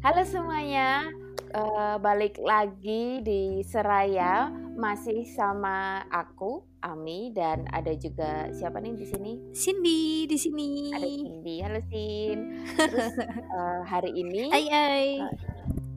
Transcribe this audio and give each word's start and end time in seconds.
Halo 0.00 0.24
semuanya, 0.24 1.12
uh, 1.52 2.00
balik 2.00 2.40
lagi 2.40 3.20
di 3.20 3.60
Seraya 3.68 4.48
masih 4.72 5.28
sama 5.28 6.00
aku 6.08 6.64
Ami 6.80 7.36
dan 7.36 7.68
ada 7.68 7.92
juga 7.92 8.48
siapa 8.48 8.80
nih 8.80 8.96
di 8.96 9.04
sini? 9.04 9.32
Cindy 9.52 10.24
di 10.24 10.40
sini. 10.40 10.88
Ada 10.88 11.04
Cindy. 11.04 11.56
Halo 11.60 11.80
Sin. 11.92 12.38
Terus 12.80 13.12
uh, 13.52 13.84
hari 13.92 14.16
ini 14.16 14.48
Hai 14.48 14.64
hai. 14.72 15.08
Uh, 15.20 15.32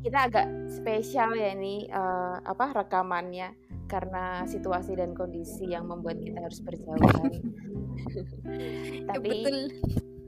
kita 0.04 0.28
agak 0.28 0.52
spesial 0.68 1.32
ya 1.40 1.56
ini 1.56 1.88
uh, 1.88 2.44
apa 2.44 2.84
rekamannya 2.84 3.56
karena 3.88 4.44
situasi 4.44 5.00
dan 5.00 5.16
kondisi 5.16 5.72
yang 5.72 5.88
membuat 5.88 6.20
kita 6.20 6.44
harus 6.44 6.60
berjauhan. 6.60 7.40
Tapi 9.16 9.32
ya, 9.32 9.48
betul. 9.48 9.58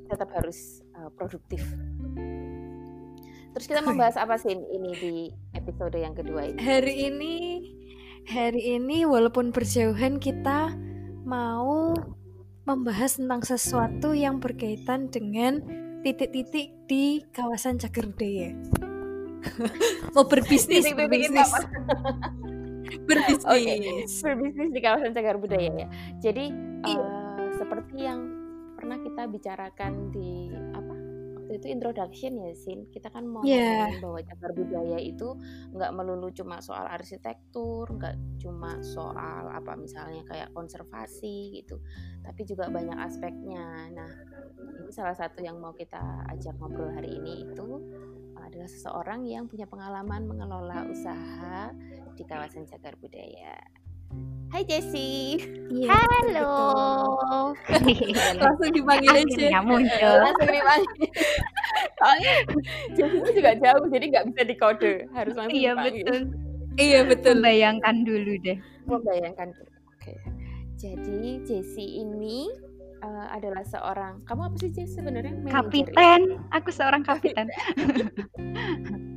tetap 0.08 0.30
harus 0.32 0.80
uh, 0.96 1.12
produktif. 1.12 1.60
Terus 3.56 3.72
kita 3.72 3.82
membahas 3.88 4.20
apa 4.20 4.36
sih 4.36 4.52
ini 4.52 4.92
di 5.00 5.16
episode 5.56 5.96
yang 5.96 6.12
kedua 6.12 6.52
ini? 6.52 6.60
Hari 6.60 6.94
ini 7.08 7.36
hari 8.28 8.76
ini 8.76 9.08
walaupun 9.08 9.56
berjauhan 9.56 10.20
kita 10.20 10.76
mau 11.24 11.96
membahas 12.68 13.16
tentang 13.16 13.48
sesuatu 13.48 14.12
yang 14.12 14.44
berkaitan 14.44 15.08
dengan 15.08 15.64
titik-titik 16.04 16.76
di 16.84 17.24
kawasan 17.32 17.80
Cagar 17.80 18.12
Budaya. 18.12 18.52
mau 20.20 20.28
berbisnis, 20.28 20.92
berbisnis. 20.92 21.48
berbisnis. 23.08 23.48
Okay. 23.48 24.04
Berbisnis 24.04 24.70
di 24.76 24.80
kawasan 24.84 25.16
Cagar 25.16 25.40
Budaya 25.40 25.72
ya. 25.72 25.88
Jadi 26.20 26.52
uh, 26.92 27.56
seperti 27.56 28.04
yang 28.04 28.20
pernah 28.76 29.00
kita 29.00 29.32
bicarakan 29.32 30.12
di 30.12 30.52
waktu 31.56 31.72
itu 31.72 31.80
introduction 31.80 32.34
ya 32.44 32.52
Sin. 32.52 32.80
Kita 32.92 33.08
kan 33.08 33.24
mau 33.24 33.40
yeah. 33.48 33.88
bahwa 34.04 34.20
cagar 34.20 34.52
budaya 34.52 35.00
itu 35.00 35.40
nggak 35.72 35.92
melulu 35.96 36.28
cuma 36.36 36.60
soal 36.60 36.84
arsitektur 36.92 37.88
nggak 37.96 38.44
cuma 38.44 38.84
soal 38.84 39.48
apa 39.56 39.80
misalnya 39.80 40.28
kayak 40.28 40.52
konservasi 40.52 41.64
gitu 41.64 41.80
tapi 42.20 42.44
juga 42.44 42.68
banyak 42.68 43.00
aspeknya. 43.00 43.88
Nah 43.96 44.12
ini 44.84 44.92
salah 44.92 45.16
satu 45.16 45.40
yang 45.40 45.56
mau 45.64 45.72
kita 45.72 46.28
ajak 46.36 46.60
ngobrol 46.60 46.92
hari 46.92 47.16
ini 47.16 47.48
itu 47.48 47.80
adalah 48.36 48.68
seseorang 48.68 49.24
yang 49.24 49.48
punya 49.48 49.64
pengalaman 49.64 50.28
mengelola 50.28 50.84
usaha 50.92 51.72
di 52.20 52.24
kawasan 52.28 52.68
cagar 52.68 53.00
budaya 53.00 53.56
Hai 54.50 54.64
Jessie. 54.64 55.42
Iya, 55.68 55.92
Halo. 55.92 56.54
Langsung 58.44 58.72
dipanggil 58.72 59.12
aja. 59.12 59.60
muncul. 59.62 60.18
Langsung 60.26 60.50
dipanggil. 60.50 61.10
Soalnya 62.00 62.34
Jessie 62.96 63.34
juga 63.36 63.52
jauh, 63.60 63.86
jadi 63.90 64.06
nggak 64.10 64.26
bisa 64.32 64.42
dikode. 64.46 64.94
Harus 65.12 65.34
langsung 65.36 65.58
Iya 65.58 65.72
dipanggil. 65.76 66.06
betul. 66.06 66.20
Iya 66.78 67.00
betul. 67.04 67.36
Bayangkan 67.42 67.96
dulu 68.08 68.32
deh. 68.42 68.58
Membayangkan 68.86 69.48
dulu. 69.52 69.72
Oke. 69.98 70.14
Jadi 70.76 71.22
Jessie 71.44 72.00
ini 72.00 72.48
uh, 73.02 73.28
adalah 73.34 73.66
seorang. 73.66 74.22
Kamu 74.24 74.42
apa 74.52 74.56
sih 74.62 74.72
Jessie 74.72 75.02
sebenarnya? 75.02 75.34
Kapiten. 75.50 76.22
Ya? 76.32 76.40
Aku 76.56 76.70
seorang 76.72 77.04
kapiten. 77.04 77.50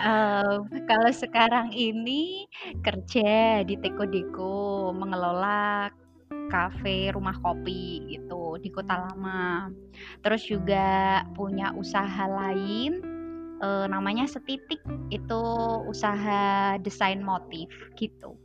uh, 0.00 0.64
kalau 0.66 1.10
sekarang 1.14 1.70
ini 1.70 2.46
kerja 2.82 3.62
di 3.62 3.78
Teko 3.78 4.04
Deko 4.06 4.90
mengelola 4.90 5.90
kafe 6.46 7.10
rumah 7.10 7.34
kopi 7.42 8.06
gitu 8.10 8.58
di 8.62 8.70
Kota 8.70 9.10
Lama. 9.10 9.70
Terus 10.22 10.42
juga 10.46 11.22
punya 11.34 11.74
usaha 11.74 12.26
lain 12.26 13.02
uh, 13.62 13.86
namanya 13.90 14.26
Setitik 14.26 14.80
itu 15.10 15.42
usaha 15.86 16.76
desain 16.80 17.20
motif 17.22 17.68
gitu. 17.98 18.38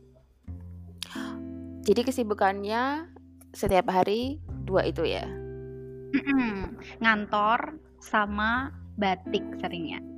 Jadi 1.82 2.00
kesibukannya 2.06 3.10
setiap 3.50 3.90
hari 3.90 4.38
dua 4.64 4.86
itu 4.86 5.02
ya? 5.02 5.26
Ngantor 7.02 7.78
sama 7.98 8.70
batik 8.98 9.42
seringnya. 9.58 10.11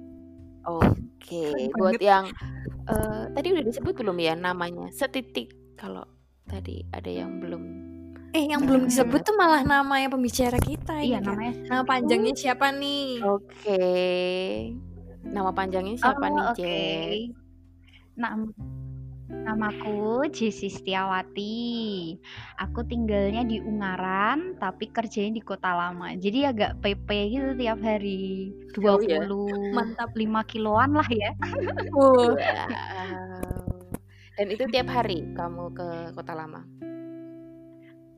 Oke, 0.64 1.70
buat 1.76 2.00
yang 2.00 2.32
uh, 2.88 3.28
tadi 3.32 3.52
udah 3.52 3.64
disebut 3.64 3.92
belum 3.96 4.16
ya 4.16 4.32
namanya? 4.32 4.88
Setitik 4.90 5.52
kalau 5.76 6.04
tadi 6.48 6.84
ada 6.92 7.08
yang 7.08 7.40
belum 7.40 7.62
Eh, 8.34 8.50
yang 8.50 8.66
belum 8.66 8.90
disebut 8.90 9.22
tuh 9.22 9.38
malah 9.38 9.62
nama 9.62 9.94
yang 10.02 10.10
pembicara 10.10 10.58
kita 10.58 10.98
Iya, 10.98 11.22
kan? 11.22 11.38
namanya 11.38 11.54
Nama 11.70 11.82
panjangnya 11.86 12.34
siapa 12.34 12.74
nih? 12.74 13.22
Oke. 13.22 13.82
Nama 15.22 15.50
panjangnya 15.54 15.94
siapa 15.94 16.26
Oh, 16.26 16.34
nih, 16.34 16.42
oke. 16.50 16.58
Jess? 16.58 17.30
Nam 18.18 18.50
Namaku 19.44 20.24
Jessy 20.32 20.72
Setiawati. 20.72 22.16
Aku 22.64 22.80
tinggalnya 22.88 23.44
di 23.44 23.60
Ungaran, 23.60 24.56
tapi 24.56 24.88
kerjanya 24.88 25.36
di 25.36 25.42
Kota 25.44 25.76
Lama. 25.76 26.16
Jadi 26.16 26.48
agak 26.48 26.80
PP 26.80 27.08
gitu 27.36 27.50
tiap 27.60 27.78
hari. 27.84 28.56
Jauh 28.72 29.04
ya? 29.04 29.20
20 29.28 29.76
Mantap. 29.76 30.10
5 30.16 30.50
kiloan 30.50 30.96
lah 30.96 31.08
ya. 31.12 31.36
Wow. 31.92 32.40
Dan 34.34 34.46
itu 34.48 34.64
tiap 34.72 34.88
hari 34.88 35.28
kamu 35.36 35.76
ke 35.76 35.88
Kota 36.16 36.32
Lama? 36.32 36.64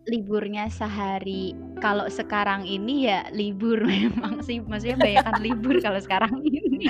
Liburnya 0.06 0.70
sehari. 0.70 1.58
Kalau 1.82 2.06
sekarang 2.06 2.62
ini 2.62 3.10
ya 3.10 3.26
libur 3.34 3.82
memang 3.90 4.46
sih. 4.46 4.62
Maksudnya 4.62 4.94
bayangkan 4.94 5.42
libur 5.42 5.82
kalau 5.82 5.98
sekarang 5.98 6.38
ini. 6.46 6.86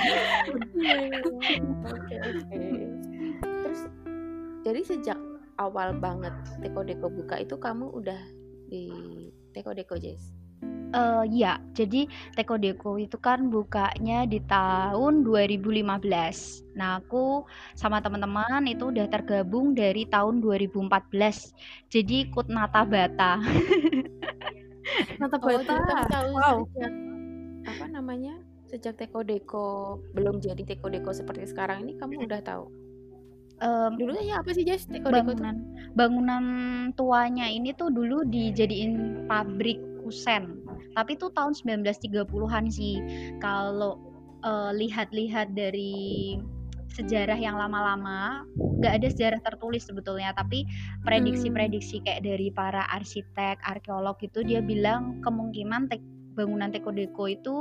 Oke, 1.89 2.15
oke. 2.21 2.96
Jadi 4.67 4.83
sejak 4.83 5.15
awal 5.63 5.95
banget 5.95 6.35
Teko 6.59 6.83
Deko 6.83 7.07
buka 7.07 7.39
itu 7.39 7.55
kamu 7.55 7.87
udah 7.87 8.19
di 8.67 8.91
Teko 9.55 9.71
Deko 9.71 9.95
Jess? 9.95 10.35
Uh, 10.91 11.23
ya, 11.31 11.55
jadi 11.71 12.11
Teko 12.35 12.59
Deko 12.59 12.99
itu 12.99 13.15
kan 13.15 13.47
bukanya 13.47 14.27
di 14.27 14.43
tahun 14.43 15.23
2015. 15.23 15.87
Nah, 16.75 16.99
aku 16.99 17.47
sama 17.79 18.03
teman-teman 18.03 18.67
itu 18.67 18.91
udah 18.91 19.07
tergabung 19.07 19.71
dari 19.71 20.03
tahun 20.03 20.43
2014. 20.43 21.55
Jadi 21.87 22.27
ikut 22.27 22.51
Nata 22.51 22.83
Bata. 22.83 23.39
Nata 25.23 25.37
oh, 25.39 25.47
Bata. 25.47 25.75
Oh, 26.27 26.35
wow. 26.35 26.55
Sejak, 26.67 26.91
apa 27.71 27.85
namanya? 27.87 28.35
Sejak 28.67 28.99
Teko 28.99 29.23
Deko 29.23 29.67
belum 30.11 30.43
jadi 30.43 30.59
Teko 30.59 30.91
Deko 30.91 31.15
seperti 31.15 31.47
sekarang 31.47 31.87
ini 31.87 31.95
kamu 31.95 32.27
udah 32.27 32.43
tahu? 32.43 32.86
Um, 33.57 33.97
dulunya 33.97 34.37
apa 34.37 34.53
sih 34.53 34.61
Jess? 34.61 34.85
Teko 34.85 35.09
bangunan 35.09 35.55
tuh? 35.57 35.93
bangunan 35.97 36.43
tuanya 36.93 37.49
ini 37.49 37.73
tuh 37.73 37.89
dulu 37.89 38.21
dijadiin 38.29 39.25
pabrik 39.25 39.81
kusen. 40.05 40.61
Tapi 40.93 41.17
tuh 41.17 41.33
tahun 41.33 41.57
1930-an 41.57 42.65
sih. 42.69 43.01
Kalau 43.41 43.97
uh, 44.45 44.69
lihat-lihat 44.73 45.57
dari 45.57 46.37
sejarah 46.93 47.37
yang 47.37 47.59
lama-lama 47.59 48.47
nggak 48.57 48.93
ada 49.03 49.07
sejarah 49.11 49.41
tertulis 49.43 49.85
sebetulnya 49.85 50.33
tapi 50.33 50.65
prediksi-prediksi 51.05 52.01
kayak 52.01 52.25
dari 52.25 52.49
para 52.49 52.89
arsitek 52.89 53.59
arkeolog 53.61 54.17
itu 54.23 54.41
dia 54.41 54.63
bilang 54.63 55.21
kemungkinan 55.21 55.91
bangunan 56.33 56.69
Teko 56.73 56.89
Deko 56.93 57.25
itu 57.29 57.57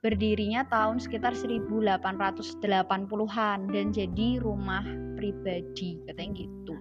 berdirinya 0.00 0.64
tahun 0.64 0.96
sekitar 0.96 1.36
1880-an 1.36 3.58
dan 3.68 3.86
jadi 3.92 4.28
rumah 4.40 4.84
pribadi 5.16 6.00
katanya 6.08 6.32
gitu. 6.40 6.74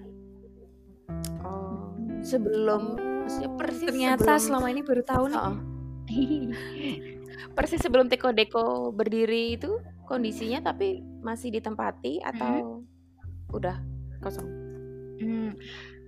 Oh, 1.43 1.91
sebelum 2.23 2.95
maksudnya 3.23 3.49
persis 3.59 3.87
ternyata 3.91 4.39
sebelum, 4.39 4.47
selama 4.47 4.67
ini 4.71 4.81
baru 4.83 5.03
tahu 5.03 5.23
nih. 5.27 5.39
Oh. 5.39 5.57
persis 7.59 7.83
sebelum 7.83 8.07
Teko 8.07 8.31
Deko 8.31 8.95
berdiri 8.95 9.59
itu 9.59 9.83
kondisinya 10.07 10.71
tapi 10.71 11.03
masih 11.19 11.51
ditempati 11.51 12.23
atau 12.23 12.87
hmm. 12.87 13.55
udah 13.55 13.75
kosong? 14.23 14.47
Hmm. 15.19 15.51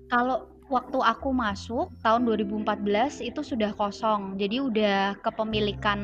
Kalau 0.07 0.50
waktu 0.71 1.03
aku 1.03 1.35
masuk 1.35 1.91
tahun 1.99 2.23
2014 2.23 3.19
itu 3.19 3.43
sudah 3.43 3.75
kosong. 3.75 4.39
Jadi 4.39 4.63
udah 4.63 5.19
kepemilikan 5.19 5.99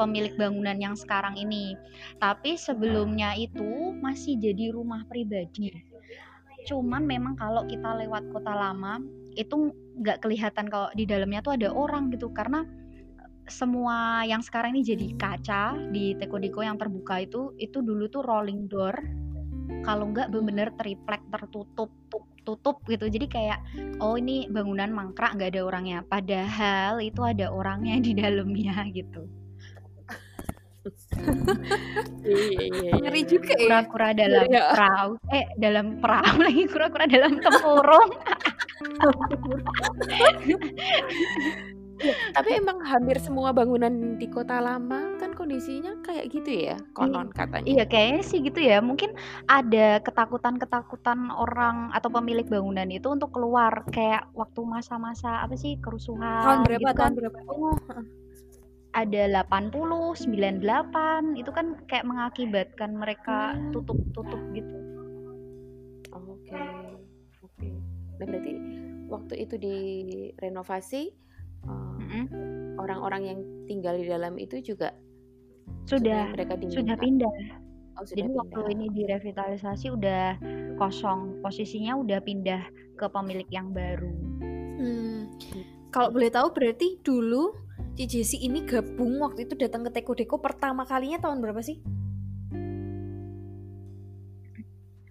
pemilik 0.00 0.32
bangunan 0.40 0.80
yang 0.80 0.96
sekarang 0.96 1.36
ini. 1.36 1.76
Tapi 2.16 2.56
sebelumnya 2.56 3.36
itu 3.36 3.92
masih 4.00 4.40
jadi 4.40 4.72
rumah 4.72 5.04
pribadi. 5.04 5.76
Cuman 6.64 7.04
memang 7.04 7.36
kalau 7.36 7.68
kita 7.68 8.00
lewat 8.00 8.32
kota 8.32 8.56
lama 8.56 9.04
itu 9.36 9.70
nggak 10.00 10.24
kelihatan 10.24 10.66
kalau 10.72 10.88
di 10.96 11.04
dalamnya 11.04 11.44
tuh 11.44 11.54
ada 11.60 11.68
orang 11.68 12.08
gitu 12.10 12.32
karena 12.32 12.64
semua 13.46 14.24
yang 14.24 14.40
sekarang 14.40 14.74
ini 14.78 14.82
jadi 14.82 15.06
kaca 15.18 15.64
di 15.90 16.14
Teko 16.16 16.38
Deko 16.38 16.62
yang 16.62 16.78
terbuka 16.78 17.22
itu 17.22 17.52
itu 17.58 17.82
dulu 17.82 18.06
tuh 18.10 18.22
rolling 18.22 18.70
door 18.70 18.94
kalau 19.82 20.10
nggak 20.10 20.30
bener-bener 20.30 20.70
triplek 20.78 21.22
tertutup 21.30 21.90
gitu 22.90 23.06
jadi 23.06 23.26
kayak 23.30 23.58
oh 24.02 24.18
ini 24.18 24.50
bangunan 24.50 24.90
mangkrak 24.90 25.38
nggak 25.38 25.54
ada 25.54 25.62
orangnya 25.62 25.98
padahal 26.04 26.98
itu 26.98 27.22
ada 27.22 27.46
orangnya 27.48 27.96
di 28.02 28.12
dalamnya 28.12 28.74
gitu 28.90 29.24
Iya 32.24 32.56
iya 32.56 32.64
iya 32.72 32.92
Ngeri 32.96 33.20
juga 33.28 33.52
ya. 33.52 33.68
Kura-kura 33.68 34.16
dalam 34.16 34.48
Iya. 34.48 34.64
perahu 34.72 35.12
eh, 35.28 35.44
dalam 35.60 35.86
perahu 36.00 36.40
lagi, 36.40 36.64
kura-kura 36.72 37.04
dalam 37.04 37.36
tempurung. 37.36 38.10
Iya, 42.00 42.14
tapi 42.32 42.56
emang 42.56 42.80
hampir 42.80 43.20
semua 43.20 43.52
bangunan 43.52 44.16
di 44.16 44.24
kota 44.24 44.56
lama 44.56 45.20
kan 45.20 45.36
kondisinya 45.36 46.00
kayak 46.00 46.32
gitu 46.32 46.72
ya, 46.72 46.76
konon 46.96 47.28
katanya. 47.28 47.68
Iya, 47.68 47.84
kayaknya 47.84 48.22
sih 48.24 48.40
gitu 48.40 48.56
ya. 48.56 48.80
Mungkin 48.80 49.12
ada 49.46 50.00
ketakutan-ketakutan 50.00 51.28
orang 51.28 51.92
atau 51.92 52.08
pemilik 52.08 52.48
bangunan 52.48 52.88
itu 52.88 53.04
untuk 53.06 53.36
keluar 53.36 53.84
kayak 53.92 54.32
waktu 54.32 54.60
masa-masa 54.64 55.44
apa 55.44 55.52
sih 55.54 55.76
Tahun 55.76 55.84
kerusuhan 55.84 56.64
berapa? 56.64 56.80
gitu 56.80 56.96
Tahun 56.96 56.96
kan. 56.96 57.12
berapa? 57.20 57.38
Oh. 57.46 57.76
Ada 58.90 59.46
80, 59.46 60.18
98 60.18 61.38
itu 61.38 61.50
kan 61.54 61.78
kayak 61.86 62.02
mengakibatkan 62.02 62.90
mereka 62.96 63.54
Hmm. 63.54 63.70
tutup-tutup 63.70 64.40
gitu. 64.50 64.76
Oke, 66.10 66.58
oke. 67.38 67.68
Nah 68.18 68.26
berarti 68.26 68.52
waktu 69.06 69.34
itu 69.38 69.54
direnovasi 69.56 71.02
eh, 71.60 71.89
Orang-orang 72.80 73.22
yang 73.22 73.38
tinggal 73.68 73.94
di 73.96 74.08
dalam 74.08 74.34
itu 74.40 74.58
juga 74.64 74.94
Sudah 75.86 76.30
mereka 76.34 76.58
sudah 76.70 76.96
pindah. 76.98 77.34
Oh 77.98 78.04
sudah 78.06 78.26
Jadi 78.26 78.30
waktu 78.36 78.60
pindah. 78.60 78.74
ini 78.74 78.86
direvitalisasi 78.94 79.86
udah 79.92 80.24
kosong, 80.78 81.42
posisinya 81.42 81.98
udah 81.98 82.18
pindah 82.22 82.62
ke 82.96 83.06
pemilik 83.10 83.48
yang 83.50 83.74
baru. 83.74 84.10
Hmm. 84.80 85.20
Kalau 85.90 86.14
boleh 86.14 86.30
tahu 86.30 86.54
berarti 86.54 87.02
dulu 87.02 87.52
Jessi 87.98 88.40
ini 88.40 88.64
gabung 88.64 89.20
waktu 89.20 89.44
itu 89.44 89.58
datang 89.58 89.84
ke 89.84 89.90
Teko 89.92 90.16
Deko 90.16 90.36
pertama 90.40 90.88
kalinya 90.88 91.20
tahun 91.20 91.42
berapa 91.44 91.60
sih? 91.60 91.82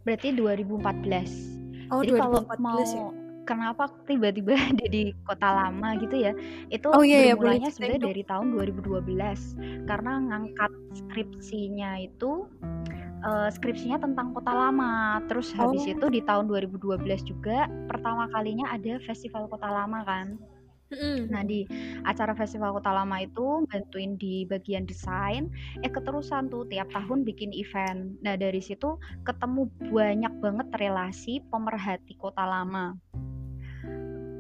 Berarti 0.02 0.34
2014. 0.34 1.94
Oh, 1.94 2.02
Jadi 2.02 2.12
kalau 2.18 2.42
2014 2.50 2.66
mau 2.66 2.82
ya. 2.82 3.10
Kenapa 3.50 3.90
tiba-tiba 4.06 4.54
ada 4.72 4.86
di 4.86 5.18
kota 5.26 5.50
lama 5.50 5.98
gitu 5.98 6.16
ya? 6.22 6.32
Itu 6.70 6.94
Oh 6.94 7.02
iya 7.02 7.34
ya, 7.34 7.36
boleh 7.36 7.58
bermulanya 7.58 7.70
ceritain 7.74 7.74
sebenarnya 7.74 8.02
dari 8.06 8.22
tahun 8.30 8.48
2012 8.54 9.58
karena 9.90 10.12
ngangkat 10.30 10.72
skripsinya 10.94 11.92
itu 12.06 12.46
eh, 13.26 13.50
skripsinya 13.52 13.98
tentang 14.06 14.28
kota 14.38 14.54
lama. 14.54 15.20
Terus 15.30 15.50
habis 15.58 15.84
Oh. 15.86 15.92
itu 15.94 16.06
di 16.14 16.22
tahun 16.24 16.46
2012 16.48 17.22
juga 17.26 17.68
pertama 17.90 18.30
kalinya 18.32 18.70
ada 18.72 19.02
festival 19.04 19.50
kota 19.50 19.68
lama 19.68 20.06
kan. 20.06 20.38
Nah, 21.30 21.46
di 21.46 21.70
acara 22.02 22.34
festival 22.34 22.74
kota 22.74 22.90
lama 22.90 23.22
itu 23.22 23.62
bantuin 23.70 24.18
di 24.18 24.42
bagian 24.50 24.90
desain, 24.90 25.46
eh 25.86 25.92
keterusan 25.94 26.50
tuh 26.50 26.66
tiap 26.66 26.90
tahun 26.90 27.22
bikin 27.30 27.54
event. 27.54 28.18
Nah, 28.26 28.34
dari 28.34 28.58
situ 28.58 28.98
ketemu 29.22 29.70
banyak 29.94 30.34
banget 30.42 30.68
relasi 30.82 31.46
pemerhati 31.54 32.18
kota 32.18 32.42
lama. 32.42 32.98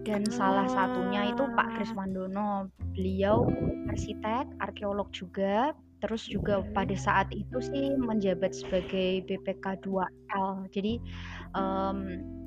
Dan 0.09 0.25
salah 0.33 0.65
satunya 0.65 1.29
itu 1.29 1.45
Pak 1.53 1.77
Kris 1.77 1.93
Wandono. 1.93 2.73
Beliau 2.97 3.45
arsitek, 3.93 4.49
arkeolog 4.57 5.05
juga, 5.13 5.77
terus 6.01 6.25
juga 6.25 6.65
pada 6.73 6.97
saat 6.97 7.29
itu 7.29 7.61
sih 7.61 7.93
menjabat 7.93 8.57
sebagai 8.57 9.21
BPK 9.29 9.85
2L. 9.85 10.65
Jadi 10.73 10.97
em, 11.53 11.97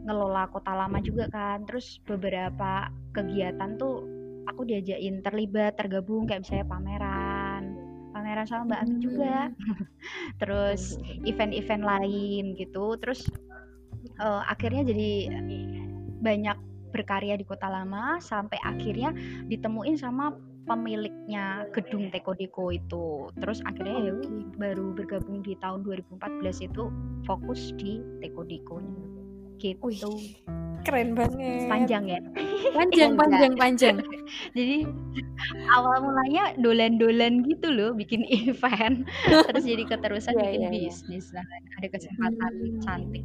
ngelola 0.03 0.51
kota 0.51 0.75
lama 0.75 0.99
juga 0.99 1.31
kan. 1.31 1.63
Terus 1.71 2.03
beberapa 2.03 2.91
kegiatan 3.15 3.79
tuh 3.79 4.11
aku 4.51 4.67
diajakin 4.67 5.23
terlibat, 5.23 5.79
tergabung 5.79 6.27
kayak 6.27 6.43
misalnya 6.43 6.67
pameran. 6.67 7.63
Pameran 8.11 8.47
sama 8.51 8.75
Mbak 8.75 8.81
Ami 8.83 8.97
juga. 8.99 9.37
Terus 10.43 10.99
event-event 11.23 11.87
lain 11.87 12.59
gitu. 12.59 12.99
Terus 12.99 13.31
eh, 14.19 14.43
akhirnya 14.51 14.83
jadi 14.83 15.11
banyak 16.19 16.72
berkarya 16.93 17.35
di 17.35 17.45
kota 17.49 17.67
lama 17.67 18.21
sampai 18.21 18.61
akhirnya 18.63 19.11
ditemuin 19.49 19.97
sama 19.97 20.37
pemiliknya 20.69 21.67
gedung 21.75 22.13
Teko 22.13 22.37
Deko 22.39 22.71
itu. 22.71 23.33
Terus 23.41 23.59
akhirnya 23.67 23.99
ya 23.99 24.15
baru 24.61 24.95
bergabung 24.95 25.43
di 25.43 25.59
tahun 25.59 25.83
2014 25.83 26.69
itu 26.69 26.93
fokus 27.27 27.75
di 27.81 27.99
Teko 28.23 28.47
Dekonya. 28.47 29.03
Gitu. 29.59 29.83
Wih, 29.83 30.39
Keren 30.83 31.15
banget. 31.15 31.71
Panjang 31.71 32.05
ya. 32.11 32.19
Panjang, 32.75 33.15
panjang, 33.21 33.53
panjang. 33.55 33.97
Jadi 34.59 34.83
awal 35.71 36.03
mulanya 36.03 36.55
dolan-dolan 36.59 37.47
gitu 37.47 37.71
loh 37.71 37.95
bikin 37.95 38.27
event. 38.27 39.07
Terus 39.51 39.63
jadi 39.63 39.83
keterusan 39.87 40.35
Iya, 40.35 40.43
bikin 40.43 40.61
iya, 40.61 40.71
iya. 40.71 40.91
bisnis. 40.91 41.31
Nah, 41.31 41.47
ada 41.79 41.89
kesempatan 41.91 42.51
Hmm. 42.53 42.81
cantik. 42.83 43.25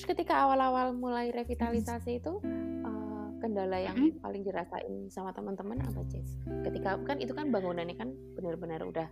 Terus 0.00 0.16
ketika 0.16 0.48
awal-awal 0.48 0.96
mulai 0.96 1.28
revitalisasi 1.28 2.24
itu 2.24 2.40
eh, 2.88 3.26
kendala 3.44 3.76
yang 3.76 4.00
Mm-mm. 4.00 4.16
paling 4.24 4.40
dirasain 4.48 5.12
sama 5.12 5.28
teman-teman 5.36 5.76
apa 5.76 6.00
Jess? 6.08 6.40
Ketika 6.64 6.96
kan 7.04 7.20
itu 7.20 7.36
kan 7.36 7.52
bangunannya 7.52 7.92
kan 8.00 8.08
benar-benar 8.32 8.80
udah 8.88 9.04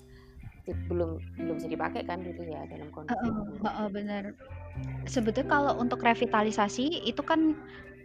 belum 0.89 1.21
belum 1.37 1.61
bisa 1.61 1.69
dipakai 1.69 2.09
kan 2.09 2.25
dulu 2.25 2.41
ya 2.41 2.65
dalam 2.73 2.89
kondisi 2.89 3.21
Heeh, 3.21 3.37
bangunan. 3.37 3.69
heeh, 3.69 3.89
benar. 3.93 4.25
Sebetulnya 5.05 5.49
kalau 5.53 5.73
untuk 5.77 6.01
revitalisasi 6.01 7.05
itu 7.05 7.21
kan 7.21 7.53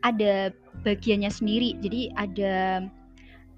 ada 0.03 0.51
bagiannya 0.83 1.31
sendiri. 1.31 1.80
Jadi 1.80 2.12
ada 2.19 2.83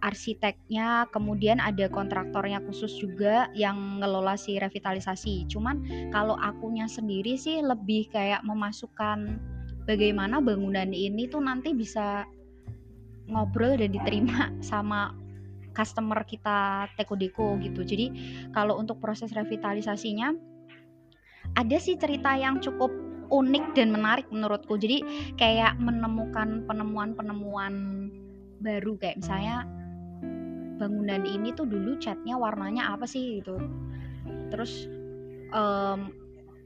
arsiteknya, 0.06 1.10
kemudian 1.10 1.57
ada 1.57 1.90
kontraktornya 1.90 2.62
khusus 2.69 2.94
juga 3.02 3.50
yang 3.57 3.98
ngelola 3.98 4.38
si 4.38 4.62
revitalisasi. 4.62 5.50
Cuman 5.50 5.81
kalau 6.13 6.38
akunya 6.38 6.86
sendiri 6.86 7.34
sih 7.34 7.66
lebih 7.66 8.13
kayak 8.13 8.46
memasukkan 8.46 9.42
bagaimana 9.90 10.38
bangunan 10.38 10.94
ini 10.94 11.25
tuh 11.25 11.42
nanti 11.42 11.74
bisa 11.74 12.30
ngobrol 13.25 13.81
dan 13.81 13.90
diterima 13.90 14.54
sama 14.69 15.18
customer 15.74 16.22
kita 16.22 16.86
Teko 16.94 17.18
Deko 17.18 17.58
gitu. 17.66 17.81
Jadi 17.81 18.13
kalau 18.54 18.78
untuk 18.78 19.01
proses 19.01 19.34
revitalisasinya 19.34 20.31
ada 21.58 21.78
sih 21.81 21.98
cerita 21.98 22.38
yang 22.38 22.62
cukup 22.62 22.94
unik 23.34 23.74
dan 23.74 23.90
menarik 23.90 24.30
menurutku. 24.30 24.78
Jadi 24.78 25.01
kayak 25.42 25.81
menemukan 25.81 26.62
penemuan-penemuan 26.69 27.74
baru 28.62 28.96
kayak 28.98 29.19
misalnya 29.19 29.68
bangunan 30.75 31.24
ini 31.24 31.56
tuh 31.56 31.68
dulu 31.68 31.96
catnya 31.98 32.36
warnanya 32.36 32.91
apa 32.91 33.08
sih 33.08 33.41
gitu. 33.41 33.58
Terus 34.51 34.88
em, 35.51 36.00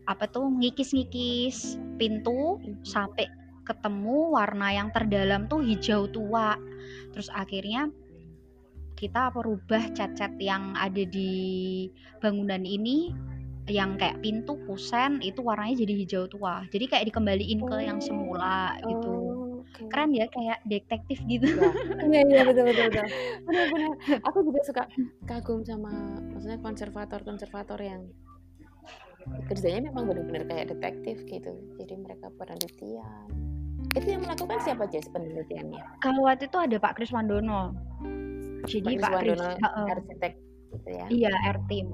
apa 0.09 0.25
tuh 0.29 0.49
ngikis-ngikis 0.49 1.77
pintu 2.01 2.57
sampai 2.81 3.29
ketemu 3.61 4.33
warna 4.33 4.73
yang 4.73 4.89
terdalam 4.89 5.45
tuh 5.45 5.61
hijau 5.61 6.09
tua. 6.09 6.57
Terus 7.13 7.29
akhirnya 7.29 7.93
kita 8.97 9.31
merubah 9.31 9.95
cat-cat 9.95 10.35
yang 10.41 10.75
ada 10.75 11.07
di 11.07 11.87
bangunan 12.19 12.67
ini 12.67 13.15
yang 13.69 13.95
kayak 14.01 14.19
pintu 14.25 14.57
kusen 14.65 15.21
itu 15.21 15.39
warnanya 15.45 15.85
jadi 15.85 15.93
hijau 16.03 16.23
tua. 16.27 16.65
Jadi 16.73 16.89
kayak 16.89 17.05
dikembaliin 17.13 17.61
ke 17.63 17.77
yang 17.85 18.01
semula 18.01 18.75
gitu. 18.83 19.38
Oke. 19.69 19.85
Keren 19.93 20.11
ya 20.17 20.25
kayak 20.33 20.59
detektif 20.65 21.21
gitu. 21.29 21.45
Ya, 21.59 21.71
Iya, 22.09 22.21
iya, 22.25 22.41
betul, 22.47 22.63
betul, 22.73 22.85
betul. 22.89 23.07
benar-benar. 23.45 23.93
Aku 24.25 24.37
juga 24.41 24.59
suka 24.65 24.83
kagum 25.29 25.61
sama 25.61 25.91
maksudnya 26.33 26.57
konservator-konservator 26.63 27.77
yang 27.77 28.01
kerjanya 29.45 29.89
memang 29.93 30.09
benar-benar 30.09 30.43
kayak 30.49 30.73
detektif 30.73 31.21
gitu. 31.29 31.53
Jadi 31.77 31.93
mereka 32.01 32.33
penelitian. 32.33 33.27
Itu 33.93 34.05
yang 34.09 34.21
melakukan 34.25 34.57
siapa 34.61 34.85
Jess 34.89 35.09
penelitiannya? 35.09 36.01
Kalau 36.01 36.25
waktu 36.25 36.45
itu 36.49 36.57
ada 36.57 36.77
Pak 36.77 36.93
Kris 36.97 37.13
Wandono. 37.13 37.73
Jadi 38.65 38.97
Pak 38.97 39.05
Pak 39.05 39.11
Kris, 39.21 39.37
Wandono, 39.37 39.49
heeh. 39.57 39.85
arsitek 39.93 40.33
gitu 40.69 40.89
ya. 40.93 41.05
iya 41.09 41.33
R 41.49 41.57
team. 41.69 41.87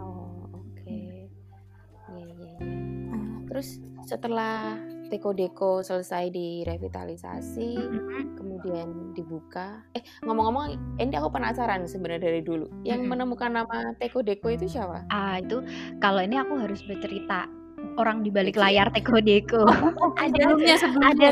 Oh, 0.00 0.48
oke. 0.52 0.84
Iya, 0.88 1.28
iya, 2.12 2.54
iya. 2.60 3.18
Terus 3.48 3.78
setelah 4.04 4.80
Teko 5.12 5.30
Deko 5.30 5.80
selesai 5.80 6.32
direvitalisasi, 6.32 7.70
kemudian 8.34 9.12
dibuka. 9.12 9.84
Eh, 9.94 10.02
ngomong-ngomong, 10.24 10.74
ini 10.98 11.14
aku 11.14 11.28
penasaran 11.30 11.84
sebenarnya 11.84 12.24
dari 12.24 12.40
dulu. 12.40 12.66
Yang 12.82 13.04
Mm-mm. 13.04 13.10
menemukan 13.12 13.52
nama 13.52 13.92
Teko 14.00 14.24
Deko 14.24 14.48
itu 14.50 14.66
siapa? 14.66 15.04
Ah 15.08 15.38
itu 15.38 15.60
kalau 16.00 16.18
ini 16.18 16.40
aku 16.40 16.56
harus 16.56 16.80
bercerita 16.82 17.46
orang 17.96 18.24
di 18.24 18.32
balik 18.32 18.56
layar 18.56 18.88
Teko 18.90 19.20
Deko. 19.20 19.62
ada 20.24 20.32
Sebelumnya, 20.34 20.74
sebelumnya. 20.80 21.10
ada 21.12 21.28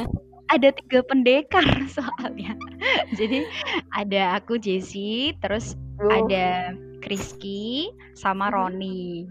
ada 0.52 0.68
tiga 0.76 1.00
pendekar 1.02 1.64
soalnya. 1.96 2.52
Jadi 3.16 3.48
ada 3.92 4.36
aku 4.36 4.56
Jessie, 4.56 5.32
terus 5.40 5.74
Oh, 6.02 6.10
ada 6.10 6.74
Kriski 6.98 7.86
sama. 8.12 8.50
Roni. 8.50 9.22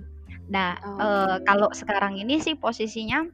Nah, 0.47 0.79
Oh, 0.83 0.95
eh, 0.99 1.37
kalau 1.43 1.67
sekarang 1.75 2.15
ini 2.15 2.39
sih 2.39 2.55
posisinya 2.55 3.27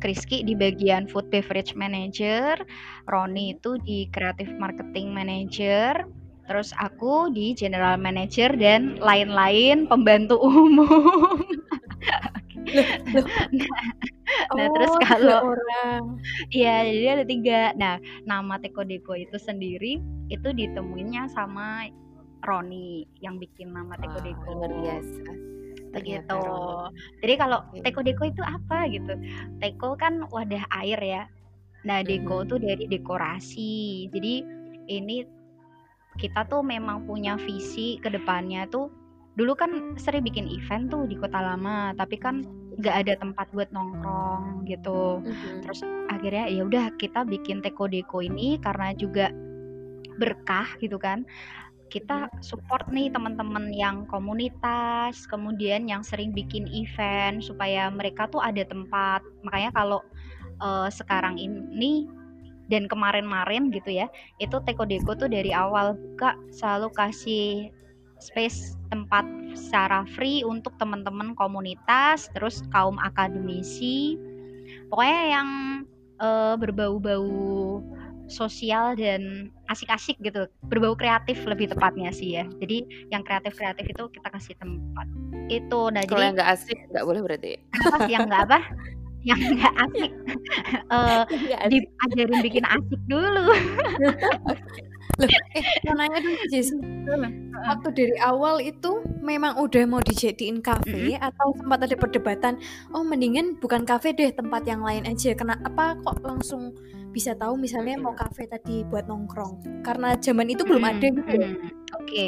Kriski 0.00 0.42
di 0.42 0.56
bagian 0.56 1.06
food 1.06 1.28
beverage 1.28 1.76
manager, 1.76 2.56
Roni 3.08 3.56
itu 3.56 3.76
di 3.84 4.08
creative 4.08 4.56
marketing 4.56 5.12
manager, 5.12 6.08
Terus 6.42 6.74
aku 6.74 7.30
di 7.30 7.54
general 7.54 7.94
manager 8.02 8.50
dan 8.58 8.98
lain-lain 8.98 9.86
pembantu 9.86 10.42
umum. 10.50 11.38
Nah, 12.72 13.80
nah 14.56 14.66
terus 14.74 14.92
Oh, 14.96 15.00
kalau 15.06 15.54
iya 16.50 16.88
jadi 16.88 17.20
ada 17.20 17.24
tiga. 17.28 17.76
Nah 17.76 18.00
nama 18.24 18.58
Teko 18.58 18.82
Deko 18.82 19.14
itu 19.14 19.36
sendiri 19.38 20.00
itu 20.32 20.48
ditemuinnya 20.50 21.30
sama 21.30 21.86
Roni 22.42 23.06
yang 23.22 23.38
bikin 23.38 23.70
nama 23.70 23.94
Teko 24.00 24.18
Deko. 24.24 24.48
luar 24.56 24.72
biasa. 24.72 25.30
Begitu. 25.92 26.32
Roni. 26.32 27.20
Jadi 27.20 27.34
kalau 27.36 27.58
Oke. 27.68 27.80
Teko 27.84 28.00
Deko 28.00 28.24
itu 28.28 28.42
apa 28.42 28.88
gitu? 28.88 29.12
Teko 29.60 29.88
kan 30.00 30.24
wadah 30.32 30.64
air 30.82 30.98
ya. 31.00 31.22
Nah 31.84 32.00
Deko 32.00 32.42
Mhm. 32.42 32.48
tuh 32.48 32.58
dari 32.60 32.84
dekorasi. 32.88 34.08
Jadi 34.08 34.34
ini 34.88 35.24
kita 36.20 36.44
tuh 36.48 36.60
memang 36.60 37.08
punya 37.08 37.40
visi 37.40 37.96
ke 38.00 38.12
depannya 38.12 38.68
tuh 38.68 38.92
dulu 39.32 39.56
kan 39.56 39.96
sering 39.96 40.28
bikin 40.28 40.44
event 40.44 40.92
tuh 40.92 41.08
di 41.08 41.16
Kota 41.16 41.40
Lama, 41.40 41.96
tapi 41.96 42.20
kan 42.20 42.44
nggak 42.76 42.96
ada 43.04 43.14
tempat 43.16 43.48
buat 43.56 43.68
nongkrong 43.72 44.68
gitu. 44.68 45.24
Mhm. 45.24 45.64
Terus 45.64 45.80
akhirnya 46.12 46.52
ya 46.52 46.62
udah 46.68 46.92
kita 47.00 47.24
bikin 47.24 47.64
Teko 47.64 47.88
Deko 47.88 48.20
ini 48.20 48.60
karena 48.60 48.92
juga 48.92 49.32
berkah 50.20 50.68
gitu 50.84 51.00
kan. 51.00 51.24
Kita 51.92 52.32
support 52.40 52.88
nih 52.88 53.12
teman-teman 53.12 53.68
yang 53.76 54.08
komunitas, 54.08 55.28
kemudian 55.28 55.84
yang 55.84 56.00
sering 56.00 56.32
bikin 56.32 56.64
event 56.72 57.44
supaya 57.44 57.92
mereka 57.92 58.24
tuh 58.32 58.40
ada 58.40 58.64
tempat. 58.64 59.20
Makanya 59.44 59.76
kalau 59.76 60.00
eh, 60.64 60.88
sekarang 60.88 61.36
ini 61.36 62.08
dan 62.72 62.88
kemarin-marin 62.88 63.68
gitu 63.68 63.92
ya, 63.92 64.08
itu 64.40 64.56
Teko 64.64 64.88
Deko 64.88 65.12
tuh 65.12 65.28
dari 65.28 65.52
awal 65.52 65.92
buka 65.92 66.32
selalu 66.48 66.88
kasih 66.96 67.68
space 68.16 68.80
tempat 68.88 69.28
secara 69.52 70.08
free 70.16 70.40
untuk 70.48 70.72
teman-teman 70.80 71.36
komunitas, 71.36 72.32
terus 72.32 72.64
kaum 72.72 72.96
akademisi, 73.04 74.16
pokoknya 74.88 75.22
yang 75.36 75.48
eh, 76.24 76.54
berbau-bau 76.56 77.84
sosial 78.32 78.96
dan 78.96 79.52
asik-asik 79.68 80.16
gitu, 80.24 80.48
berbau 80.66 80.96
kreatif 80.96 81.44
lebih 81.44 81.68
tepatnya 81.68 82.08
sih 82.10 82.40
ya. 82.40 82.44
Jadi 82.58 82.82
yang 83.12 83.20
kreatif-kreatif 83.22 83.84
itu 83.86 84.04
kita 84.10 84.28
kasih 84.32 84.56
tempat. 84.56 85.06
Itu, 85.46 85.92
nah 85.92 86.00
Kalau 86.08 86.16
jadi 86.16 86.22
yang 86.24 86.34
nggak 86.40 86.50
asik 86.56 86.78
nggak 86.90 87.04
boleh 87.04 87.20
berarti. 87.20 87.52
apa 87.92 88.08
yang 88.08 88.24
nggak 88.26 88.42
apa? 88.48 88.58
Yang 89.22 89.40
nggak 89.54 89.74
asik 89.86 90.10
eh 90.96 91.22
Nggak 91.28 91.60
asik. 91.62 91.70
diajarin 91.70 92.38
bikin 92.42 92.64
asik 92.66 93.00
dulu. 93.06 93.44
Loh, 95.20 95.28
eh 95.52 95.64
mau 95.84 95.94
nanya 95.94 96.18
dong 96.24 96.36
Jessy. 96.48 96.74
Waktu 97.68 97.88
dari 97.92 98.16
awal 98.18 98.64
itu 98.64 99.04
memang 99.20 99.60
udah 99.60 99.84
mau 99.84 100.00
dijadiin 100.00 100.64
kafe 100.64 101.20
atau 101.20 101.52
sempat 101.60 101.84
ada 101.84 101.94
perdebatan, 101.94 102.56
oh 102.90 103.04
mendingan 103.04 103.60
bukan 103.60 103.84
kafe 103.84 104.16
deh 104.16 104.32
tempat 104.32 104.64
yang 104.64 104.80
lain 104.80 105.04
aja. 105.04 105.36
Kenapa 105.36 105.94
kok 106.00 106.18
langsung 106.24 106.72
bisa 107.12 107.36
tahu 107.36 107.54
misalnya 107.54 108.00
mau 108.00 108.16
kafe 108.16 108.48
tadi 108.48 108.82
buat 108.88 109.04
nongkrong? 109.06 109.84
Karena 109.84 110.16
zaman 110.16 110.48
itu 110.48 110.64
belum 110.64 110.82
Hmm, 110.82 110.92
ada 110.96 111.06
gitu. 111.06 111.20
hmm, 111.22 111.54
Oke. 112.00 112.26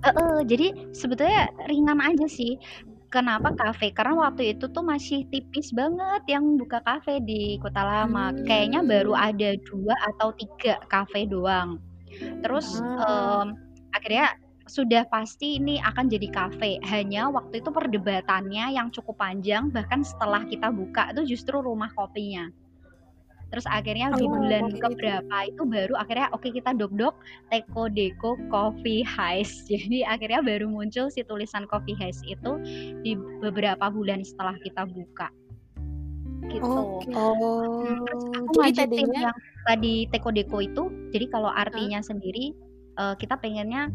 Eh, 0.00 0.08
eh, 0.08 0.38
jadi 0.48 0.66
sebetulnya 0.96 1.50
ringan 1.68 2.00
aja 2.00 2.24
sih. 2.24 2.56
Kenapa 3.10 3.50
kafe? 3.52 3.90
Karena 3.90 4.30
waktu 4.30 4.54
itu 4.54 4.70
tuh 4.70 4.86
masih 4.86 5.26
tipis 5.28 5.74
banget 5.74 6.22
yang 6.30 6.54
buka 6.54 6.78
kafe 6.80 7.18
di 7.18 7.58
Kota 7.58 7.82
Lama. 7.82 8.30
Kayaknya 8.46 8.86
baru 8.86 9.12
Hmm. 9.12 9.26
ada 9.34 9.50
dua 9.66 9.94
atau 10.14 10.30
tiga 10.38 10.78
kafe 10.86 11.26
doang. 11.26 11.82
Terus 12.40 12.78
Ah. 12.78 13.42
em, 13.42 13.58
akhirnya 13.90 14.30
sudah 14.70 15.02
pasti 15.10 15.58
ini 15.58 15.82
akan 15.82 16.06
jadi 16.06 16.30
kafe. 16.30 16.78
Hanya 16.86 17.26
waktu 17.26 17.58
itu 17.58 17.74
perdebatannya 17.74 18.78
yang 18.78 18.94
cukup 18.94 19.18
panjang. 19.18 19.74
Bahkan 19.74 20.06
setelah 20.06 20.46
kita 20.46 20.70
buka 20.70 21.10
itu 21.10 21.34
justru 21.34 21.58
rumah 21.58 21.90
kopinya. 21.90 22.46
Terus 23.50 23.66
akhirnya 23.66 24.14
di 24.14 24.26
bulan 24.30 24.70
oke. 24.70 24.78
keberapa 24.78 25.36
itu 25.50 25.62
baru 25.66 25.94
akhirnya 25.98 26.30
oke 26.30 26.48
kita 26.54 26.70
dok-dok 26.74 27.18
Teko 27.50 27.90
Deko 27.90 28.38
Coffee 28.46 29.02
House. 29.02 29.64
Jadi 29.70 30.06
akhirnya 30.06 30.40
baru 30.40 30.70
muncul 30.70 31.10
si 31.10 31.26
tulisan 31.26 31.66
Coffee 31.66 31.98
House 31.98 32.22
itu 32.24 32.62
di 33.02 33.18
beberapa 33.42 33.90
bulan 33.90 34.22
setelah 34.22 34.54
kita 34.62 34.86
buka. 34.86 35.28
Gitu. 36.50 36.66
Oke. 36.66 37.14
Oh, 37.14 37.86
terus 38.06 38.24
aku 38.34 38.50
jadi 38.74 39.06
yang 39.06 39.36
tadi 39.70 40.10
Teko 40.10 40.34
Deko 40.34 40.58
itu, 40.58 40.82
jadi 41.14 41.30
kalau 41.30 41.46
artinya 41.46 42.02
sendiri 42.02 42.50
eh, 42.98 43.14
kita 43.22 43.38
pengennya 43.38 43.86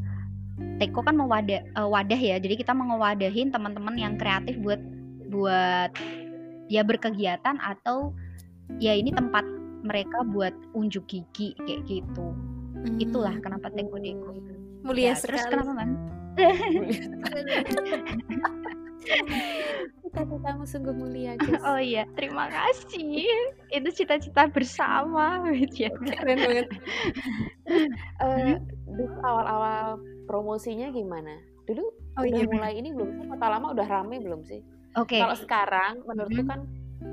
Teko 0.79 1.03
kan 1.03 1.19
mewadah 1.19 1.67
eh, 1.67 1.88
wadah 1.89 2.15
ya, 2.15 2.39
jadi 2.39 2.55
kita 2.55 2.71
mau 2.71 2.95
ngewadahin 2.95 3.51
teman-teman 3.51 3.95
yang 4.00 4.15
kreatif 4.15 4.55
buat 4.63 4.79
buat 5.27 5.91
ya 6.71 6.81
berkegiatan 6.85 7.59
atau 7.59 8.15
ya 8.77 8.94
ini 8.94 9.10
tempat 9.10 9.41
mereka 9.82 10.22
buat 10.25 10.53
unjuk 10.74 11.05
gigi 11.05 11.53
kayak 11.62 11.86
gitu. 11.86 12.34
Itulah 12.98 13.34
Hmm, 13.34 13.41
kenapa 13.41 13.70
Teko 13.70 13.98
Deko. 13.98 14.34
mulia 14.82 15.12
Ya, 15.12 15.13
terus 15.17 15.41
sekali. 15.41 15.53
kenapa 15.58 15.72
man? 15.74 15.89
cita-citamu 20.01 20.63
sungguh 20.65 20.94
mulia, 20.94 21.34
Jess. 21.44 21.62
Oh 21.62 21.77
iya, 21.77 22.05
terima 22.13 22.48
kasih. 22.48 23.25
Itu 23.70 23.89
cita-cita 23.94 24.48
bersama. 24.48 25.41
Ya. 25.75 25.91
Keren 25.91 26.39
banget. 26.39 26.67
Eh, 28.22 28.55
dulu 28.88 29.13
awal-awal 29.22 30.00
promosinya 30.25 30.89
gimana? 30.89 31.36
Dulu 31.65 31.84
Oh 32.15 32.24
udah 32.24 32.39
iya. 32.39 32.48
mulai 32.48 32.74
ini 32.77 32.96
belum 32.96 33.10
sih? 33.12 33.25
Kota 33.27 33.48
Lama 33.50 33.67
udah 33.75 33.86
rame 33.86 34.15
belum 34.22 34.41
sih? 34.46 34.62
Oke. 34.96 35.20
Kalau 35.20 35.36
sekarang 35.36 36.00
menurutku 36.05 36.39
Mhm. 36.39 36.48
kan 36.48 36.60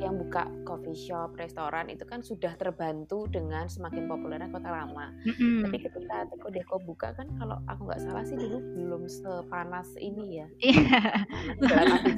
yang 0.01 0.15
buka 0.19 0.47
coffee 0.63 0.95
shop, 0.97 1.35
restoran 1.37 1.91
itu 1.91 2.07
kan 2.07 2.23
sudah 2.23 2.55
terbantu 2.57 3.27
dengan 3.29 3.67
semakin 3.67 4.07
populernya 4.07 4.49
Kota 4.51 4.71
Lama. 4.71 5.11
Mm-mm. 5.27 5.67
Tapi 5.67 5.77
ketika 5.83 6.27
Teko 6.31 6.49
Deko 6.55 6.77
buka 6.83 7.15
kan 7.19 7.27
kalau 7.37 7.59
aku 7.67 7.91
nggak 7.91 8.03
salah 8.03 8.23
sih 8.23 8.39
dulu 8.39 8.63
belum 8.79 9.03
sepanas 9.11 9.91
ini 9.99 10.43
ya. 10.43 10.47
Iya. 10.63 11.01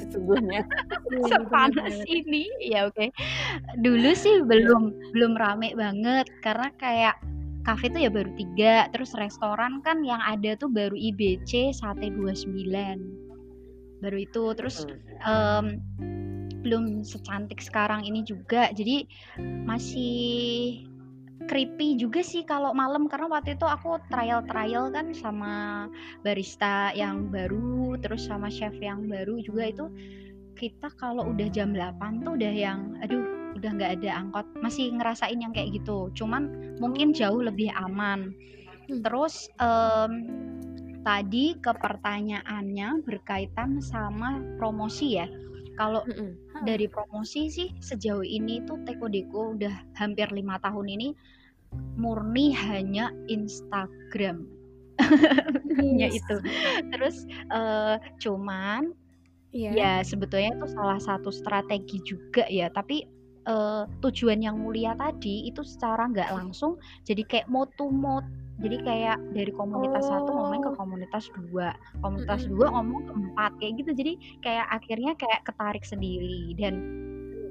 Sesungguhnya. 0.00 0.62
sepanas 1.30 1.96
ini 2.08 2.48
ya 2.58 2.88
oke 2.88 3.12
dulu 3.80 4.10
sih 4.16 4.42
belum 4.42 5.12
belum 5.14 5.32
rame 5.38 5.76
banget 5.76 6.26
karena 6.42 6.68
kayak 6.80 7.16
kafe 7.64 7.88
tuh 7.88 8.00
ya 8.04 8.10
baru 8.12 8.30
tiga 8.36 8.88
terus 8.92 9.16
restoran 9.16 9.80
kan 9.80 10.04
yang 10.04 10.20
ada 10.20 10.56
tuh 10.58 10.68
baru 10.68 10.96
IBC 10.96 11.72
sate 11.72 12.12
29 12.12 14.04
baru 14.04 14.16
itu 14.20 14.44
terus 14.56 14.84
Hmm. 15.24 15.80
Belum 16.64 17.04
secantik 17.04 17.60
sekarang 17.60 18.08
ini 18.08 18.24
juga. 18.24 18.72
Jadi 18.72 19.04
masih 19.68 20.88
creepy 21.44 22.00
juga 22.00 22.24
sih 22.24 22.42
kalau 22.48 22.72
malam 22.72 23.04
karena 23.04 23.28
waktu 23.28 23.52
itu 23.52 23.68
aku 23.68 24.00
trial 24.08 24.40
trial 24.48 24.88
kan 24.88 25.12
sama 25.12 25.86
barista 26.24 26.88
yang 26.96 27.28
baru 27.28 28.00
terus 28.00 28.24
sama 28.24 28.48
chef 28.48 28.72
yang 28.80 29.04
baru 29.04 29.44
juga 29.44 29.68
itu 29.68 29.86
kita 30.56 30.88
kalau 30.96 31.28
udah 31.28 31.50
jam 31.52 31.76
8 31.76 32.24
tuh 32.24 32.40
udah 32.40 32.54
yang 32.54 32.96
aduh 33.04 33.20
udah 33.60 33.70
nggak 33.70 33.92
ada 34.00 34.10
angkot. 34.24 34.46
Masih 34.64 34.90
ngerasain 34.96 35.38
yang 35.38 35.52
kayak 35.52 35.76
gitu. 35.76 36.10
Cuman 36.16 36.74
mungkin 36.80 37.14
jauh 37.14 37.44
lebih 37.44 37.70
aman. 37.76 38.34
Hmm. 38.84 39.00
terus 39.00 39.48
em, 39.64 40.12
tadi 41.04 41.56
ke 41.56 41.72
pertanyaannya 41.72 43.00
berkaitan 43.04 43.80
sama 43.80 44.44
promosi 44.60 45.16
ya 45.20 45.28
kalau 45.74 46.02
Mm-mm. 46.06 46.34
dari 46.62 46.86
promosi 46.86 47.50
sih 47.50 47.68
sejauh 47.82 48.22
ini 48.24 48.62
tuh 48.64 48.78
Teko 48.86 49.10
Deko 49.10 49.54
udah 49.58 49.74
hampir 49.98 50.30
lima 50.30 50.58
tahun 50.62 50.86
ini 50.90 51.08
murni 51.98 52.54
hanya 52.54 53.10
Instagram 53.26 54.46
ya 55.98 56.06
Yes. 56.06 56.22
itu 56.22 56.36
terus 56.94 57.16
eh, 57.50 57.96
cuman 58.22 58.94
Iya. 59.54 59.70
ya 59.70 59.92
sebetulnya 60.02 60.58
itu 60.58 60.66
salah 60.74 60.98
satu 60.98 61.30
strategi 61.30 62.02
juga 62.02 62.42
ya 62.50 62.66
tapi 62.74 63.06
eh, 63.46 63.82
tujuan 64.02 64.42
yang 64.42 64.58
mulia 64.58 64.98
tadi 64.98 65.46
itu 65.46 65.62
secara 65.62 66.10
nggak 66.10 66.34
langsung 66.34 66.74
jadi 67.06 67.22
kayak 67.22 67.46
mode 67.46 67.70
to 67.78 67.86
mode 67.86 68.26
jadi 68.62 68.76
kayak 68.86 69.18
dari 69.34 69.50
komunitas 69.50 70.06
satu 70.06 70.30
ngomong 70.30 70.62
ke 70.62 70.70
Oh. 70.74 70.78
komunitas 70.78 71.24
dua 71.34 71.74
komunitas 72.02 72.46
Mm-mm. 72.46 72.52
dua 72.54 72.66
ngomong 72.78 73.00
ke 73.06 73.12
empat 73.12 73.52
kayak 73.58 73.72
gitu 73.82 73.90
jadi 73.94 74.12
kayak 74.42 74.66
akhirnya 74.70 75.12
kayak 75.18 75.40
ketarik 75.42 75.84
sendiri 75.86 76.54
dan 76.54 76.74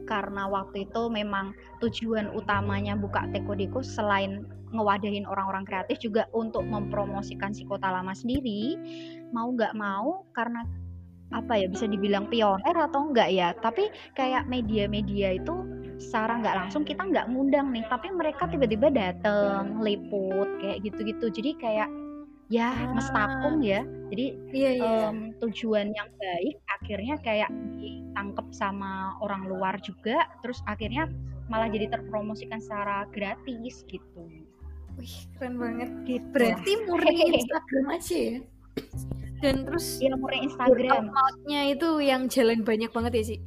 karena 0.04 0.52
waktu 0.52 0.84
itu 0.88 1.02
memang 1.08 1.56
tujuan 1.80 2.28
utamanya 2.36 2.96
buka 3.00 3.24
Teko 3.32 3.56
Deko 3.56 3.80
selain 3.80 4.44
ngewadahin 4.76 5.24
orang-orang 5.24 5.64
kreatif 5.64 6.02
juga 6.04 6.28
untuk 6.36 6.66
mempromosikan 6.66 7.56
si 7.56 7.64
kota 7.64 7.88
lama 7.88 8.12
sendiri 8.12 8.76
mau 9.32 9.54
nggak 9.54 9.78
mau 9.78 10.28
karena 10.36 10.66
apa 11.34 11.58
ya 11.58 11.66
bisa 11.72 11.90
dibilang 11.90 12.30
pioner 12.30 12.76
atau 12.78 13.10
enggak 13.10 13.30
ya 13.34 13.56
tapi 13.58 13.90
kayak 14.14 14.46
media-media 14.46 15.40
itu 15.40 15.56
secara 16.02 16.40
nggak 16.42 16.56
langsung 16.66 16.84
kita 16.84 17.04
nggak 17.06 17.30
ngundang 17.30 17.74
nih 17.74 17.86
tapi 17.90 18.10
mereka 18.14 18.50
tiba-tiba 18.50 18.90
dateng 18.90 19.82
liput 19.82 20.50
kayak 20.62 20.82
gitu-gitu. 20.86 21.30
Jadi 21.30 21.52
kayak 21.58 21.90
ya 22.52 22.70
ah. 22.70 22.94
mestakung 22.94 23.64
ya. 23.64 23.82
Jadi 24.14 24.26
iya, 24.54 24.72
iya. 24.78 24.96
Um, 25.10 25.34
tujuan 25.42 25.90
yang 25.94 26.10
baik 26.18 26.56
akhirnya 26.82 27.16
kayak 27.22 27.50
ditangkap 27.82 28.48
sama 28.54 29.18
orang 29.24 29.50
luar 29.50 29.78
juga 29.82 30.30
terus 30.46 30.62
akhirnya 30.70 31.10
malah 31.50 31.68
jadi 31.70 31.90
terpromosikan 31.92 32.62
secara 32.62 33.10
gratis 33.10 33.84
gitu. 33.90 34.24
Wih 34.98 35.18
keren 35.38 35.58
banget. 35.58 35.90
Gitu. 36.06 36.28
berarti 36.30 36.72
murni 36.86 37.18
Instagram 37.42 37.86
aja 37.90 38.18
ya? 38.18 38.38
Dan 39.44 39.68
terus 39.68 40.00
ya 40.00 40.16
murni 40.16 40.48
Instagram. 40.48 41.12
outnya 41.12 41.62
itu 41.68 42.00
yang 42.00 42.32
jalan 42.32 42.64
banyak 42.64 42.90
banget 42.94 43.14
ya 43.20 43.26
sih 43.36 43.40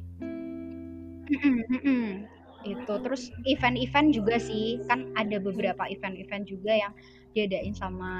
itu. 2.65 2.93
Terus 3.03 3.29
event-event 3.45 4.07
juga 4.15 4.35
sih. 4.41 4.81
Kan 4.89 5.11
ada 5.13 5.37
beberapa 5.37 5.85
event-event 5.85 6.47
juga 6.49 6.73
yang 6.73 6.93
diadain 7.37 7.75
sama 7.77 8.11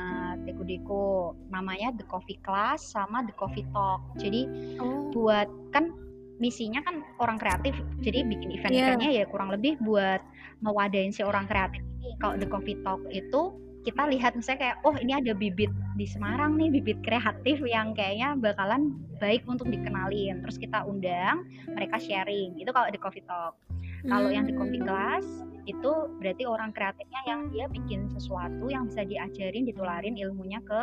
Deko 0.45 0.61
Deko 0.61 1.05
namanya 1.49 1.89
The 1.97 2.05
Coffee 2.05 2.37
Class 2.45 2.93
sama 2.93 3.25
The 3.25 3.33
Coffee 3.33 3.65
Talk. 3.73 4.01
Jadi 4.21 4.45
oh. 4.77 5.09
buat 5.09 5.49
kan 5.73 5.89
misinya 6.37 6.85
kan 6.85 7.01
orang 7.17 7.41
kreatif. 7.41 7.73
Jadi 8.05 8.21
bikin 8.25 8.53
event-eventnya 8.53 9.09
yeah. 9.09 9.25
ya 9.25 9.31
kurang 9.31 9.49
lebih 9.49 9.81
buat 9.81 10.21
mewadain 10.61 11.09
si 11.09 11.25
orang 11.25 11.49
kreatif 11.49 11.81
ini. 11.97 12.13
Kalau 12.21 12.37
The 12.37 12.47
Coffee 12.49 12.77
Talk 12.85 13.01
itu 13.09 13.57
kita 13.87 14.03
lihat 14.11 14.35
misalnya 14.35 14.59
kayak 14.67 14.77
oh 14.83 14.99
ini 14.99 15.15
ada 15.15 15.31
bibit 15.31 15.71
di 15.95 16.03
Semarang 16.03 16.59
nih 16.59 16.67
bibit 16.75 16.99
kreatif 17.07 17.63
yang 17.63 17.95
kayaknya 17.95 18.35
bakalan 18.35 18.99
baik 19.17 19.47
untuk 19.47 19.71
dikenalin. 19.71 20.43
Terus 20.45 20.59
kita 20.59 20.83
undang 20.83 21.47
mereka 21.71 21.97
sharing. 21.97 22.59
Itu 22.59 22.75
kalau 22.75 22.91
di 22.91 22.99
coffee 22.99 23.23
talk 23.23 23.55
kalau 24.05 24.29
yang 24.29 24.45
di 24.45 24.53
coffee 24.53 24.81
hmm. 24.81 24.87
class 24.87 25.25
itu 25.67 25.91
berarti 26.23 26.43
orang 26.47 26.71
kreatifnya 26.71 27.21
yang 27.27 27.41
dia 27.51 27.65
bikin 27.67 28.07
sesuatu 28.13 28.71
yang 28.71 28.87
bisa 28.87 29.03
diajarin 29.03 29.67
ditularin 29.67 30.15
ilmunya 30.15 30.63
ke 30.63 30.81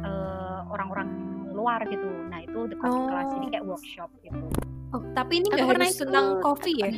uh, 0.00 0.60
orang-orang 0.72 1.08
luar 1.52 1.84
gitu 1.88 2.08
nah 2.32 2.40
itu 2.40 2.68
the 2.70 2.76
coffee 2.78 3.02
oh. 3.02 3.08
class 3.10 3.28
jadi 3.34 3.46
kayak 3.58 3.64
workshop 3.68 4.10
gitu 4.24 4.40
oh 4.96 5.02
tapi 5.12 5.42
ini 5.42 5.46
nggak 5.52 5.66
harus 5.68 5.96
tentang 6.00 6.26
coffee 6.40 6.76
ya 6.80 6.88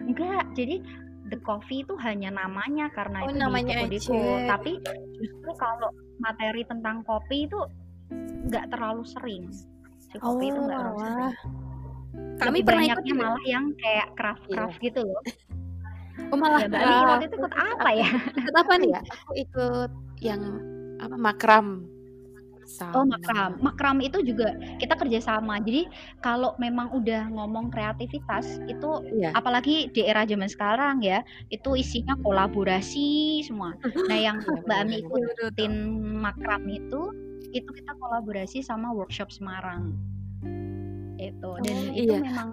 enggak 0.00 0.44
jadi 0.56 0.76
the 1.32 1.38
coffee 1.40 1.80
itu 1.80 1.96
hanya 2.04 2.28
namanya 2.28 2.92
karena 2.92 3.24
oh, 3.24 3.32
itu 3.32 3.36
namanya 3.40 3.88
di 3.88 3.96
Kodeko. 3.96 4.20
Tapi 4.44 4.72
justru 5.16 5.50
kalau 5.56 5.88
materi 6.20 6.62
tentang 6.68 7.00
kopi 7.08 7.48
itu 7.48 7.60
nggak 8.52 8.68
terlalu 8.68 9.02
sering. 9.08 9.48
Si 10.12 10.20
kopi 10.20 10.50
oh, 10.50 10.52
itu 10.52 10.60
nggak 10.60 10.76
terlalu 10.76 10.98
sering. 11.00 11.32
Kami 12.42 12.60
Lebih 12.60 12.66
pernah 12.66 12.84
ikut 12.90 13.04
malah 13.14 13.44
yang 13.46 13.64
kayak 13.78 14.08
craft 14.18 14.44
craft 14.50 14.78
iya. 14.80 14.86
gitu 14.90 15.00
loh. 15.06 15.22
Oh 16.28 16.36
malah 16.36 16.60
ya, 16.64 16.68
Bali 16.68 16.94
waktu 17.08 17.24
itu 17.28 17.36
ikut 17.40 17.54
apa 17.56 17.88
ya? 17.94 18.08
Ikut 18.36 18.56
apa 18.56 18.72
nih? 18.76 18.92
Aku 19.00 19.32
ikut 19.36 19.90
yang 20.20 20.42
apa 21.00 21.16
makram 21.16 21.88
sama. 22.72 22.92
Oh 22.96 23.04
makram, 23.04 23.52
makram 23.60 23.98
itu 24.00 24.24
juga 24.24 24.56
kita 24.80 24.96
kerjasama. 24.96 25.60
Jadi 25.60 25.86
kalau 26.24 26.56
memang 26.56 26.88
udah 26.96 27.28
ngomong 27.28 27.68
kreativitas 27.68 28.60
itu, 28.64 28.90
yeah. 29.12 29.36
apalagi 29.36 29.92
di 29.92 30.08
era 30.08 30.24
zaman 30.24 30.48
sekarang 30.48 31.04
ya, 31.04 31.20
itu 31.52 31.76
isinya 31.76 32.16
kolaborasi 32.24 33.40
semua. 33.44 33.76
Nah 34.08 34.18
yang 34.18 34.40
iya, 34.40 34.64
Mbak 34.64 34.78
Ami 34.88 34.96
ikutin 35.04 35.72
makram 36.22 36.64
itu, 36.70 37.12
itu 37.52 37.68
kita 37.68 37.92
kolaborasi 38.00 38.64
sama 38.64 38.88
workshop 38.96 39.28
Semarang. 39.28 39.92
Itu 41.30 41.50
dan 41.62 41.76
oh, 41.76 41.94
itu 41.94 42.14
iya. 42.16 42.20
memang 42.24 42.48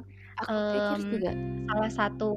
um, 0.45 0.99
juga. 1.09 1.31
salah 1.71 1.91
satu 1.91 2.29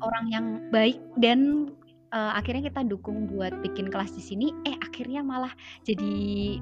orang 0.00 0.24
yang 0.32 0.46
baik 0.72 1.00
dan 1.20 1.70
uh, 2.16 2.32
akhirnya 2.36 2.68
kita 2.72 2.84
dukung 2.88 3.28
buat 3.28 3.52
bikin 3.60 3.92
kelas 3.92 4.16
di 4.16 4.22
sini. 4.24 4.46
Eh 4.64 4.76
akhirnya 4.80 5.20
malah 5.20 5.52
jadi 5.84 6.56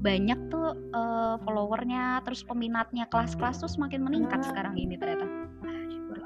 banyak 0.00 0.48
tuh 0.48 0.72
uh, 0.96 1.36
followernya 1.44 2.24
terus 2.24 2.40
peminatnya 2.40 3.04
kelas-kelas 3.12 3.60
tuh 3.60 3.68
semakin 3.68 4.00
meningkat 4.00 4.40
sekarang 4.48 4.72
ini 4.80 4.96
ternyata 4.96 5.28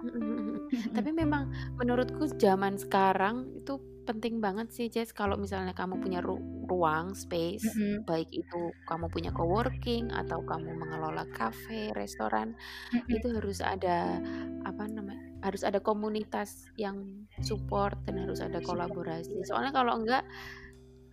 tapi 0.96 1.10
memang 1.10 1.50
menurutku 1.74 2.30
zaman 2.38 2.78
sekarang 2.78 3.50
itu 3.58 3.82
penting 4.04 4.38
banget 4.38 4.68
sih 4.70 4.86
Jess 4.92 5.10
kalau 5.16 5.34
misalnya 5.40 5.72
kamu 5.72 5.98
punya 5.98 6.20
ru 6.20 6.36
ruang 6.64 7.16
space 7.16 7.64
mm-hmm. 7.64 8.08
baik 8.08 8.28
itu 8.32 8.60
kamu 8.88 9.08
punya 9.08 9.32
coworking 9.32 10.12
atau 10.12 10.44
kamu 10.44 10.76
mengelola 10.76 11.24
cafe 11.32 11.92
restoran 11.96 12.52
mm-hmm. 12.92 13.16
itu 13.16 13.26
harus 13.32 13.58
ada 13.64 14.20
apa 14.68 14.84
namanya 14.88 15.20
harus 15.44 15.60
ada 15.64 15.80
komunitas 15.80 16.68
yang 16.80 17.04
support 17.44 17.96
dan 18.08 18.24
harus 18.24 18.40
ada 18.40 18.60
kolaborasi 18.64 19.44
soalnya 19.44 19.72
kalau 19.72 20.00
enggak 20.00 20.24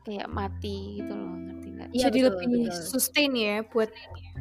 kayak 0.02 0.28
mati 0.34 1.02
gitu 1.02 1.14
loh 1.14 1.34
ngerti 1.38 1.68
nggak? 1.78 1.90
Ya, 1.94 2.10
Jadi 2.10 2.20
betul, 2.26 2.32
lebih 2.34 2.48
betul. 2.70 2.86
sustain 2.90 3.32
ya 3.38 3.62
buat 3.70 3.90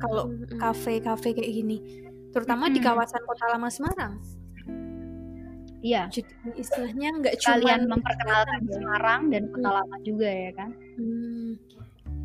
kalau 0.00 0.32
kafe-kafe 0.56 1.36
kayak 1.36 1.52
gini, 1.52 1.78
terutama 2.32 2.68
hmm. 2.68 2.74
di 2.74 2.80
kawasan 2.80 3.22
Kota 3.28 3.44
Lama 3.52 3.68
Semarang. 3.68 4.39
Iya. 5.80 6.02
Jadi 6.12 6.32
istilahnya 6.60 7.08
nggak 7.20 7.34
cuma 7.40 7.72
memperkenalkan 7.96 8.60
ya. 8.68 8.72
Semarang 8.76 9.22
dan 9.32 9.42
Kota 9.48 9.68
hmm. 9.68 9.76
Lama 9.80 9.96
juga 10.04 10.28
ya 10.28 10.50
kan? 10.52 10.70
Hmm. 11.00 11.50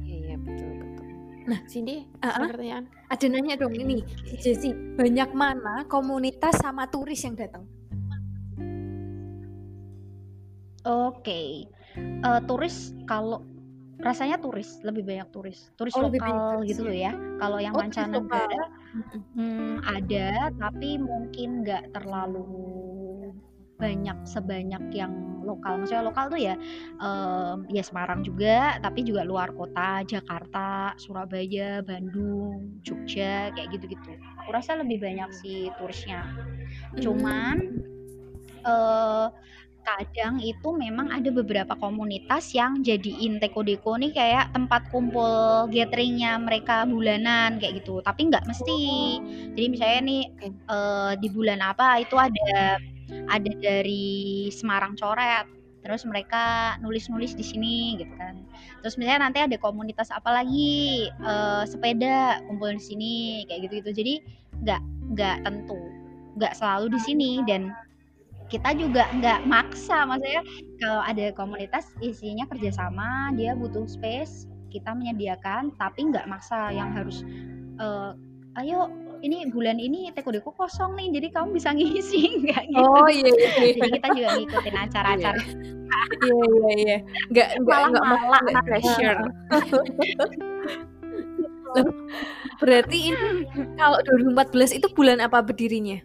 Iya 0.03 0.15
iya 0.15 0.35
betul 0.39 0.71
betul. 0.75 1.05
Nah, 1.45 1.59
Cindy, 1.69 1.97
uh 2.19 2.27
-uh. 2.27 2.47
pertanyaan. 2.49 2.85
Ada 3.07 3.25
nanya 3.29 3.55
dong 3.55 3.77
ini, 3.77 4.01
Jesse, 4.41 4.73
banyak 4.73 5.29
mana 5.31 5.85
komunitas 5.85 6.57
sama 6.57 6.89
turis 6.89 7.21
yang 7.21 7.37
datang? 7.37 7.63
Oke. 10.85 11.21
Okay 11.21 11.49
uh, 12.23 12.41
turis 12.43 12.93
kalau 13.07 13.43
rasanya 14.03 14.37
turis 14.43 14.83
lebih 14.83 15.07
banyak 15.07 15.27
turis 15.31 15.71
turis 15.79 15.95
oh, 15.95 16.11
lokal 16.11 16.67
gitu 16.67 16.83
loh 16.83 16.93
ya 16.93 17.15
kalau 17.39 17.63
yang 17.63 17.71
oh, 17.73 17.79
mancanegara 17.79 18.63
hmm, 19.33 19.81
ada 19.87 20.51
tapi 20.51 20.99
mungkin 20.99 21.63
nggak 21.63 21.95
terlalu 21.95 22.43
banyak 23.75 24.17
sebanyak 24.23 24.83
yang 24.95 25.13
lokal. 25.45 25.77
Maksudnya 25.77 26.03
lokal 26.03 26.25
tuh 26.33 26.41
ya 26.41 26.55
um, 26.99 27.63
ya 27.69 27.85
Semarang 27.85 28.25
juga 28.25 28.81
tapi 28.81 29.05
juga 29.05 29.21
luar 29.21 29.53
kota 29.53 30.01
Jakarta 30.03 30.97
Surabaya 30.97 31.85
Bandung 31.85 32.81
Jogja 32.81 33.53
kayak 33.53 33.69
gitu-gitu. 33.77 34.17
Aku 34.43 34.49
rasa 34.51 34.79
lebih 34.79 34.99
banyak 34.99 35.29
sih 35.31 35.69
turisnya 35.77 36.25
cuman 36.97 37.85
uh, 38.65 39.29
kadang 39.85 40.41
itu 40.41 40.73
memang 40.73 41.13
ada 41.13 41.29
beberapa 41.29 41.77
komunitas 41.77 42.57
yang 42.57 42.81
jadiin 42.81 43.37
Teko 43.37 43.61
Deko 43.61 44.01
nih 44.01 44.11
kayak 44.17 44.49
tempat 44.49 44.89
kumpul 44.89 45.69
gatheringnya 45.69 46.41
mereka 46.41 46.89
bulanan 46.89 47.61
kayak 47.61 47.85
gitu. 47.85 48.01
Tapi 48.01 48.33
nggak 48.33 48.49
mesti. 48.49 48.81
Jadi 49.53 49.67
misalnya 49.69 50.01
nih 50.01 50.23
uh, 50.65 51.13
di 51.21 51.29
bulan 51.29 51.61
apa 51.61 52.01
itu 52.01 52.17
ada 52.17 52.81
ada 53.29 53.51
dari 53.59 54.47
Semarang 54.53 54.93
Coret 54.99 55.55
terus 55.85 56.01
mereka 56.01 56.75
nulis-nulis 56.81 57.37
di 57.37 57.45
sini 57.45 57.77
gitu 58.01 58.09
kan. 58.17 58.41
Terus 58.81 58.97
misalnya 58.97 59.29
nanti 59.29 59.39
ada 59.45 59.53
komunitas 59.61 60.09
apa 60.09 60.41
lagi 60.41 61.05
uh, 61.21 61.61
sepeda 61.61 62.41
kumpul 62.49 62.73
di 62.73 62.81
sini 62.81 63.13
kayak 63.45 63.69
gitu 63.69 63.73
gitu 63.85 63.91
jadi 64.01 64.13
nggak 64.65 64.81
nggak 65.13 65.37
tentu 65.45 65.77
nggak 66.41 66.57
selalu 66.57 66.89
di 66.97 66.99
sini. 67.05 67.31
Dan 67.45 67.69
kita 68.49 68.73
juga 68.73 69.05
nggak 69.13 69.45
maksa 69.45 70.09
maksudnya 70.09 70.41
kalau 70.81 71.05
ada 71.05 71.29
komunitas 71.37 71.93
isinya 72.01 72.49
kerjasama 72.49 73.29
dia 73.37 73.53
butuh 73.53 73.85
space 73.85 74.49
kita 74.73 74.89
menyediakan 74.89 75.69
tapi 75.77 76.09
nggak 76.09 76.25
maksa. 76.25 76.73
Yang 76.73 76.89
harus 76.97 77.17
uh, 77.77 78.17
ayo 78.57 78.89
ini 79.25 79.49
bulan 79.49 79.81
ini 79.81 80.13
teko 80.13 80.29
deko 80.29 80.53
kosong 80.53 80.93
nih 80.93 81.17
jadi 81.17 81.27
kamu 81.33 81.57
bisa 81.57 81.73
ngisi 81.73 82.21
nggak 82.45 82.63
gitu. 82.69 82.85
Oh 82.85 83.09
iya, 83.09 83.25
iya, 83.25 83.49
iya. 83.57 83.73
jadi 83.73 83.89
kita 83.97 84.07
juga 84.13 84.29
ngikutin 84.37 84.75
acara-acara. 84.77 85.41
Iya. 85.41 85.57
Iya 86.25 86.73
iya 86.77 86.97
nggak 87.33 87.47
nggak 87.65 87.79
nggak 87.89 88.05
malah 88.05 88.41
pressure. 88.61 89.19
Berarti 92.63 92.97
ini 93.11 93.43
kalau 93.75 93.99
2014 94.31 94.77
itu 94.79 94.87
bulan 94.93 95.19
apa 95.19 95.43
berdirinya? 95.43 95.99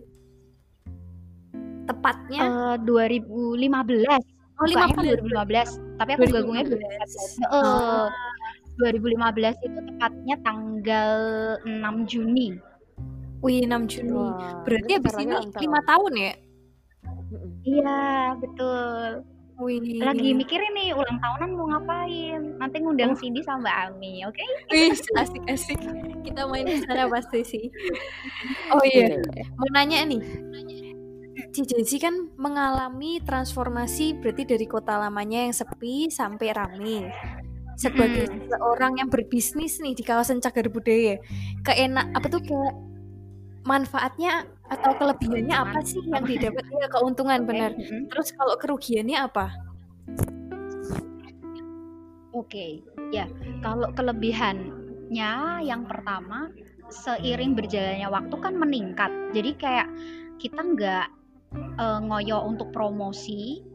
Tepatnya? 1.86 2.76
Uh, 2.76 2.76
2015 2.82 4.40
oh 4.60 4.68
15 4.68 5.24
2015 5.24 5.96
tapi 5.96 6.10
aku 6.16 6.24
2015. 6.28 6.36
gabungnya 6.36 6.64
2015 6.68 7.48
uh, 7.48 8.08
2015 8.80 9.66
itu 9.66 9.78
tepatnya 9.88 10.36
tanggal 10.44 11.10
6 11.64 12.08
Juni 12.08 12.60
Wih 13.40 13.64
6 13.64 13.92
Juni 13.92 14.12
wow. 14.12 14.62
berarti 14.64 14.90
habis 14.96 15.14
ini 15.16 15.34
lima 15.60 15.80
tahun 15.88 16.12
ya 16.16 16.32
iya 17.64 18.00
betul 18.38 19.24
Wih. 19.60 20.00
Lagi 20.00 20.32
mikirin 20.32 20.72
nih 20.72 20.96
ulang 20.96 21.20
tahunan 21.20 21.50
mau 21.52 21.68
ngapain. 21.68 22.56
Nanti 22.56 22.80
ngundang 22.80 23.12
oh. 23.12 23.18
Cindy 23.20 23.44
sama 23.44 23.68
Mbak 23.68 23.76
Ami, 23.92 24.24
oke? 24.24 24.40
Okay? 24.40 24.48
Wih, 24.72 24.96
asik-asik. 25.20 25.76
Kita 26.24 26.48
main 26.48 26.64
di 26.64 26.80
sana 26.80 27.04
pasti 27.12 27.44
sih. 27.44 27.68
Oh 28.72 28.80
iya. 28.80 29.20
Mau 29.60 29.68
nanya 29.76 30.08
nih 30.08 30.24
Jessi 31.50 31.98
kan 31.98 32.30
mengalami 32.38 33.18
transformasi 33.26 34.22
berarti 34.22 34.46
dari 34.46 34.66
kota 34.70 34.96
lamanya 34.96 35.50
yang 35.50 35.54
sepi 35.54 36.06
sampai 36.08 36.54
rame. 36.54 37.10
Sebagai 37.74 38.28
hmm. 38.28 38.54
seorang 38.54 38.92
yang 39.00 39.08
berbisnis 39.08 39.80
nih 39.80 39.96
di 39.96 40.04
kawasan 40.04 40.38
cagar 40.38 40.68
budaya, 40.68 41.16
keenak 41.64 42.06
apa 42.12 42.26
tuh 42.28 42.42
kayak 42.44 42.74
manfaatnya 43.64 44.48
atau 44.70 44.94
kelebihannya 44.96 45.52
apa 45.52 45.78
sih 45.84 46.00
yang 46.06 46.24
didapat 46.24 46.64
ya 46.70 46.88
keuntungan 46.88 47.44
benar. 47.44 47.74
Terus 48.08 48.32
kalau 48.34 48.54
kerugiannya 48.56 49.18
apa? 49.18 49.52
Oke, 52.30 52.46
okay. 52.46 52.70
ya 53.10 53.26
kalau 53.60 53.90
kelebihannya 53.92 55.32
yang 55.66 55.82
pertama 55.84 56.48
seiring 56.90 57.58
berjalannya 57.58 58.08
waktu 58.08 58.36
kan 58.38 58.54
meningkat. 58.54 59.10
Jadi 59.34 59.50
kayak 59.58 59.88
kita 60.38 60.62
nggak 60.62 61.06
uh, 61.78 61.98
ngoyo 62.00 62.46
untuk 62.46 62.70
promosi 62.70 63.66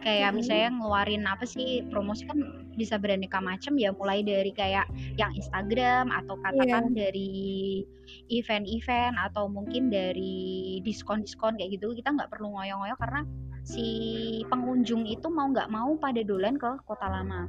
kayak 0.00 0.32
misalnya 0.32 0.72
ngeluarin 0.80 1.28
apa 1.28 1.44
sih 1.44 1.84
promosi 1.92 2.24
kan 2.24 2.59
bisa 2.80 2.96
beraneka 2.96 3.36
macam 3.44 3.76
ya 3.76 3.92
mulai 3.92 4.24
dari 4.24 4.48
kayak 4.56 4.88
yang 5.20 5.36
Instagram 5.36 6.08
atau 6.08 6.40
katakan 6.40 6.96
yeah. 6.96 7.12
dari 7.12 7.30
event-event 8.32 9.20
atau 9.20 9.52
mungkin 9.52 9.92
dari 9.92 10.80
diskon-diskon 10.80 11.60
kayak 11.60 11.76
gitu 11.76 11.92
kita 11.92 12.16
nggak 12.16 12.32
perlu 12.32 12.56
ngoyo-ngoyo 12.56 12.96
karena 12.96 13.20
si 13.62 13.86
pengunjung 14.48 15.04
itu 15.04 15.28
mau 15.28 15.52
nggak 15.52 15.68
mau 15.68 15.92
pada 16.00 16.24
dolan 16.24 16.56
ke 16.56 16.70
kota 16.88 17.06
lama 17.06 17.44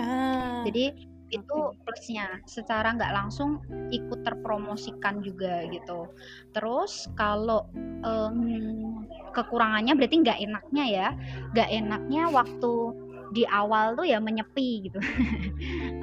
ah. 0.00 0.64
jadi 0.64 0.96
itu 1.32 1.58
plusnya 1.88 2.44
secara 2.44 2.92
nggak 2.92 3.12
langsung 3.16 3.64
ikut 3.88 4.20
terpromosikan 4.20 5.24
juga 5.24 5.64
gitu 5.72 6.12
terus 6.52 7.08
kalau 7.16 7.64
um, 8.04 9.08
kekurangannya 9.32 9.96
berarti 9.96 10.16
nggak 10.20 10.40
enaknya 10.44 10.84
ya 10.84 11.08
nggak 11.56 11.70
enaknya 11.72 12.22
waktu 12.28 12.72
di 13.32 13.48
awal 13.48 13.96
tuh 13.96 14.04
ya 14.04 14.20
menyepi 14.20 14.86
gitu 14.88 15.00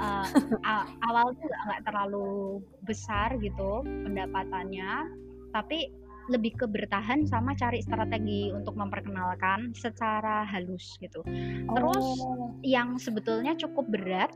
uh, 0.02 0.26
awal 1.08 1.32
tuh 1.38 1.46
nggak 1.46 1.82
terlalu 1.86 2.60
besar 2.84 3.38
gitu 3.38 3.86
pendapatannya 3.86 5.08
tapi 5.54 5.94
lebih 6.30 6.62
ke 6.62 6.65
bertahan 6.70 7.26
sama 7.26 7.58
cari 7.58 7.82
strategi 7.82 8.54
untuk 8.54 8.78
memperkenalkan 8.78 9.74
secara 9.74 10.46
halus 10.46 10.94
gitu. 11.02 11.26
Terus 11.65 12.06
oh. 12.22 12.54
yang 12.62 13.02
sebetulnya 13.02 13.58
cukup 13.58 13.89
berat 13.89 14.30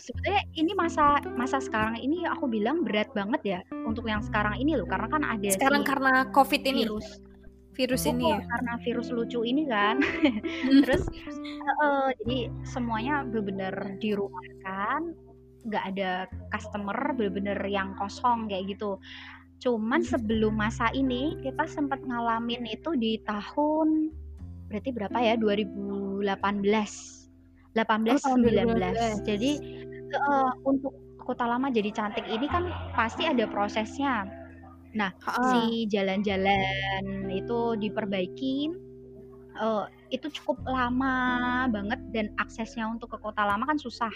sebetulnya 0.00 0.42
ini 0.56 0.72
masa 0.72 1.20
masa 1.36 1.60
sekarang 1.60 2.00
ini 2.00 2.24
aku 2.24 2.48
bilang 2.48 2.82
berat 2.82 3.12
banget 3.12 3.42
ya 3.44 3.60
untuk 3.84 4.08
yang 4.08 4.24
sekarang 4.24 4.56
ini 4.56 4.74
loh 4.74 4.88
karena 4.88 5.06
kan 5.06 5.22
ada 5.22 5.52
sekarang 5.52 5.84
si 5.84 5.88
karena 5.88 6.12
covid 6.32 6.62
ini 6.64 6.88
virus 6.88 7.20
virus 7.72 8.04
oh, 8.04 8.12
ini 8.12 8.28
ya? 8.28 8.40
karena 8.44 8.72
virus 8.84 9.08
lucu 9.08 9.40
ini 9.44 9.64
kan? 9.68 10.00
Terus 10.84 11.08
uh, 11.80 12.08
jadi 12.22 12.52
semuanya 12.68 13.24
benar-benar 13.24 13.96
dirumahkan 14.00 15.16
nggak 15.62 15.84
ada 15.94 16.26
customer 16.50 16.96
benar-benar 17.14 17.58
yang 17.64 17.96
kosong 17.96 18.50
kayak 18.50 18.76
gitu. 18.76 18.98
Cuman 19.62 20.02
sebelum 20.02 20.58
masa 20.58 20.90
ini 20.92 21.38
kita 21.40 21.64
sempat 21.70 22.02
ngalamin 22.02 22.66
itu 22.66 22.98
di 22.98 23.22
tahun 23.24 24.10
berarti 24.68 24.90
berapa 24.90 25.18
ya? 25.22 25.34
2018 25.38 26.24
18 27.72 27.80
oh, 28.28 28.36
19 28.36 29.24
jadi 29.24 29.50
uh, 30.12 30.52
untuk 30.68 30.92
kota 31.22 31.46
lama 31.46 31.70
jadi 31.70 31.94
cantik 31.94 32.26
ini 32.26 32.50
kan 32.50 32.68
pasti 32.98 33.24
ada 33.24 33.46
prosesnya. 33.46 34.26
Nah, 34.92 35.10
uh. 35.24 35.32
si 35.48 35.88
jalan-jalan 35.88 37.32
itu 37.32 37.76
diperbaikin 37.80 38.76
uh, 39.56 39.88
itu 40.12 40.28
cukup 40.40 40.60
lama 40.68 41.66
banget 41.72 42.00
dan 42.12 42.26
aksesnya 42.36 42.84
untuk 42.88 43.12
ke 43.16 43.18
kota 43.20 43.44
lama 43.44 43.64
kan 43.64 43.80
susah. 43.80 44.12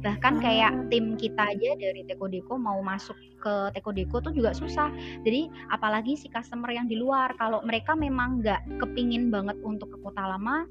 Bahkan 0.00 0.40
kayak 0.40 0.88
tim 0.88 1.18
kita 1.18 1.52
aja 1.52 1.76
dari 1.76 2.06
Teko 2.06 2.30
Deko 2.30 2.56
mau 2.56 2.80
masuk 2.80 3.18
ke 3.42 3.74
Teko 3.76 3.90
Deko 3.92 4.22
tuh 4.22 4.32
juga 4.32 4.54
susah. 4.56 4.88
Jadi 5.26 5.50
apalagi 5.68 6.16
si 6.16 6.30
customer 6.30 6.70
yang 6.70 6.86
di 6.86 6.96
luar 6.96 7.34
kalau 7.36 7.60
mereka 7.66 7.92
memang 7.98 8.40
nggak 8.40 8.80
kepingin 8.80 9.28
banget 9.28 9.58
untuk 9.66 9.90
ke 9.92 9.98
kota 10.00 10.22
lama 10.22 10.64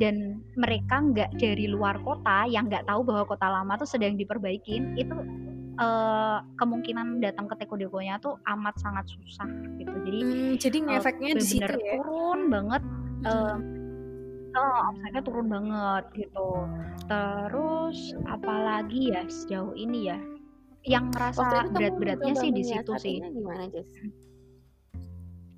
dan 0.00 0.42
mereka 0.58 0.98
nggak 0.98 1.38
dari 1.38 1.68
luar 1.68 2.00
kota 2.02 2.48
yang 2.48 2.66
nggak 2.66 2.88
tahu 2.88 3.06
bahwa 3.06 3.28
kota 3.28 3.46
lama 3.46 3.78
tuh 3.78 3.88
sedang 3.88 4.18
diperbaikin 4.18 4.98
itu 4.98 5.14
uh, 5.78 6.44
kemungkinan 6.58 7.22
datang 7.22 7.46
ke 7.48 7.54
Teko 7.60 7.78
Dekonya 7.78 8.18
tuh 8.18 8.36
amat 8.44 8.76
sangat 8.80 9.08
susah 9.08 9.48
gitu 9.78 9.94
jadi 10.04 10.20
hmm, 10.20 10.52
jadi 10.58 10.78
eh, 10.78 10.84
ngefeknya 10.88 11.32
uh, 11.32 11.38
di 11.38 11.46
situ 11.46 11.74
ya 11.78 11.94
turun 12.00 12.40
banget 12.52 12.82
uh, 13.28 13.56
oh 14.52 14.78
omsetnya 14.92 15.22
turun 15.24 15.46
banget 15.48 16.04
gitu 16.16 16.48
terus 17.08 17.98
apalagi 18.28 19.14
ya 19.14 19.22
sejauh 19.28 19.72
ini 19.76 20.12
ya 20.12 20.18
yang 20.82 21.14
ngerasa 21.14 21.70
berat-beratnya 21.70 22.34
sih 22.34 22.50
di 22.50 22.66
situ 22.66 22.92
sih 22.98 23.22
gimana 23.22 23.70
Jess? 23.70 23.86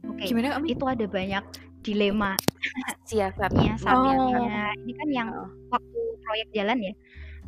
Oke, 0.05 0.29
okay. 0.29 0.69
itu 0.69 0.85
ada 0.85 1.09
banyak 1.09 1.45
dilema 1.85 2.33
siasatnya 3.09 3.77
oh. 3.85 4.49
ini 4.81 4.93
kan 4.97 5.09
yang 5.13 5.29
oh. 5.37 5.49
waktu 5.69 6.01
proyek 6.25 6.49
jalan 6.57 6.79
ya 6.81 6.95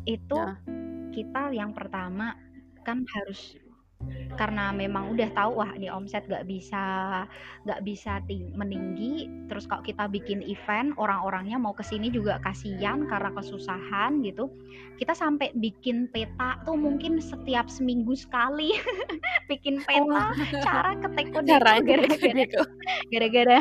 itu 0.05 0.37
oh. 0.37 0.53
kita 1.09 1.57
yang 1.57 1.73
pertama 1.73 2.37
kan 2.87 3.03
harus 3.11 3.59
karena 4.37 4.69
memang 4.69 5.17
udah 5.17 5.33
tahu 5.33 5.57
wah 5.57 5.73
ini 5.73 5.89
omset 5.89 6.29
gak 6.29 6.45
bisa 6.45 7.25
gak 7.65 7.81
bisa 7.81 8.21
ting 8.29 8.53
meninggi. 8.53 9.25
Terus 9.49 9.65
kalau 9.65 9.81
kita 9.81 10.05
bikin 10.05 10.45
event 10.45 10.93
orang-orangnya 11.01 11.57
mau 11.57 11.73
ke 11.73 11.81
sini 11.81 12.13
juga 12.13 12.37
kasihan 12.45 13.09
karena 13.09 13.33
kesusahan 13.33 14.21
gitu. 14.21 14.53
Kita 15.01 15.17
sampai 15.17 15.49
bikin 15.57 16.13
peta 16.13 16.61
tuh 16.61 16.77
mungkin 16.77 17.17
setiap 17.17 17.65
seminggu 17.65 18.13
sekali 18.13 18.77
bikin 19.51 19.81
peta. 19.81 20.29
Oh. 20.29 20.61
cara 20.61 20.93
ke 21.01 21.07
teko 21.17 21.39
gara-gara 21.41 22.05
gara-gara 23.09 23.59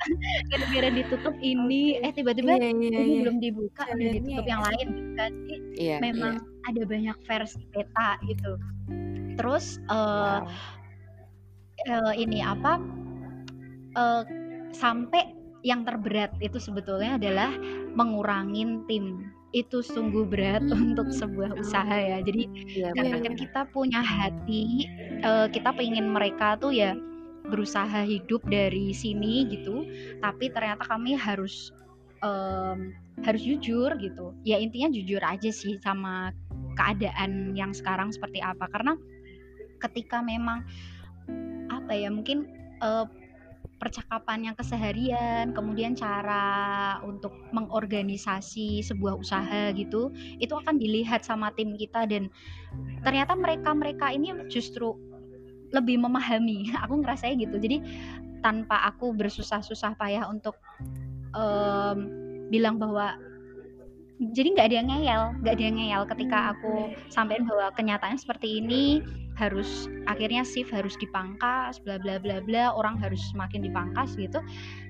gara-gara 0.50 0.88
ditutup 0.90 1.38
ini. 1.38 2.02
Eh 2.02 2.10
tiba-tiba 2.10 2.58
iya, 2.58 2.74
iya, 2.74 2.74
ini 2.74 2.90
iya. 2.90 3.20
belum 3.22 3.38
dibuka 3.38 3.86
udah 3.86 4.10
ditutup 4.18 4.46
yang 4.50 4.62
lain 4.66 4.86
gitu. 4.90 5.10
kan 5.14 5.32
memang 6.02 6.34
iya. 6.42 6.55
Ada 6.66 6.82
banyak 6.82 7.16
versi 7.24 7.62
peta 7.70 8.18
gitu. 8.26 8.58
Terus 9.36 9.78
uh, 9.92 10.42
uh, 11.86 12.14
ini 12.16 12.42
apa 12.42 12.80
uh, 13.94 14.22
sampai 14.74 15.34
yang 15.66 15.82
terberat 15.82 16.30
itu 16.38 16.62
sebetulnya 16.62 17.18
adalah 17.18 17.50
mengurangin 17.94 18.86
tim. 18.86 19.30
Itu 19.54 19.80
sungguh 19.80 20.28
berat 20.28 20.68
hmm. 20.68 20.92
untuk 20.92 21.08
sebuah 21.14 21.56
usaha 21.56 21.96
ya. 21.96 22.20
Jadi 22.20 22.44
ya, 22.76 22.92
karena 22.92 23.22
kan 23.24 23.34
kita 23.38 23.60
punya 23.72 24.02
hati 24.04 24.84
uh, 25.24 25.48
kita 25.48 25.72
pengen 25.72 26.12
mereka 26.12 26.58
tuh 26.60 26.74
ya 26.74 26.92
berusaha 27.46 28.02
hidup 28.02 28.42
dari 28.50 28.90
sini 28.90 29.46
gitu 29.48 29.86
tapi 30.18 30.50
ternyata 30.50 30.82
kami 30.82 31.14
harus 31.14 31.70
um, 32.26 32.90
harus 33.22 33.42
jujur 33.42 33.94
gitu. 34.02 34.34
Ya 34.42 34.58
intinya 34.58 34.90
jujur 34.90 35.22
aja 35.22 35.50
sih 35.54 35.78
sama 35.80 36.34
keadaan 36.74 37.54
yang 37.54 37.70
sekarang 37.70 38.10
seperti 38.10 38.42
apa. 38.42 38.66
Karena 38.68 38.98
ketika 39.78 40.20
memang 40.20 40.66
apa 41.70 41.92
ya 41.94 42.10
mungkin 42.10 42.50
uh, 42.82 43.06
percakapan 43.76 44.50
yang 44.50 44.56
keseharian, 44.56 45.52
kemudian 45.52 45.92
cara 45.92 46.96
untuk 47.04 47.32
mengorganisasi 47.52 48.80
sebuah 48.80 49.20
usaha 49.20 49.72
gitu, 49.76 50.12
itu 50.40 50.52
akan 50.52 50.80
dilihat 50.80 51.22
sama 51.22 51.52
tim 51.54 51.76
kita 51.76 52.08
dan 52.08 52.32
ternyata 53.04 53.36
mereka-mereka 53.36 54.12
ini 54.16 54.32
justru 54.48 54.96
lebih 55.76 56.00
memahami. 56.00 56.72
Aku 56.88 57.04
ngerasanya 57.04 57.36
gitu. 57.36 57.56
Jadi 57.60 57.78
tanpa 58.44 58.78
aku 58.86 59.10
bersusah-susah 59.10 59.98
payah 59.98 60.30
untuk 60.30 60.54
um, 61.36 62.08
bilang 62.48 62.80
bahwa 62.80 63.20
jadi 64.32 64.56
nggak 64.56 64.66
ada 64.72 64.76
yang 64.80 64.88
ngeyel 64.88 65.22
nggak 65.44 65.54
ada 65.60 65.64
yang 65.68 65.76
ngeyel 65.76 66.02
ketika 66.08 66.38
aku 66.56 66.96
sampaikan 67.12 67.44
bahwa 67.44 67.68
kenyataannya 67.76 68.16
seperti 68.16 68.64
ini 68.64 69.04
harus 69.36 69.84
akhirnya 70.08 70.40
shift 70.42 70.72
harus 70.72 70.96
dipangkas 70.96 71.76
bla 71.84 72.00
bla 72.00 72.16
bla 72.16 72.40
bla 72.40 72.72
orang 72.72 72.96
harus 72.96 73.20
semakin 73.30 73.60
dipangkas 73.68 74.16
gitu. 74.16 74.40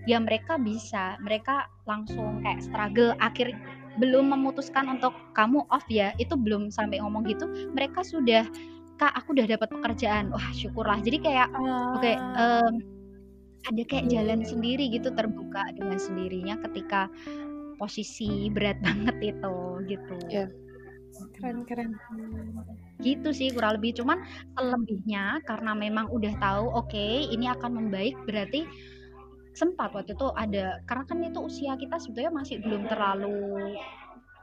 Ya 0.07 0.23
mereka 0.23 0.55
bisa 0.55 1.19
mereka 1.19 1.67
langsung 1.85 2.47
kayak 2.47 2.63
struggle. 2.63 3.19
Akhir 3.19 3.51
belum 3.99 4.31
memutuskan 4.31 4.87
untuk 4.87 5.13
kamu 5.35 5.67
off 5.75 5.83
ya 5.91 6.15
itu 6.23 6.39
belum 6.39 6.71
sampai 6.71 7.03
ngomong 7.03 7.27
gitu. 7.27 7.51
Mereka 7.75 8.07
sudah 8.07 8.47
kak 9.03 9.13
aku 9.19 9.35
udah 9.35 9.51
dapat 9.51 9.69
pekerjaan. 9.75 10.31
Wah 10.31 10.49
syukurlah. 10.55 11.03
Jadi 11.03 11.19
kayak 11.27 11.51
oke 11.51 11.99
okay, 11.99 12.15
um, 12.39 12.96
ada 13.67 13.83
kayak 13.87 14.07
jalan 14.11 14.47
sendiri 14.47 14.87
gitu 14.91 15.11
terbuka 15.13 15.63
dengan 15.75 15.99
sendirinya 15.99 16.55
ketika 16.71 17.11
posisi 17.77 18.49
berat 18.51 18.79
banget 18.87 19.35
itu 19.35 19.57
gitu. 19.91 20.17
Yeah. 20.31 20.51
keren 21.41 21.65
keren. 21.65 21.97
Gitu 23.01 23.33
sih 23.33 23.49
kurang 23.53 23.81
lebih 23.81 23.97
cuman 24.05 24.21
selebihnya 24.53 25.41
karena 25.49 25.73
memang 25.73 26.13
udah 26.13 26.35
tahu 26.37 26.69
oke 26.77 26.93
okay, 26.93 27.25
ini 27.33 27.49
akan 27.49 27.73
membaik 27.73 28.17
berarti 28.29 28.69
sempat 29.57 29.97
waktu 29.97 30.13
itu 30.13 30.29
ada 30.37 30.85
karena 30.85 31.05
kan 31.09 31.25
itu 31.25 31.41
usia 31.41 31.73
kita 31.81 31.97
sebetulnya 31.97 32.37
masih 32.37 32.61
belum 32.61 32.85
terlalu 32.93 33.73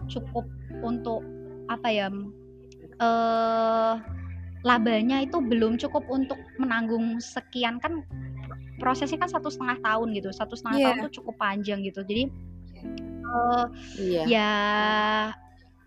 cukup 0.09 0.49
untuk 0.81 1.21
apa 1.69 1.87
ya 1.93 2.09
eh 2.97 3.93
labanya 4.63 5.21
itu 5.21 5.37
belum 5.43 5.75
cukup 5.77 6.07
untuk 6.07 6.39
menanggung 6.57 7.19
sekian 7.19 7.77
kan 7.83 8.01
prosesnya 8.83 9.15
kan 9.15 9.31
satu 9.31 9.47
setengah 9.47 9.79
tahun 9.79 10.11
gitu 10.11 10.29
satu 10.35 10.59
setengah 10.59 10.75
yeah. 10.75 10.85
tahun 10.91 10.97
itu 11.07 11.23
cukup 11.23 11.35
panjang 11.39 11.79
gitu 11.87 12.03
jadi 12.03 12.27
uh, 13.31 13.65
yeah. 13.95 14.25
ya 14.27 14.51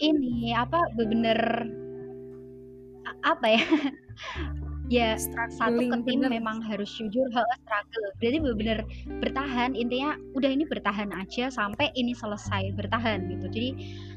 ini 0.00 0.56
apa 0.56 0.80
bener 0.96 1.68
apa 3.20 3.46
ya 3.52 3.60
ya 4.86 5.18
satu 5.18 5.82
ke 5.90 5.96
tim 6.06 6.22
memang 6.22 6.62
harus 6.62 6.86
jujur 6.94 7.26
harus 7.34 7.56
struggle. 7.66 8.06
Jadi 8.22 8.36
benar-benar 8.38 8.80
bertahan 9.18 9.74
intinya 9.74 10.14
udah 10.38 10.50
ini 10.50 10.62
bertahan 10.62 11.10
aja 11.10 11.50
sampai 11.50 11.90
ini 11.98 12.14
selesai 12.14 12.70
bertahan 12.78 13.26
gitu. 13.26 13.46
Jadi 13.50 13.70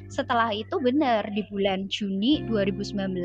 setelah 0.10 0.50
itu 0.50 0.82
benar 0.82 1.26
di 1.34 1.46
bulan 1.54 1.86
Juni 1.90 2.42
2019 2.50 3.18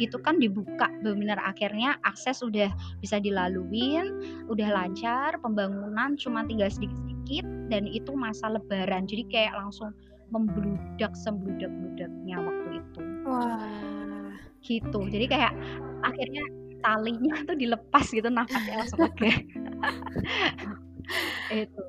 itu 0.00 0.16
kan 0.24 0.40
dibuka 0.40 0.88
benar 1.04 1.36
akhirnya 1.44 2.00
akses 2.08 2.40
udah 2.40 2.72
bisa 3.04 3.20
dilaluin 3.20 4.08
udah 4.48 4.68
lancar 4.72 5.36
pembangunan 5.44 6.16
cuma 6.16 6.44
tinggal 6.48 6.72
sedikit-sedikit 6.72 7.44
dan 7.72 7.88
itu 7.88 8.12
masa 8.12 8.52
lebaran. 8.52 9.08
Jadi 9.08 9.24
kayak 9.28 9.56
langsung 9.56 9.92
membludak 10.32 11.12
sembludak-bludaknya 11.16 12.36
waktu 12.40 12.68
itu. 12.80 13.00
Wah. 13.24 13.60
Gitu. 14.60 15.00
Jadi 15.08 15.26
kayak 15.28 15.52
akhirnya 16.04 16.44
talinya 16.80 17.34
tuh 17.44 17.56
dilepas 17.56 18.06
gitu 18.10 18.28
nafasnya 18.28 18.84
langsung 18.84 19.00
lega 19.06 19.32
itu. 21.64 21.82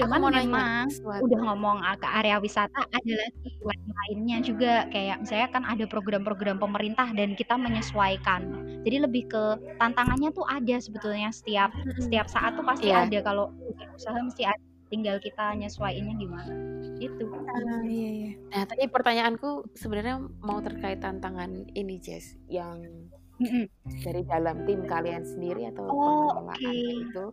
Cuman 0.00 0.18
mau 0.24 0.32
memang 0.32 0.88
nanya 0.88 1.20
udah 1.20 1.40
ngomong 1.52 1.78
ke 2.00 2.08
area 2.08 2.40
wisata 2.40 2.88
ada 2.88 3.14
lagi 3.20 3.50
lain-lainnya 3.60 4.38
juga. 4.40 4.88
Kayak 4.88 5.22
misalnya 5.24 5.48
kan 5.52 5.64
ada 5.68 5.84
program-program 5.84 6.56
pemerintah 6.56 7.12
dan 7.12 7.36
kita 7.36 7.54
menyesuaikan. 7.60 8.48
Jadi 8.82 8.96
lebih 9.04 9.28
ke 9.28 9.44
tantangannya 9.76 10.32
tuh 10.32 10.46
ada 10.48 10.76
sebetulnya 10.80 11.28
setiap 11.28 11.70
setiap 12.00 12.26
saat 12.32 12.56
tuh 12.56 12.64
pasti 12.64 12.88
yeah. 12.88 13.04
ada. 13.04 13.18
Kalau 13.20 13.52
usaha 13.92 14.16
mesti 14.16 14.48
ada 14.48 14.64
tinggal 14.88 15.20
kita 15.20 15.52
nyesuaiinnya 15.56 16.14
gimana. 16.16 16.52
Itu 16.98 17.28
ah, 17.28 17.84
iya, 17.84 18.10
iya. 18.10 18.32
nah 18.50 18.64
tadi 18.64 18.88
pertanyaanku 18.88 19.76
sebenarnya 19.76 20.24
mau 20.40 20.58
terkait 20.64 21.04
tantangan 21.04 21.68
ini 21.76 22.00
Jess 22.00 22.34
yang 22.48 23.07
mm 23.38 23.66
dari 24.04 24.22
dalam 24.28 24.62
tim 24.68 24.84
kalian 24.86 25.24
sendiri 25.24 25.72
atau 25.72 25.88
oh, 25.88 25.90
pengelolaan 25.90 26.60
okay. 26.60 27.02
itu 27.02 27.24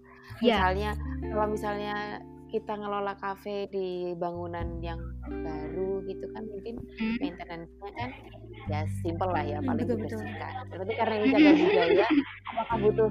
yeah. 0.42 0.58
misalnya 0.72 0.92
kalau 1.30 1.48
misalnya 1.52 1.96
kita 2.50 2.74
ngelola 2.80 3.14
kafe 3.20 3.68
di 3.68 4.16
bangunan 4.16 4.80
yang 4.80 5.02
baru 5.28 6.00
gitu 6.08 6.26
kan 6.32 6.44
mungkin 6.48 6.76
maintenance-nya 7.20 7.92
kan 8.00 8.10
ya 8.72 8.82
simple 9.04 9.28
lah 9.28 9.44
ya 9.44 9.60
paling 9.60 9.84
betul, 9.84 10.00
dibersihkan 10.08 10.54
tapi 10.72 10.94
karena 10.96 11.16
ini 11.20 11.28
jaga 11.36 11.52
budaya 11.60 12.08
apakah 12.56 12.78
butuh 12.80 13.10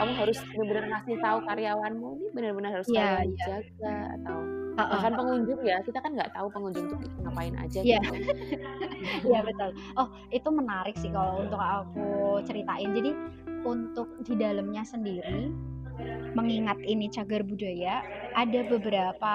kamu 0.00 0.12
harus 0.16 0.38
benar-benar 0.48 0.84
ngasih 0.88 1.16
tahu 1.20 1.38
karyawanmu 1.44 2.08
ini 2.16 2.28
benar-benar 2.32 2.70
harus 2.80 2.88
yeah, 2.88 3.20
kalian 3.20 3.30
yeah. 3.36 3.44
jaga 3.44 3.96
atau 4.16 4.38
uh, 4.76 4.88
bahkan 4.92 5.12
pengunjung 5.16 5.60
ya 5.64 5.80
kita 5.82 5.98
kan 5.98 6.12
nggak 6.12 6.30
tahu 6.36 6.48
pengunjung 6.52 6.86
tuh 6.92 6.98
ngapain 7.24 7.54
aja 7.56 7.80
yeah. 7.82 8.00
gitu. 8.00 8.14
Iya 9.28 9.40
betul. 9.44 9.70
Oh 9.96 10.08
itu 10.32 10.48
menarik 10.52 10.96
sih 11.00 11.10
kalau 11.10 11.42
untuk 11.44 11.60
aku 11.60 12.40
ceritain. 12.44 12.90
Jadi 12.92 13.10
untuk 13.66 14.08
di 14.22 14.34
dalamnya 14.38 14.86
sendiri 14.86 15.50
mengingat 16.36 16.76
ini 16.84 17.08
cagar 17.08 17.40
budaya 17.40 18.04
ada 18.36 18.60
beberapa 18.68 19.34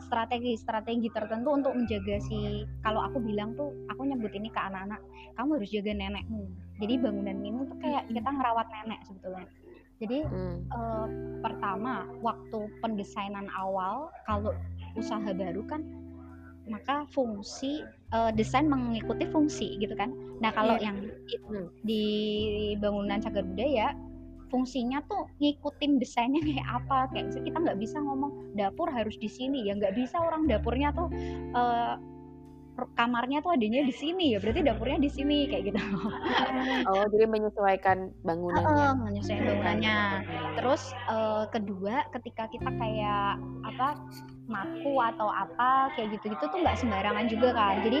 strategi-strategi 0.00 1.08
uh, 1.08 1.14
tertentu 1.16 1.56
untuk 1.56 1.72
menjaga 1.72 2.20
si 2.20 2.68
kalau 2.84 3.00
aku 3.00 3.16
bilang 3.20 3.56
tuh 3.56 3.72
aku 3.88 4.04
nyebut 4.04 4.28
ini 4.36 4.52
ke 4.52 4.60
anak-anak 4.60 5.00
kamu 5.40 5.56
harus 5.56 5.72
jaga 5.72 5.92
nenekmu. 5.96 6.44
Jadi 6.80 6.94
bangunan 7.00 7.38
ini 7.40 7.60
tuh 7.64 7.78
kayak 7.80 8.04
kita 8.12 8.28
ngerawat 8.28 8.66
nenek 8.68 9.00
sebetulnya 9.08 9.48
jadi 10.02 10.26
hmm. 10.26 10.56
uh, 10.74 11.06
pertama 11.46 12.10
waktu 12.18 12.66
pendesainan 12.82 13.46
awal 13.54 14.10
kalau 14.26 14.50
usaha 14.98 15.30
baru 15.30 15.62
kan 15.70 15.86
maka 16.66 17.06
fungsi 17.10 17.86
uh, 18.14 18.30
desain 18.34 18.70
mengikuti 18.70 19.26
fungsi 19.30 19.78
gitu 19.82 19.98
kan. 19.98 20.14
Nah 20.38 20.54
kalau 20.54 20.78
yeah. 20.78 20.90
yang 20.90 21.10
itu 21.26 21.70
di 21.82 22.04
bangunan 22.78 23.18
cagar 23.18 23.42
budaya 23.46 23.94
fungsinya 24.52 25.00
tuh 25.08 25.26
ngikutin 25.40 25.96
desainnya 25.96 26.44
kayak 26.44 26.68
apa 26.68 27.08
kayak 27.16 27.32
kita 27.32 27.56
nggak 27.56 27.80
bisa 27.80 27.96
ngomong 28.04 28.52
dapur 28.52 28.84
harus 28.92 29.16
di 29.16 29.26
sini 29.26 29.64
ya 29.64 29.72
nggak 29.72 29.96
bisa 29.96 30.20
orang 30.20 30.44
dapurnya 30.44 30.92
tuh 30.92 31.08
uh, 31.56 31.96
kamarnya 32.96 33.44
tuh 33.44 33.52
adanya 33.52 33.84
di 33.84 33.94
sini 33.94 34.32
ya 34.32 34.38
berarti 34.40 34.64
dapurnya 34.64 34.98
di 35.00 35.10
sini 35.12 35.48
kayak 35.48 35.72
gitu. 35.72 35.80
Oh 36.88 37.04
jadi 37.08 37.26
menyesuaikan 37.28 38.12
bangunannya. 38.24 38.66
Uh, 38.68 38.94
menyesuaikan 38.98 39.44
bangunannya. 39.48 39.98
terus 40.60 40.92
uh, 41.08 41.48
kedua 41.48 42.04
ketika 42.12 42.46
kita 42.52 42.68
kayak 42.68 43.40
apa 43.64 43.96
maku 44.46 45.00
atau 45.00 45.28
apa 45.32 45.92
kayak 45.96 46.18
gitu-gitu 46.18 46.44
tuh 46.48 46.58
nggak 46.60 46.78
sembarangan 46.80 47.26
juga 47.28 47.54
kan. 47.56 47.80
Jadi 47.84 48.00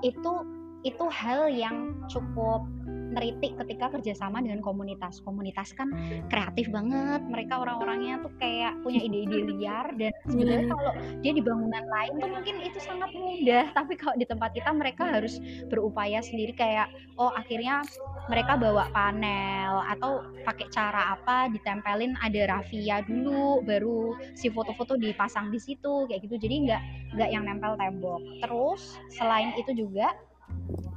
itu 0.00 0.32
itu 0.80 1.04
hal 1.12 1.52
yang 1.52 1.92
cukup 2.08 2.64
neritik 3.10 3.58
ketika 3.66 3.90
kerjasama 3.92 4.40
dengan 4.40 4.62
komunitas. 4.62 5.18
Komunitas 5.22 5.74
kan 5.74 5.90
kreatif 6.30 6.70
banget, 6.70 7.22
mereka 7.26 7.60
orang-orangnya 7.60 8.22
tuh 8.22 8.32
kayak 8.38 8.78
punya 8.86 9.02
ide-ide 9.02 9.44
liar 9.54 9.92
dan 9.98 10.14
sebenarnya 10.30 10.66
hmm. 10.66 10.72
kalau 10.72 10.92
dia 11.20 11.32
di 11.34 11.42
bangunan 11.42 11.84
lain 11.86 12.12
tuh 12.18 12.30
mungkin 12.30 12.54
itu 12.62 12.78
sangat 12.78 13.10
mudah, 13.12 13.64
tapi 13.74 13.98
kalau 13.98 14.14
di 14.16 14.26
tempat 14.26 14.50
kita 14.54 14.70
mereka 14.70 15.02
harus 15.06 15.42
berupaya 15.68 16.22
sendiri 16.22 16.54
kayak 16.54 16.88
oh 17.18 17.34
akhirnya 17.34 17.82
mereka 18.30 18.54
bawa 18.54 18.86
panel 18.94 19.82
atau 19.90 20.22
pakai 20.46 20.70
cara 20.70 21.18
apa 21.18 21.50
ditempelin 21.50 22.14
ada 22.22 22.58
rafia 22.58 23.02
dulu 23.02 23.60
baru 23.66 24.14
si 24.38 24.48
foto-foto 24.48 24.94
dipasang 24.94 25.50
di 25.50 25.58
situ 25.58 26.06
kayak 26.06 26.24
gitu. 26.24 26.38
Jadi 26.38 26.70
nggak 26.70 26.82
nggak 27.18 27.30
yang 27.34 27.44
nempel 27.44 27.74
tembok. 27.74 28.22
Terus 28.40 28.96
selain 29.10 29.50
itu 29.58 29.74
juga 29.74 30.14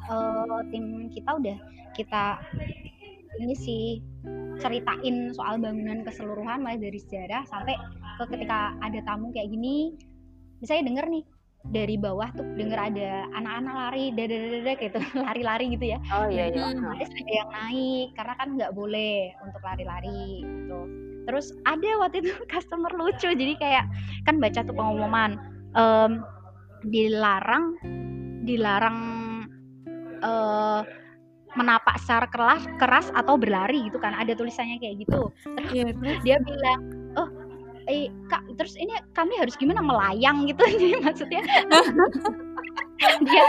uh, 0.10 0.60
tim 0.72 1.10
kita 1.13 1.30
udah 1.39 1.58
kita 1.94 2.42
ini 3.42 3.56
sih 3.58 3.86
ceritain 4.62 5.34
soal 5.34 5.58
bangunan 5.58 6.06
keseluruhan 6.06 6.62
mulai 6.62 6.78
dari 6.78 7.02
sejarah 7.02 7.44
sampai 7.50 7.74
ke 8.22 8.24
ketika 8.30 8.78
ada 8.86 9.00
tamu 9.04 9.34
kayak 9.34 9.50
gini. 9.50 9.98
Misalnya 10.62 10.94
denger 10.94 11.06
nih 11.10 11.24
dari 11.63 11.96
bawah 11.96 12.28
tuh 12.36 12.44
denger 12.60 12.76
ada 12.76 13.26
anak-anak 13.39 13.74
lari 13.74 14.06
dada 14.12 14.74
gitu 14.78 15.00
lari-lari 15.28 15.66
gitu 15.74 15.86
ya. 15.96 16.00
Oh 16.13 16.30
iya 16.30 16.54
iya. 16.54 16.72
Terus 16.76 17.12
ada 17.18 17.34
yang 17.34 17.50
naik 17.52 18.08
karena 18.13 18.34
kan 18.38 18.48
nggak 18.60 18.72
boleh 18.78 19.34
untuk 19.42 19.62
lari-lari 19.66 20.46
gitu. 20.46 20.80
Terus 21.24 21.56
ada 21.66 21.89
waktu 22.04 22.18
itu 22.22 22.32
customer 22.54 22.92
lucu 22.94 23.30
jadi 23.34 23.54
kayak 23.58 23.86
kan 24.30 24.38
baca 24.38 24.60
tuh 24.62 24.76
pengumuman 24.76 25.39
um, 25.74 26.22
dilarang 26.86 27.80
dilarang 28.44 29.22
uh, 30.23 30.81
menapak 31.53 32.01
secara 32.01 32.25
keras 32.29 32.63
keras 32.81 33.07
atau 33.13 33.38
berlari 33.38 33.86
gitu 33.88 34.01
kan. 34.01 34.17
Ada 34.17 34.33
tulisannya 34.33 34.81
kayak 34.81 35.05
gitu. 35.05 35.29
Terus 35.45 35.69
yeah, 35.73 36.17
dia 36.25 36.38
bilang 36.41 36.79
oh 37.19 37.29
eh 37.91 38.07
kak 38.31 38.41
terus 38.55 38.79
ini 38.79 38.95
kami 39.13 39.36
harus 39.38 39.53
gimana? 39.59 39.83
Melayang 39.83 40.49
gitu. 40.49 40.63
Jadi 40.73 40.97
maksudnya 41.03 41.41
dia 43.27 43.45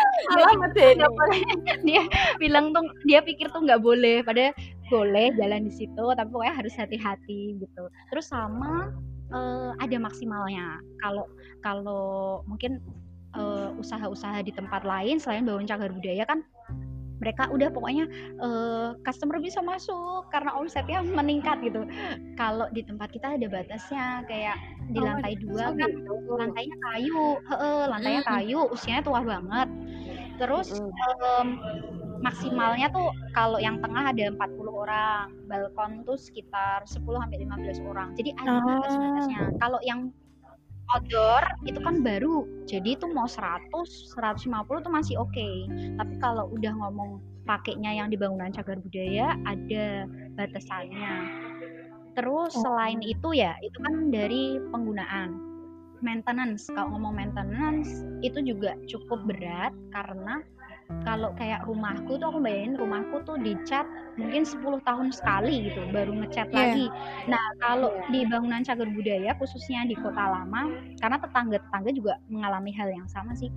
dia, 0.75 1.07
boleh, 1.07 1.43
dia 1.87 2.03
bilang 2.43 2.75
tuh 2.75 2.91
dia 3.07 3.23
pikir 3.23 3.49
tuh 3.55 3.65
nggak 3.65 3.81
boleh. 3.81 4.21
Pada 4.27 4.53
boleh 4.93 5.33
jalan 5.41 5.65
di 5.65 5.73
situ 5.73 6.05
tapi 6.13 6.29
pokoknya 6.29 6.55
harus 6.61 6.75
hati-hati 6.77 7.57
gitu. 7.57 7.85
Terus 8.13 8.29
sama 8.29 8.93
uh, 9.33 9.73
ada 9.81 9.97
maksimalnya. 9.97 10.83
Kalau 11.01 11.25
kalau 11.65 12.45
mungkin 12.45 12.83
eh, 13.35 13.69
usaha-usaha 13.79 14.43
di 14.43 14.53
tempat 14.55 14.83
lain 14.87 15.19
selain 15.19 15.45
bangun 15.47 15.67
cagar 15.69 15.91
budaya 15.91 16.25
kan 16.27 16.43
mereka 17.23 17.49
udah 17.49 17.73
pokoknya 17.73 18.05
uh, 18.43 18.93
customer 19.07 19.41
bisa 19.41 19.65
masuk 19.65 20.29
karena 20.29 20.53
omsetnya 20.59 21.01
meningkat 21.01 21.63
gitu. 21.63 21.87
Kalau 22.35 22.69
di 22.75 22.85
tempat 22.85 23.09
kita 23.15 23.41
ada 23.41 23.47
batasnya 23.49 24.27
kayak 24.29 24.61
di 24.93 25.01
oh, 25.01 25.09
lantai 25.09 25.33
dua 25.41 25.73
kan 25.73 25.91
lantainya 26.29 26.77
kayu, 26.93 27.41
heeh, 27.49 27.81
lantainya 27.89 28.23
kayu, 28.29 28.69
usianya 28.69 29.01
tua 29.01 29.25
banget. 29.25 29.69
Terus 30.37 30.75
um, 30.77 31.63
maksimalnya 32.21 32.91
tuh 32.91 33.09
kalau 33.33 33.57
yang 33.63 33.79
tengah 33.79 34.11
ada 34.11 34.33
40 34.35 34.37
orang, 34.69 35.33
balkon 35.47 36.03
tuh 36.03 36.19
sekitar 36.19 36.83
10 36.85 37.05
sampai 37.05 37.39
15 37.41 37.91
orang. 37.91 38.09
Jadi 38.19 38.31
ada 38.43 38.59
batas-batasnya. 38.61 39.41
Ah. 39.41 39.51
Kalau 39.63 39.81
yang 39.87 40.11
outdoor 40.93 41.43
itu 41.65 41.81
kan 41.81 42.05
baru 42.05 42.45
jadi 42.69 43.01
itu 43.01 43.09
mau 43.09 43.25
100 43.25 43.73
150 43.73 44.45
tuh 44.85 44.93
masih 44.93 45.17
oke 45.17 45.33
okay. 45.33 45.65
tapi 45.97 46.15
kalau 46.21 46.53
udah 46.53 46.73
ngomong 46.77 47.25
pakainya 47.49 48.05
yang 48.05 48.09
di 48.13 48.17
bangunan 48.21 48.53
cagar 48.53 48.81
budaya 48.81 49.37
ada 49.49 50.09
batasannya 50.37 51.45
Terus 52.15 52.55
selain 52.55 53.03
oh. 53.03 53.11
itu 53.11 53.29
ya, 53.35 53.59
itu 53.61 53.79
kan 53.83 54.15
dari 54.15 54.59
penggunaan 54.71 55.35
maintenance. 56.03 56.71
Kalau 56.71 56.95
ngomong 56.95 57.15
maintenance 57.19 58.07
itu 58.23 58.39
juga 58.45 58.79
cukup 58.87 59.27
berat 59.27 59.75
karena 59.91 60.45
kalau 61.05 61.33
kayak 61.37 61.65
rumahku 61.65 62.21
tuh 62.21 62.29
aku 62.29 62.41
bayangin 62.45 62.77
rumahku 62.77 63.25
tuh 63.25 63.41
dicat 63.41 63.89
mungkin 64.21 64.45
10 64.45 64.61
tahun 64.85 65.09
sekali 65.11 65.73
gitu 65.73 65.81
baru 65.91 66.13
ngecat 66.13 66.49
yeah. 66.53 66.57
lagi. 66.57 66.87
Nah, 67.29 67.45
kalau 67.61 67.91
di 68.13 68.25
bangunan 68.29 68.61
cagar 68.61 68.89
budaya 68.93 69.33
khususnya 69.41 69.89
di 69.89 69.97
Kota 69.97 70.25
Lama 70.29 70.69
karena 71.01 71.17
tetangga-tetangga 71.21 71.91
juga 71.93 72.15
mengalami 72.29 72.73
hal 72.77 72.93
yang 72.93 73.09
sama 73.09 73.33
sih. 73.33 73.49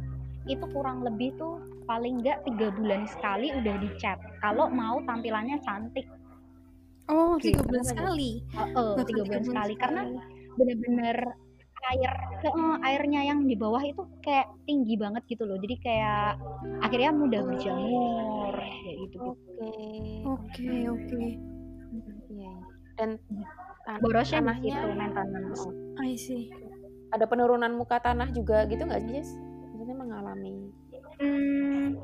Itu 0.48 0.64
kurang 0.72 1.04
lebih 1.04 1.36
tuh 1.36 1.60
paling 1.84 2.24
enggak 2.24 2.44
tiga 2.48 2.72
bulan 2.72 3.04
sekali 3.08 3.52
udah 3.52 3.76
dicat. 3.84 4.18
Kalau 4.40 4.72
mau 4.72 5.04
tampilannya 5.04 5.60
cantik 5.64 6.08
Oh, 7.08 7.40
tiga 7.40 7.64
bulan 7.64 7.88
sekali. 7.88 8.44
Uh, 8.52 9.00
tiga 9.08 9.24
bulan 9.24 9.44
sekali 9.48 9.74
karena 9.80 10.12
bener-bener 10.60 11.18
air 11.94 12.12
uh, 12.52 12.78
airnya 12.84 13.22
yang 13.28 13.48
di 13.48 13.56
bawah 13.56 13.80
itu 13.80 14.04
kayak 14.24 14.52
tinggi 14.68 14.96
banget 15.00 15.24
gitu 15.30 15.48
loh. 15.48 15.58
Jadi 15.60 15.76
kayak 15.80 16.40
akhirnya 16.84 17.12
mudah 17.16 17.42
berjamur 17.48 18.54
kayak 18.56 18.98
gitu. 19.08 19.18
Oke. 19.24 19.70
Oke, 20.28 20.76
oke. 20.92 21.24
Iya. 22.28 22.54
Dan 22.98 23.10
tan 23.88 24.02
borosnya 24.04 24.44
tanahnya 24.44 24.74
itu 24.74 24.88
maintenance. 24.96 25.64
Oh. 25.64 26.04
I 26.04 26.14
see. 26.20 26.52
Ada 27.16 27.24
penurunan 27.24 27.72
muka 27.72 28.04
tanah 28.04 28.30
juga 28.36 28.68
gitu 28.68 28.84
nggak 28.84 29.02
sih, 29.08 29.12
Jess? 29.20 29.30
Maksudnya 29.72 29.96
mengalami. 29.96 30.56
Hmm, 31.18 31.98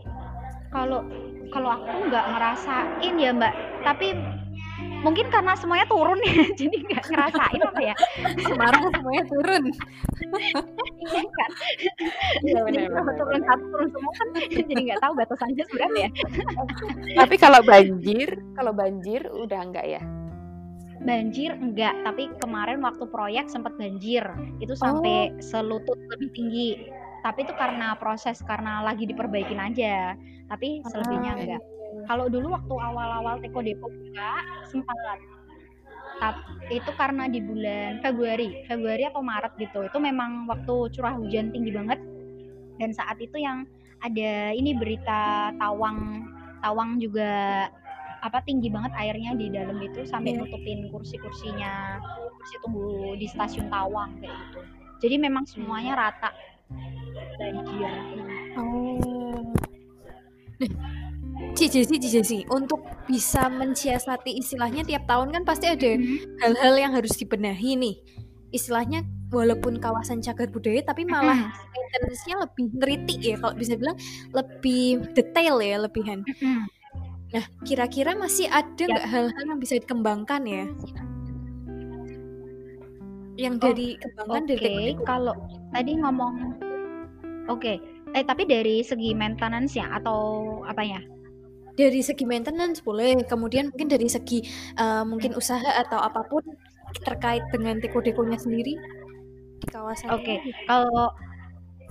kalau 0.72 1.06
kalau 1.54 1.69
aku 1.76 2.10
nggak 2.10 2.26
ngerasain 2.34 3.13
ya 3.19 3.30
mbak, 3.36 3.54
tapi 3.86 4.17
mungkin 5.04 5.28
karena 5.28 5.54
semuanya 5.60 5.86
turun 5.92 6.20
ya 6.24 6.34
jadi 6.60 6.76
nggak 6.88 7.04
ngerasain 7.12 7.62
apa 7.62 7.82
ya. 7.84 7.96
Semarang 8.39 8.84
semuanya 8.96 9.24
turun. 9.28 9.63
Iya 11.04 11.22
kan? 11.28 11.50
Iya 12.42 12.60
turun 13.20 13.42
satu 13.44 13.63
turun 13.68 13.89
semua 13.92 14.13
kan 14.16 14.28
jadi 14.72 14.82
nggak 14.89 15.02
tahu 15.04 15.13
batasannya 15.20 15.63
sebenarnya 15.68 16.02
ya. 16.08 16.12
Tapi 17.20 17.36
kalau 17.36 17.60
banjir 17.62 18.30
kalau 18.56 18.72
banjir 18.72 19.22
udah 19.28 19.60
enggak 19.60 19.86
ya? 19.86 20.02
Banjir 21.04 21.52
enggak 21.60 21.94
tapi 22.08 22.32
kemarin 22.39 22.80
waktu 22.80 23.04
proyek 23.12 23.52
sempat 23.52 23.76
banjir. 23.76 24.24
Itu 24.63 24.74
sampai 24.74 25.36
oh. 25.36 25.44
selutut 25.44 26.00
lebih 26.16 26.32
tinggi. 26.32 26.70
Tapi 27.24 27.48
itu 27.48 27.56
karena 27.56 27.96
proses 28.00 28.39
karena 28.44 28.84
lagi 28.84 29.04
diperbaikin 29.04 29.60
aja. 29.60 30.16
Tapi 30.48 30.84
selebihnya 30.88 31.32
ah, 31.36 31.39
enggak 31.39 31.63
kalau 32.08 32.26
dulu 32.28 32.54
waktu 32.54 32.74
awal-awal 32.74 33.36
Teko 33.39 33.60
Depok 33.63 33.92
juga 33.92 34.44
sempat 34.68 34.98
tapi 36.22 36.80
itu 36.80 36.92
karena 36.94 37.26
di 37.28 37.42
bulan 37.42 38.00
Februari, 38.00 38.63
Februari 38.70 39.04
atau 39.04 39.20
Maret 39.20 39.60
gitu. 39.60 39.84
Itu 39.84 39.98
memang 39.98 40.46
waktu 40.46 40.94
curah 40.94 41.18
hujan 41.18 41.52
tinggi 41.52 41.74
banget 41.74 42.00
dan 42.78 42.89
saat 42.94 43.18
itu 43.20 43.36
yang 43.42 43.66
ada 44.04 44.54
ini 44.54 44.78
berita 44.78 45.52
tawang 45.58 46.28
tawang 46.63 47.02
juga 47.02 47.68
apa 48.24 48.39
tinggi 48.48 48.72
banget 48.72 48.96
airnya 48.96 49.36
di 49.36 49.52
dalam 49.52 49.76
itu 49.84 50.08
sampai 50.08 50.32
yeah. 50.32 50.48
nutupin 50.48 50.88
kursi-kursinya 50.88 52.00
kursi 52.39 52.56
tunggu 52.63 53.20
di 53.20 53.28
stasiun 53.28 53.68
Tawang 53.68 54.16
kayak 54.24 54.32
gitu. 54.32 54.60
Jadi 55.04 55.16
memang 55.20 55.44
semuanya 55.44 56.00
rata 56.00 56.32
banjir. 57.36 57.92
Oh. 58.56 59.52
Ci 61.54 61.70
Jesi, 61.70 62.02
Ci 62.02 62.10
Jesi, 62.10 62.39
untuk 62.50 62.82
bisa 63.06 63.46
mensiasati 63.46 64.42
istilahnya 64.42 64.82
tiap 64.82 65.06
tahun 65.06 65.38
kan 65.38 65.44
pasti 65.46 65.70
ada 65.70 65.94
hmm. 65.94 66.42
hal-hal 66.42 66.74
yang 66.82 66.92
harus 66.98 67.13
dibenahi 67.13 67.78
nih. 67.78 67.96
Istilahnya 68.50 69.06
walaupun 69.30 69.78
kawasan 69.78 70.18
cagar 70.26 70.50
budaya 70.50 70.82
tapi 70.82 71.06
malah 71.06 71.38
hmm. 71.38 71.54
maintenance-nya 71.54 72.36
lebih 72.42 72.66
ngeritik 72.74 73.20
ya 73.22 73.36
kalau 73.38 73.54
bisa 73.54 73.78
bilang 73.78 73.98
lebih 74.34 75.06
detail 75.13 75.62
ya 75.62 75.78
lebihan. 75.78 76.26
Hmm. 76.42 76.66
Nah, 77.38 77.46
kira-kira 77.66 78.18
masih 78.18 78.50
ada 78.50 78.74
ya. 78.74 78.89
nggak 78.89 79.06
ya. 79.06 79.13
hal-hal 79.13 79.44
yang 79.46 79.60
bisa 79.62 79.78
dikembangkan 79.78 80.42
ya? 80.50 80.66
Yang 83.38 83.56
dari 83.62 83.88
oh, 83.94 83.98
kembangan 84.02 84.42
okay. 84.42 84.58
dari 84.58 84.78
kalau 85.06 85.36
tadi 85.70 85.92
ngomong 86.02 86.34
oke, 87.46 87.62
okay. 87.62 87.78
eh 88.18 88.26
tapi 88.26 88.50
dari 88.50 88.82
segi 88.82 89.13
maintenance 89.13 89.78
ya 89.78 89.86
atau 90.02 90.62
apa 90.66 90.82
ya? 90.82 91.12
Dari 91.74 92.02
segi 92.06 92.26
maintenance 92.26 92.86
boleh 92.86 93.18
kemudian 93.26 93.74
mungkin 93.74 93.90
dari 93.90 94.08
segi 94.10 94.46
uh, 94.78 95.02
mungkin 95.06 95.34
usaha 95.34 95.82
atau 95.86 95.98
apa 95.98 96.22
pun 96.30 96.44
terkait 97.02 97.42
dengan 97.50 97.82
teko-dekonya 97.82 98.38
sendiri 98.38 98.78
di 99.58 99.68
kawasan 99.72 100.14
oke 100.14 100.22
okay. 100.22 100.38
kalau 100.70 101.10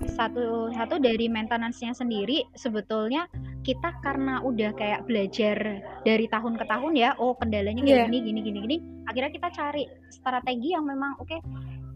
satu 0.03 0.73
satu 0.73 0.99
dari 0.99 1.31
maintenance-nya 1.31 1.95
sendiri 1.95 2.43
sebetulnya 2.57 3.29
kita 3.63 3.95
karena 4.03 4.43
udah 4.43 4.75
kayak 4.75 5.07
belajar 5.07 5.79
dari 6.03 6.27
tahun 6.27 6.59
ke 6.59 6.65
tahun 6.67 6.93
ya 6.97 7.15
oh 7.21 7.37
kendalanya 7.39 7.79
kayak 7.79 7.97
yeah. 8.03 8.07
gini 8.11 8.19
gini 8.19 8.39
gini 8.43 8.59
gini 8.67 8.77
akhirnya 9.07 9.31
kita 9.31 9.49
cari 9.55 9.83
strategi 10.11 10.75
yang 10.75 10.83
memang 10.83 11.15
oke 11.19 11.27
okay, 11.31 11.39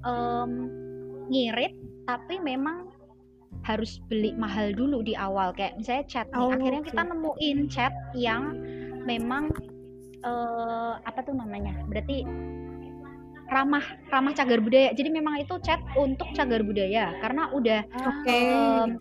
um, 0.07 0.51
ngirit 1.27 1.75
tapi 2.07 2.39
memang 2.39 2.86
harus 3.67 3.99
beli 4.07 4.31
mahal 4.39 4.71
dulu 4.71 5.03
di 5.03 5.11
awal. 5.19 5.51
Kayak 5.51 5.75
misalnya 5.75 6.05
chat 6.07 6.27
nih. 6.31 6.39
Oh, 6.39 6.55
akhirnya 6.55 6.81
okay. 6.81 6.89
kita 6.95 7.01
nemuin 7.03 7.57
chat 7.67 7.93
yang 8.15 8.43
memang 9.03 9.51
uh, 10.23 11.03
apa 11.03 11.19
tuh 11.27 11.35
namanya? 11.35 11.75
Berarti 11.91 12.23
ramah 13.51 13.83
ramah 14.07 14.31
cagar 14.31 14.63
budaya. 14.63 14.95
Jadi 14.95 15.09
memang 15.11 15.43
itu 15.43 15.59
chat 15.59 15.83
untuk 15.99 16.31
cagar 16.31 16.63
budaya. 16.63 17.11
Karena 17.19 17.51
udah 17.51 17.83
okay. 17.91 18.55
um, 18.55 18.95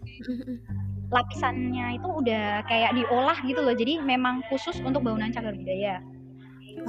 lapisannya 1.15 2.03
itu 2.03 2.09
udah 2.11 2.67
kayak 2.67 2.91
diolah 2.99 3.39
gitu 3.47 3.63
loh. 3.63 3.75
Jadi 3.79 4.03
memang 4.03 4.43
khusus 4.51 4.83
untuk 4.83 5.07
bangunan 5.07 5.31
cagar 5.31 5.55
budaya. 5.55 6.03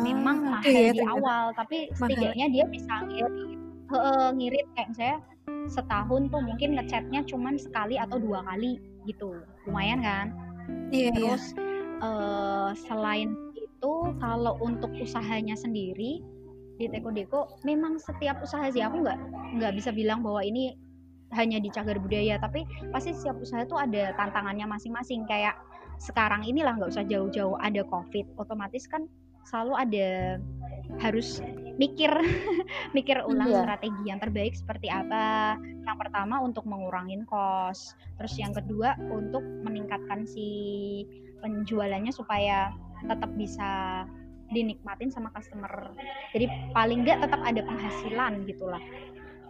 Memang 0.01 0.49
ah, 0.49 0.59
mahal 0.59 0.65
okay, 0.67 0.91
di 0.91 1.01
awal 1.05 1.55
tapi 1.55 1.87
setidaknya 1.95 2.51
dia 2.51 2.65
bisa 2.67 3.07
ngirit, 3.07 3.33
ngirit 4.35 4.67
kayak 4.75 4.87
misalnya 4.91 5.17
setahun 5.67 6.31
tuh 6.31 6.41
mungkin 6.43 6.75
ngechatnya 6.75 7.23
cuman 7.27 7.59
sekali 7.59 7.99
atau 7.99 8.19
dua 8.19 8.43
kali 8.47 8.79
gitu 9.07 9.39
lumayan 9.67 9.99
kan 10.03 10.35
iya, 10.91 11.11
iya. 11.11 11.15
terus 11.15 11.55
iya. 11.55 11.65
Uh, 11.97 12.71
selain 12.77 13.33
itu 13.57 13.93
kalau 14.21 14.53
untuk 14.61 14.93
usahanya 15.01 15.57
sendiri 15.57 16.21
di 16.77 16.85
Teko 16.85 17.09
Deko 17.09 17.41
memang 17.65 17.97
setiap 17.97 18.37
usaha 18.41 18.69
sih 18.69 18.85
aku 18.85 19.01
nggak 19.01 19.19
nggak 19.57 19.73
bisa 19.73 19.89
bilang 19.89 20.21
bahwa 20.21 20.45
ini 20.45 20.77
hanya 21.35 21.59
di 21.59 21.67
cagar 21.73 21.99
budaya 21.99 22.39
tapi 22.39 22.63
pasti 22.93 23.11
setiap 23.11 23.41
usaha 23.41 23.65
itu 23.65 23.75
ada 23.75 24.15
tantangannya 24.15 24.63
masing-masing 24.69 25.27
kayak 25.27 25.57
sekarang 25.97 26.45
inilah 26.45 26.77
nggak 26.77 26.93
usah 26.93 27.03
jauh-jauh 27.03 27.57
ada 27.59 27.81
covid 27.89 28.23
otomatis 28.37 28.85
kan 28.85 29.09
selalu 29.49 29.73
ada 29.75 30.07
harus 31.01 31.41
mikir 31.77 32.09
mikir 32.97 33.21
ulang 33.25 33.53
yeah. 33.53 33.61
strategi 33.63 34.03
yang 34.09 34.19
terbaik 34.19 34.53
seperti 34.57 34.89
apa. 34.89 35.55
Yang 35.85 35.97
pertama 36.03 36.41
untuk 36.41 36.65
mengurangin 36.65 37.23
kos, 37.29 37.95
terus 38.17 38.33
yang 38.35 38.51
kedua 38.51 38.97
untuk 39.09 39.45
meningkatkan 39.63 40.25
si 40.27 40.49
penjualannya 41.39 42.11
supaya 42.11 42.73
tetap 43.05 43.29
bisa 43.37 44.03
dinikmatin 44.49 45.13
sama 45.13 45.29
customer. 45.31 45.93
Jadi 46.33 46.49
paling 46.73 47.05
nggak 47.05 47.23
tetap 47.23 47.41
ada 47.45 47.61
penghasilan 47.61 48.43
gitulah. 48.49 48.81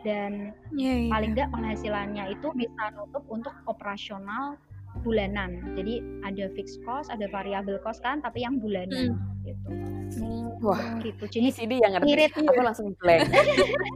Dan 0.06 0.54
yeah, 0.76 1.08
yeah. 1.08 1.12
paling 1.12 1.34
nggak 1.34 1.50
penghasilannya 1.50 2.38
itu 2.38 2.48
bisa 2.54 2.94
nutup 2.94 3.24
untuk 3.32 3.56
operasional 3.66 4.60
bulanan. 5.02 5.76
Jadi 5.78 6.02
ada 6.26 6.50
fixed 6.54 6.82
cost, 6.84 7.10
ada 7.10 7.30
variable 7.30 7.78
cost 7.82 8.02
kan, 8.02 8.22
tapi 8.22 8.44
yang 8.44 8.58
bulanan 8.62 9.18
hmm. 9.18 9.46
gitu. 9.46 9.70
Hmm, 10.18 10.48
wah, 10.63 10.80
gitu. 11.04 11.28
Jadi 11.28 11.48
sini 11.52 11.76
yang 11.84 12.00
ngerti. 12.00 12.08
Ngirit, 12.08 12.32
aku 12.40 12.62
langsung 12.63 12.88
blank. 13.04 13.28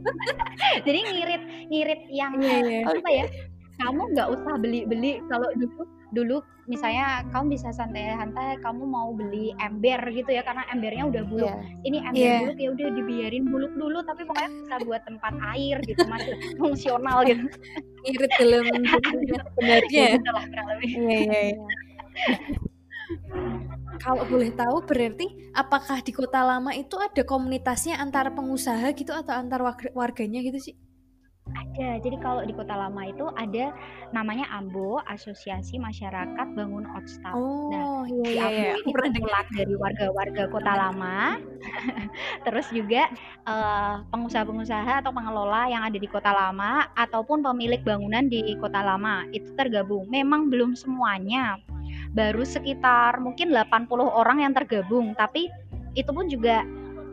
Jadi 0.86 0.98
ngirit, 1.08 1.42
ngirit 1.72 2.00
yang 2.12 2.32
yeah, 2.38 2.84
yeah. 2.84 2.92
apa 2.92 3.10
ya? 3.10 3.26
Kamu 3.80 4.02
nggak 4.12 4.28
usah 4.28 4.54
beli-beli 4.60 5.24
kalau 5.32 5.48
dulu 5.56 5.82
dulu 6.12 6.44
misalnya 6.70 7.26
kamu 7.34 7.58
bisa 7.58 7.74
santai-santai 7.74 8.62
kamu 8.62 8.86
mau 8.86 9.10
beli 9.10 9.50
ember 9.58 9.98
gitu 10.14 10.30
ya 10.30 10.46
karena 10.46 10.62
embernya 10.70 11.04
udah 11.10 11.22
buluk. 11.26 11.50
Yeah. 11.50 11.88
ini 11.88 11.98
ember 12.06 12.22
yeah. 12.22 12.40
buluk 12.46 12.58
ya 12.60 12.68
udah 12.70 12.88
dibiarin 12.94 13.44
buluk 13.50 13.72
dulu 13.74 13.98
tapi 14.06 14.22
pokoknya 14.22 14.50
bisa 14.52 14.76
buat 14.86 15.02
tempat 15.02 15.34
air 15.56 15.76
gitu 15.82 16.02
masih 16.06 16.32
fungsional 16.60 17.18
gitu. 17.26 17.42
Irit 18.12 18.32
dalam 18.38 18.64
sebenarnya. 18.70 20.06
Iya 20.86 21.18
iya 21.18 21.40
iya. 21.50 21.66
Kalau 23.98 24.24
boleh 24.26 24.50
tahu 24.54 24.76
berarti 24.86 25.26
apakah 25.54 25.98
di 26.02 26.12
kota 26.14 26.42
lama 26.46 26.70
itu 26.74 26.94
ada 26.98 27.22
komunitasnya 27.26 27.98
antara 27.98 28.30
pengusaha 28.30 28.94
gitu 28.94 29.10
atau 29.10 29.34
antar 29.34 29.62
warganya 29.94 30.42
gitu 30.42 30.58
sih 30.58 30.74
Ada. 31.52 32.00
Jadi 32.00 32.16
kalau 32.20 32.42
di 32.44 32.52
Kota 32.56 32.76
Lama 32.76 33.02
itu 33.08 33.28
ada 33.36 33.72
namanya 34.12 34.48
AMBO, 34.56 35.00
Asosiasi 35.08 35.76
Masyarakat 35.76 36.46
Bangun 36.56 36.84
Outstar. 36.96 37.32
nah, 37.32 37.38
Oh, 37.38 38.02
iya 38.08 38.24
di 38.24 38.32
iya 38.32 38.42
AMBO 38.44 38.60
iya. 38.60 38.74
ini 38.76 38.92
kumpulan 38.92 39.46
dari 39.52 39.74
warga-warga 39.76 40.42
Kota 40.48 40.72
Lama, 40.72 41.18
terus 42.48 42.66
juga 42.72 43.08
eh, 43.48 43.94
pengusaha-pengusaha 44.08 45.04
atau 45.04 45.12
pengelola 45.12 45.68
yang 45.68 45.82
ada 45.84 45.96
di 45.96 46.08
Kota 46.08 46.32
Lama 46.32 46.88
ataupun 46.96 47.40
pemilik 47.44 47.80
bangunan 47.84 48.28
di 48.28 48.56
Kota 48.60 48.80
Lama 48.84 49.24
itu 49.32 49.52
tergabung. 49.56 50.08
Memang 50.08 50.48
belum 50.52 50.76
semuanya. 50.76 51.56
Baru 52.12 52.44
sekitar 52.44 53.20
mungkin 53.24 53.52
80 53.52 53.88
orang 54.04 54.44
yang 54.44 54.52
tergabung, 54.52 55.16
tapi 55.16 55.48
itu 55.96 56.08
pun 56.12 56.28
juga 56.28 56.64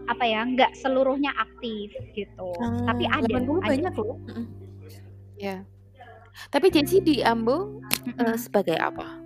apa 0.10 0.26
ya, 0.26 0.42
nggak 0.44 0.74
seluruhnya 0.76 1.30
aktif 1.38 1.94
gitu. 2.12 2.50
Tapi 2.84 3.06
Ah, 3.06 3.22
ada, 3.22 3.30
80 3.38 3.62
ada. 3.62 3.70
banyak 3.70 3.94
loh. 3.96 4.18
Mm-mm. 4.26 4.46
Ya. 5.38 5.62
Tapi 6.50 6.68
Jessy 6.70 7.00
di 7.00 7.16
Ambo 7.22 7.80
eh, 8.04 8.10
Mm-mm. 8.12 8.36
sebagai 8.36 8.76
apa? 8.76 9.22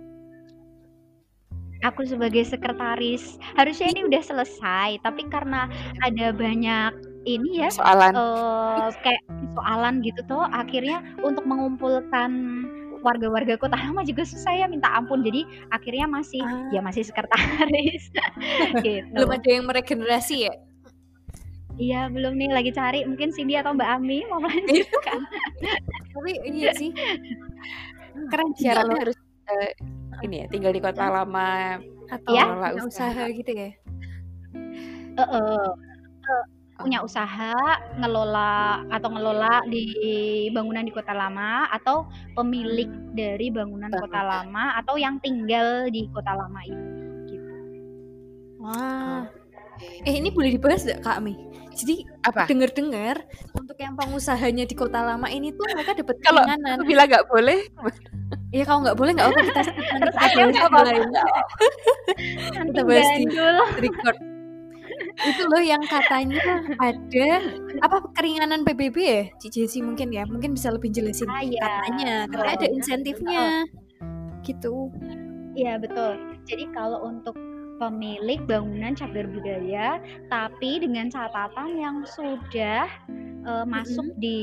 Aku 1.84 2.00
sebagai 2.02 2.40
sekretaris, 2.42 3.36
harusnya 3.52 3.92
ini 3.92 4.08
udah 4.08 4.22
selesai, 4.24 5.04
tapi 5.04 5.28
karena 5.28 5.68
ada 6.00 6.32
banyak 6.32 6.92
ini 7.24 7.60
ya, 7.60 7.68
Soalan. 7.68 8.16
eh 8.16 8.88
kayak 9.04 9.20
soalan 9.52 10.00
gitu 10.00 10.24
tuh, 10.24 10.48
akhirnya 10.48 11.04
untuk 11.20 11.44
mengumpulkan 11.44 12.30
warga-warga 13.04 13.60
Kota 13.60 13.76
Lama 13.76 14.00
juga 14.00 14.24
susah 14.24 14.56
ya, 14.56 14.64
minta 14.64 14.88
ampun. 14.96 15.20
Jadi 15.20 15.44
akhirnya 15.68 16.08
masih 16.08 16.40
Ah. 16.40 16.72
ya 16.72 16.80
masih 16.80 17.04
sekretaris 17.04 18.08
gitu. 18.80 19.12
Belum 19.12 19.28
ada 19.28 19.44
yang 19.44 19.68
meregenerasi 19.68 20.48
ya? 20.48 20.56
Iya, 21.74 22.06
belum 22.06 22.38
nih 22.38 22.50
lagi 22.54 22.70
cari 22.70 23.02
mungkin 23.02 23.34
Cindy 23.34 23.58
atau 23.58 23.74
Mbak 23.74 23.90
Ami 23.98 24.22
mau 24.30 24.38
melanjutkan. 24.38 25.20
Tapi 26.14 26.30
iya 26.46 26.70
sih. 26.78 26.94
Keren 28.30 28.54
Syaratnya 28.54 28.98
harus 29.02 29.18
eh, 29.50 29.74
ini 30.22 30.44
ya, 30.44 30.46
tinggal 30.48 30.70
di 30.70 30.78
kota 30.78 31.10
lama, 31.10 31.82
Atau 32.08 32.30
Ya. 32.36 32.46
usaha. 32.78 33.10
usaha 33.10 33.22
gitu 33.32 33.50
ya? 33.50 33.70
Heeh. 35.18 35.66
punya 36.74 36.98
Oh. 37.02 37.06
usaha 37.06 37.54
ngelola 38.02 38.82
atau 38.90 39.06
ngelola 39.14 39.62
di 39.70 39.86
bangunan 40.50 40.82
di 40.82 40.90
kota 40.90 41.14
lama 41.14 41.70
atau 41.70 42.02
pemilik 42.34 42.90
dari 43.14 43.46
bangunan 43.54 43.94
kota 43.94 44.20
lama 44.26 44.74
atau 44.82 44.98
yang 44.98 45.22
tinggal 45.22 45.86
di 45.86 46.10
kota 46.10 46.34
lama 46.34 46.60
itu 46.66 46.90
gitu. 47.30 47.54
Wah. 48.58 49.30
Eh 50.04 50.14
ini 50.14 50.28
boleh 50.30 50.50
dibahas 50.52 50.82
gak 50.82 51.00
Kak 51.00 51.18
Mi? 51.20 51.34
Jadi 51.74 52.06
Apa? 52.22 52.46
dengar-dengar 52.46 53.26
untuk 53.50 53.74
yang 53.74 53.98
pengusahanya 53.98 54.62
di 54.62 54.78
kota 54.78 55.02
lama 55.02 55.26
ini 55.26 55.50
tuh 55.50 55.66
mereka 55.74 55.98
dapat 55.98 56.16
Kalau 56.22 56.46
keringanan. 56.46 56.78
aku 56.78 56.84
bilang 56.86 57.06
nggak 57.10 57.26
boleh, 57.26 57.58
Iya 58.54 58.62
kalau 58.62 58.80
nggak 58.86 58.94
boleh 58.94 59.10
nggak 59.10 59.28
apa 59.34 59.40
kita 59.42 60.68
bahas 60.70 61.02
nggak. 61.02 61.26
Nanti 62.54 62.70
Kita 62.70 62.82
bahas 62.86 63.08
di 63.18 63.24
record. 63.82 64.16
Itu 65.14 65.42
loh 65.50 65.62
yang 65.62 65.82
katanya 65.82 66.62
ada 66.78 67.28
apa 67.82 67.96
keringanan 68.14 68.62
PBB 68.62 68.96
ya? 69.02 69.22
Ci 69.42 69.50
Jessy 69.50 69.82
mungkin 69.82 70.14
ya, 70.14 70.22
mungkin 70.30 70.54
bisa 70.54 70.70
lebih 70.70 70.94
jelasin 70.94 71.26
Ah, 71.26 71.42
iya. 71.42 71.58
katanya 71.58 72.14
karena 72.30 72.50
ada 72.54 72.66
insentifnya. 72.70 73.44
Gitu. 74.46 74.94
Iya 75.54 75.78
betul. 75.78 76.18
Jadi 76.46 76.64
kalau 76.70 77.02
untuk 77.02 77.34
pemilik 77.80 78.40
bangunan 78.46 78.94
cagar 78.94 79.26
budaya, 79.28 79.98
tapi 80.30 80.82
dengan 80.82 81.10
catatan 81.10 81.78
yang 81.78 81.96
sudah 82.06 82.86
eh, 83.44 83.66
masuk 83.66 84.08
di 84.18 84.40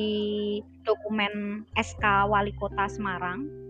dokumen 0.83 1.65
SK 1.79 2.27
Wali 2.27 2.51
Kota 2.59 2.89
Semarang, 2.91 3.61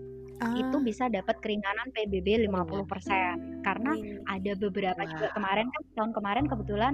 Ah, 0.42 0.58
itu 0.58 0.78
bisa 0.82 1.06
dapat 1.06 1.38
keringanan 1.38 1.94
PBB 1.94 2.50
50% 2.50 3.62
karena 3.62 3.94
iya. 3.94 4.18
ada 4.26 4.52
beberapa 4.58 5.06
juga 5.06 5.30
Wah. 5.30 5.34
kemarin 5.38 5.70
kan 5.70 5.82
tahun 5.94 6.12
kemarin 6.18 6.46
kebetulan 6.50 6.94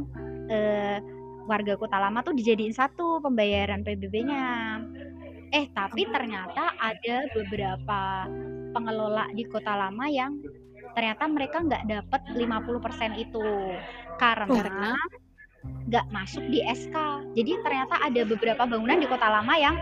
eh, 0.52 1.00
warga 1.48 1.80
kota 1.80 1.96
lama 1.96 2.20
tuh 2.28 2.36
dijadiin 2.36 2.76
satu 2.76 3.24
pembayaran 3.24 3.88
PBB-nya. 3.88 4.44
Eh 5.56 5.72
tapi 5.72 6.04
ternyata 6.12 6.76
ada 6.76 7.24
beberapa 7.32 8.28
pengelola 8.76 9.32
di 9.32 9.48
kota 9.48 9.80
lama 9.80 10.12
yang 10.12 10.44
ternyata 10.98 11.30
mereka 11.30 11.62
nggak 11.62 11.84
dapat 11.86 12.22
50% 12.34 13.22
itu 13.22 13.46
karena 14.18 14.50
Karena? 14.50 14.92
nggak 15.86 16.06
masuk 16.10 16.42
di 16.50 16.66
SK. 16.66 16.96
Jadi 17.38 17.52
ternyata 17.62 18.02
ada 18.02 18.22
beberapa 18.26 18.66
bangunan 18.66 18.98
di 18.98 19.06
kota 19.06 19.30
lama 19.30 19.54
yang 19.54 19.78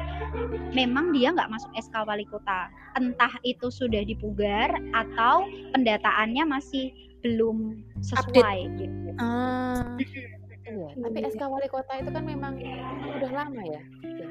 memang 0.76 1.16
dia 1.16 1.32
nggak 1.32 1.48
masuk 1.48 1.72
SK 1.72 2.04
wali 2.04 2.28
kota. 2.28 2.68
Entah 3.00 3.32
itu 3.48 3.72
sudah 3.72 4.04
dipugar 4.04 4.76
atau 4.92 5.48
pendataannya 5.72 6.44
masih 6.52 6.92
belum 7.24 7.80
sesuai 8.04 8.60
gitu. 8.76 9.10
Ah, 9.16 9.96
Iya, 10.66 10.90
tapi 10.98 11.18
SK 11.30 11.44
wali 11.46 11.70
kota 11.70 11.94
itu 12.02 12.10
kan 12.10 12.26
memang 12.26 12.58
udah 13.22 13.32
lama 13.32 13.62
ya. 13.62 13.82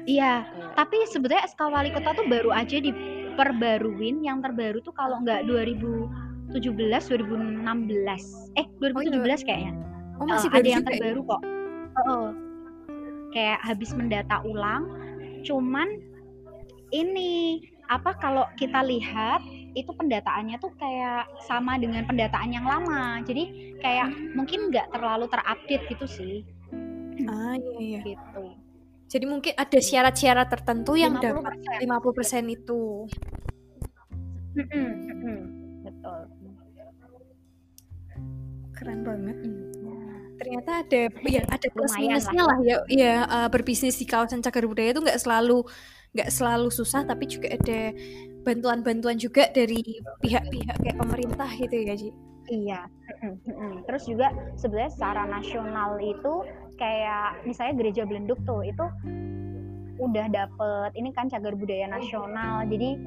Iya, 0.05 0.33
Kayak- 0.43 0.75
tapi 0.75 0.97
sebetulnya 1.07 1.47
SK 1.47 1.61
wali 1.71 1.89
kota 1.95 2.11
tuh 2.11 2.27
baru 2.27 2.51
aja 2.51 2.77
diperbaruin. 2.77 4.19
Yang 4.21 4.37
terbaru 4.51 4.77
tuh 4.83 4.91
kalau 4.91 5.23
nggak 5.23 5.47
2017, 6.53 7.09
2016. 7.09 8.53
Eh, 8.59 8.65
2017 8.81 9.41
kayaknya. 9.45 9.73
oh 10.21 10.25
masih 10.29 10.47
baru 10.47 10.61
ada 10.63 10.69
yang 10.69 10.83
ya? 10.83 10.87
terbaru 10.87 11.21
kok. 11.27 11.41
Heeh. 11.95 12.27
Kayak 13.35 13.59
habis 13.67 13.91
mendata 13.91 14.35
ulang, 14.47 14.83
cuman 15.43 15.87
ini 16.95 17.59
apa 17.91 18.15
kalau 18.17 18.47
kita 18.55 18.81
lihat 18.81 19.43
itu 19.75 19.91
pendataannya 19.91 20.55
tuh 20.57 20.71
kayak 20.79 21.27
sama 21.43 21.75
dengan 21.75 22.07
pendataan 22.07 22.55
yang 22.55 22.63
lama. 22.63 23.19
Jadi 23.27 23.75
kayak 23.83 24.07
mungkin 24.33 24.71
nggak 24.71 24.95
terlalu 24.95 25.27
terupdate 25.27 25.83
gitu 25.91 26.05
sih, 26.07 26.35
Ah 27.27 27.59
iya 27.59 27.99
iya. 27.99 27.99
gitu. 28.15 28.55
Jadi 29.11 29.25
mungkin 29.29 29.53
ada 29.53 29.79
syarat-syarat 29.79 30.47
tertentu 30.49 30.97
yang 30.97 31.19
50%. 31.19 31.23
dapat 31.27 31.53
50% 31.83 32.45
itu. 32.49 33.05
Betul. 34.55 35.64
Keren 38.85 39.01
banget. 39.01 39.37
Mm. 39.41 39.65
Ternyata 40.37 40.71
ada 40.85 41.01
ya 41.25 41.41
ada 41.57 41.67
plus 41.73 41.93
minusnya 41.97 42.43
lah 42.45 42.59
ya. 42.61 42.77
Iya, 42.85 43.15
eh, 43.25 43.47
berbisnis 43.49 43.97
di 43.97 44.05
kawasan 44.05 44.45
cagar 44.45 44.69
budaya 44.69 44.93
itu 44.93 45.01
nggak 45.01 45.17
selalu 45.17 45.65
nggak 46.15 46.31
selalu 46.31 46.71
susah 46.71 47.03
tapi 47.03 47.27
juga 47.27 47.51
ada 47.51 47.91
bantuan-bantuan 48.47 49.19
juga 49.19 49.51
dari 49.51 49.83
pihak-pihak 50.21 50.77
kayak 50.79 50.97
pemerintah 51.01 51.49
gitu 51.49 51.75
ya, 51.81 51.95
Ji. 51.97 52.09
Iya. 52.45 52.85
Terus 53.89 54.03
juga 54.05 54.29
sebenarnya 54.53 54.91
secara 54.93 55.25
nasional 55.25 55.97
itu 55.97 56.45
kayak 56.77 57.41
misalnya 57.49 57.73
gereja 57.81 58.05
Belenduk 58.05 58.37
tuh 58.45 58.61
itu 58.61 58.85
udah 59.95 60.27
dapet 60.27 60.89
ini 60.93 61.09
kan 61.15 61.25
cagar 61.25 61.57
budaya 61.57 61.89
nasional. 61.89 62.69
Jadi 62.69 63.01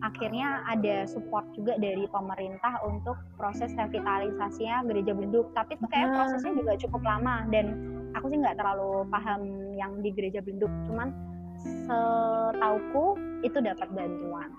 akhirnya 0.00 0.64
ada 0.64 1.04
support 1.04 1.46
juga 1.52 1.76
dari 1.76 2.04
pemerintah 2.06 2.82
untuk 2.82 3.14
proses 3.36 3.70
revitalisasinya 3.72 4.82
gereja 4.84 5.12
Belenduk. 5.12 5.52
Tapi 5.52 5.76
itu 5.76 5.86
kayak 5.86 6.08
Ah. 6.08 6.14
prosesnya 6.22 6.52
juga 6.54 6.72
cukup 6.76 7.02
lama 7.02 7.46
dan 7.48 7.66
aku 8.12 8.26
sih 8.28 8.38
nggak 8.38 8.56
terlalu 8.56 9.06
paham 9.08 9.40
yang 9.74 9.92
di 10.00 10.10
gereja 10.10 10.40
Belenduk. 10.40 10.72
Cuman 10.86 11.08
setauku 11.56 13.06
itu 13.40 13.58
dapat 13.58 13.88
bantuan. 13.90 14.50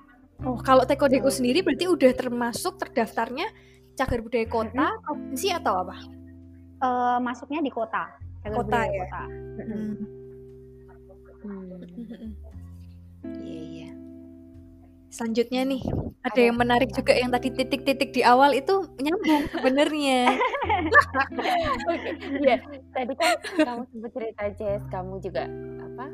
Oh, 0.44 0.60
kalau 0.60 0.84
Teko 0.84 1.08
Deko 1.08 1.30
sendiri 1.30 1.64
berarti 1.64 1.88
udah 1.88 2.12
termasuk 2.12 2.76
terdaftarnya 2.76 3.48
cagar 3.96 4.20
budaya 4.20 4.44
kota, 4.46 4.86
provinsi 5.02 5.48
atau 5.50 5.74
apa? 5.82 5.96
Eh, 6.76 7.18
masuknya 7.20 7.64
di 7.64 7.72
kota. 7.72 8.04
Cagar 8.44 8.58
Kota 8.60 8.68
budaya 8.68 8.92
ya? 8.92 9.00
kota. 9.02 9.22
Hmm, 9.56 9.96
Mm-mm. 11.46 12.32
iya 13.40 13.62
iya. 13.64 13.85
Selanjutnya 15.16 15.64
nih, 15.64 15.80
ada 16.28 16.36
Ada 16.36 16.42
yang 16.52 16.58
menarik 16.60 16.92
juga 16.92 17.16
yang 17.16 17.32
tadi 17.32 17.48
titik-titik 17.56 18.12
di 18.12 18.20
awal 18.20 18.52
itu 18.52 18.84
nyambung 19.00 19.48
sebenarnya. 19.48 20.36
Oke, 21.92 22.10
Iya, 22.44 22.60
tadi 22.92 23.14
kan 23.16 23.32
kamu 23.56 23.84
sempat 23.96 24.12
cerita 24.12 24.44
Jess, 24.60 24.84
kamu 24.92 25.24
juga 25.24 25.48
apa? 25.80 26.08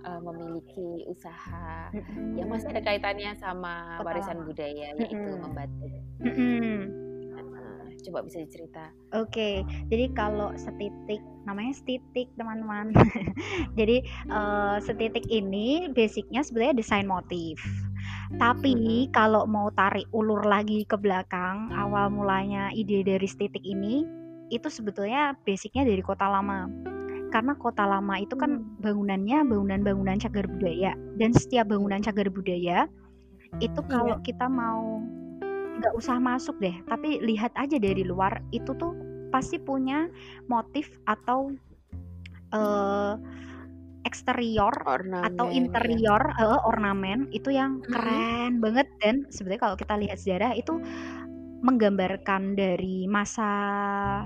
eh, 0.00 0.20
memiliki 0.24 1.04
usaha 1.10 1.92
yang 2.38 2.48
masih 2.48 2.72
ada 2.72 2.80
kaitannya 2.80 3.36
sama 3.36 4.00
warisan 4.00 4.46
budaya 4.48 4.96
yaitu 4.96 5.30
membatik. 5.36 5.92
Coba 8.04 8.24
bisa 8.24 8.40
dicerita. 8.40 8.92
Oke, 9.16 9.64
jadi 9.92 10.12
kalau 10.16 10.52
setitik 10.56 11.20
namanya 11.44 11.72
setitik 11.76 12.28
teman-teman. 12.36 12.92
jadi 13.78 14.04
eh, 14.06 14.76
setitik 14.80 15.24
ini 15.28 15.88
basicnya 15.92 16.40
sebenarnya 16.44 16.80
desain 16.80 17.08
motif. 17.08 17.60
Tapi 18.38 19.10
kalau 19.10 19.44
mau 19.44 19.74
tarik 19.74 20.06
ulur 20.14 20.46
lagi 20.46 20.86
ke 20.86 20.94
belakang, 20.94 21.68
awal 21.74 22.14
mulanya 22.14 22.70
ide 22.70 23.02
dari 23.02 23.26
setitik 23.26 23.62
ini 23.66 24.06
itu 24.50 24.66
sebetulnya 24.66 25.34
basicnya 25.46 25.86
dari 25.86 26.02
kota 26.02 26.26
lama. 26.26 26.66
karena 27.30 27.54
kota 27.54 27.86
lama 27.86 28.18
itu 28.18 28.34
kan 28.34 28.58
hmm. 28.58 28.82
bangunannya 28.82 29.46
bangunan-bangunan 29.46 30.18
cagar 30.18 30.50
budaya 30.50 30.98
dan 31.14 31.30
setiap 31.30 31.70
bangunan 31.70 32.02
cagar 32.02 32.26
budaya 32.26 32.90
itu 33.62 33.80
iya. 33.82 33.90
kalau 33.90 34.18
kita 34.22 34.46
mau 34.50 34.98
nggak 35.78 35.94
usah 35.94 36.18
masuk 36.18 36.58
deh 36.58 36.74
tapi 36.90 37.22
lihat 37.22 37.54
aja 37.54 37.78
dari 37.78 38.02
luar 38.02 38.42
itu 38.50 38.74
tuh 38.74 38.96
pasti 39.30 39.62
punya 39.62 40.10
motif 40.50 40.98
atau 41.06 41.54
uh, 42.50 43.14
eksterior 44.02 44.72
ornamen, 44.88 45.28
atau 45.28 45.46
interior 45.52 46.22
ya. 46.34 46.58
uh, 46.58 46.60
ornamen 46.66 47.30
itu 47.30 47.54
yang 47.54 47.78
hmm. 47.84 47.92
keren 47.92 48.52
banget 48.58 48.88
dan 48.98 49.28
sebenarnya 49.30 49.62
kalau 49.70 49.76
kita 49.78 49.94
lihat 50.00 50.18
sejarah 50.18 50.52
itu 50.56 50.80
menggambarkan 51.60 52.56
dari 52.56 53.04
masa 53.04 53.46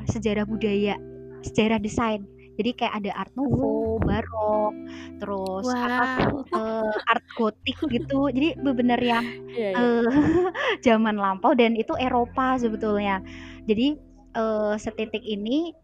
sejarah 0.07 0.47
budaya, 0.47 0.95
sejarah 1.43 1.83
desain. 1.83 2.23
Jadi 2.55 2.71
kayak 2.79 2.95
ada 3.03 3.11
art 3.19 3.33
nouveau, 3.35 3.99
oh. 3.99 4.03
barok, 4.03 4.75
terus 5.19 5.67
wow. 5.67 5.75
apa 5.75 6.07
uh, 6.59 6.95
art 7.11 7.27
gotik 7.35 7.79
gitu. 7.91 8.31
Jadi 8.31 8.59
benar-benar 8.59 9.01
yang 9.03 9.25
yeah, 9.51 9.73
yeah. 9.75 10.03
Uh, 10.07 10.51
zaman 10.87 11.19
lampau 11.19 11.53
dan 11.55 11.75
itu 11.75 11.93
Eropa 11.99 12.59
sebetulnya. 12.59 13.19
Jadi 13.67 13.99
uh, 14.39 14.75
setitik 14.79 15.23
ini 15.27 15.75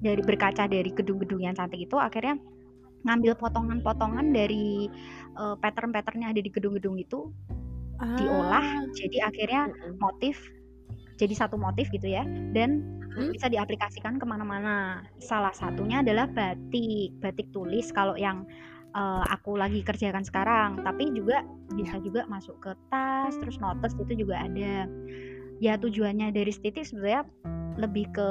dari 0.00 0.24
berkaca 0.24 0.64
dari 0.64 0.88
gedung-gedung 0.88 1.44
yang 1.44 1.52
cantik 1.52 1.84
itu 1.84 2.00
akhirnya 2.00 2.40
ngambil 3.04 3.36
potongan-potongan 3.36 4.32
dari 4.32 4.88
uh, 5.36 5.56
pattern-pattern 5.60 6.24
yang 6.24 6.30
ada 6.32 6.42
di 6.44 6.50
gedung-gedung 6.52 7.00
itu 7.00 7.32
ah. 8.00 8.16
diolah 8.16 8.66
jadi 8.96 9.28
akhirnya 9.28 9.62
motif 10.00 10.40
jadi 11.20 11.34
satu 11.36 11.60
motif 11.60 11.92
gitu 11.92 12.08
ya. 12.08 12.24
Dan 12.56 12.80
hmm? 13.12 13.36
bisa 13.36 13.52
diaplikasikan 13.52 14.16
ke 14.16 14.24
mana-mana. 14.24 15.04
Salah 15.20 15.52
satunya 15.52 16.00
adalah 16.00 16.24
batik 16.32 17.12
batik 17.20 17.52
tulis 17.52 17.92
kalau 17.92 18.16
yang 18.16 18.48
uh, 18.96 19.24
aku 19.28 19.60
lagi 19.60 19.84
kerjakan 19.84 20.24
sekarang. 20.24 20.80
Tapi 20.80 21.12
juga 21.12 21.44
bisa 21.76 22.00
juga 22.00 22.24
masuk 22.32 22.56
ke 22.64 22.72
tas 22.88 23.36
terus 23.36 23.60
notes 23.60 23.92
itu 24.00 24.24
juga 24.24 24.40
ada. 24.40 24.88
Ya 25.60 25.76
tujuannya 25.76 26.32
dari 26.32 26.56
titik 26.56 26.88
sebenarnya 26.88 27.28
lebih 27.76 28.08
ke 28.16 28.30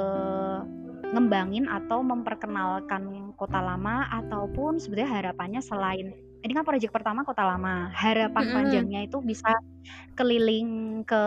ngembangin 1.14 1.70
atau 1.70 2.02
memperkenalkan 2.02 3.34
kota 3.38 3.58
lama 3.58 4.06
ataupun 4.10 4.78
sebenarnya 4.78 5.10
harapannya 5.10 5.58
selain 5.62 6.14
ini 6.40 6.52
kan 6.56 6.64
proyek 6.64 6.88
pertama 6.88 7.20
kota 7.20 7.44
lama. 7.44 7.92
Harapan 7.92 8.44
mm 8.48 8.54
panjangnya 8.56 9.00
itu 9.04 9.20
bisa 9.20 9.52
keliling 10.16 11.02
ke 11.04 11.22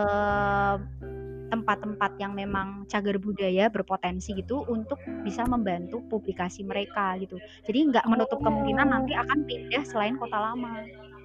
tempat-tempat 1.48 2.16
yang 2.20 2.32
memang 2.32 2.88
cagar 2.88 3.16
budaya 3.20 3.68
berpotensi 3.68 4.36
gitu 4.36 4.64
untuk 4.68 5.00
bisa 5.22 5.44
membantu 5.44 6.00
publikasi 6.08 6.64
mereka 6.64 7.16
gitu. 7.20 7.40
Jadi 7.66 7.78
nggak 7.94 8.06
menutup 8.08 8.40
kemungkinan 8.40 8.88
nanti 8.88 9.12
oh. 9.16 9.22
akan 9.24 9.38
pindah 9.44 9.82
selain 9.84 10.16
kota 10.16 10.38
lama. 10.38 10.84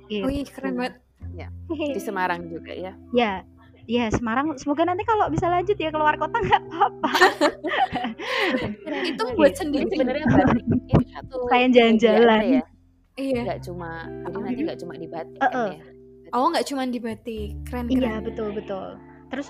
Gitu. 0.09 0.25
Wih 0.25 0.45
keren 0.49 0.75
banget. 0.79 0.95
Ya 1.35 1.47
di 1.95 2.01
Semarang 2.01 2.47
juga 2.49 2.73
ya. 2.73 2.93
Ya 3.15 3.43
ya 3.89 4.05
Semarang. 4.13 4.53
Semoga 4.61 4.85
nanti 4.85 5.01
kalau 5.07 5.27
bisa 5.33 5.49
lanjut 5.49 5.75
ya 5.75 5.89
keluar 5.89 6.15
kota 6.15 6.37
nggak 6.37 6.61
apa-apa. 6.69 7.11
Itu 9.09 9.23
buat 9.33 9.53
sendiri. 9.57 9.89
Sebenarnya 9.89 10.25
satu 11.19 11.35
kayak 11.49 11.69
jalan-jalan. 11.73 12.41
ya? 12.61 12.63
Iya. 13.19 13.41
Nggak 13.43 13.61
cuma 13.67 14.07
jadi 14.07 14.37
nanti 14.39 14.61
nggak 14.63 14.79
cuma 14.79 14.93
di 14.95 15.07
batik 15.09 15.39
uh 15.41 15.47
-uh. 15.49 15.69
kan 15.73 15.75
ya? 15.75 15.83
Oh 16.29 16.45
nggak 16.53 16.65
cuma 16.69 16.81
di 16.85 16.99
batik 17.01 17.49
keren 17.65 17.85
keren. 17.89 17.97
iya 17.97 18.13
betul 18.21 18.49
betul. 18.53 19.01
Terus 19.29 19.47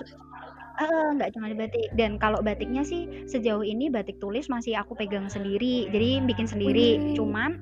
nggak 0.88 1.28
uh, 1.28 1.32
cuma 1.36 1.52
di 1.52 1.56
batik 1.60 1.92
dan 1.92 2.16
kalau 2.16 2.40
batiknya 2.40 2.80
sih 2.80 3.04
sejauh 3.28 3.60
ini 3.60 3.92
batik 3.92 4.16
tulis 4.16 4.48
masih 4.48 4.80
aku 4.80 4.96
pegang 4.96 5.28
sendiri 5.28 5.92
jadi 5.92 6.24
bikin 6.24 6.48
sendiri 6.48 6.96
Wih. 6.96 7.20
cuman 7.20 7.60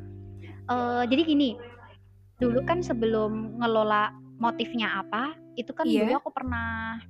uh, 0.70 1.02
jadi 1.02 1.26
gini 1.26 1.58
dulu 2.38 2.62
kan 2.62 2.78
sebelum 2.78 3.58
ngelola 3.58 4.14
motifnya 4.38 5.02
apa 5.02 5.34
itu 5.58 5.74
kan 5.74 5.90
yeah. 5.90 6.06
dulu 6.06 6.22
aku 6.22 6.30
pernah 6.30 7.02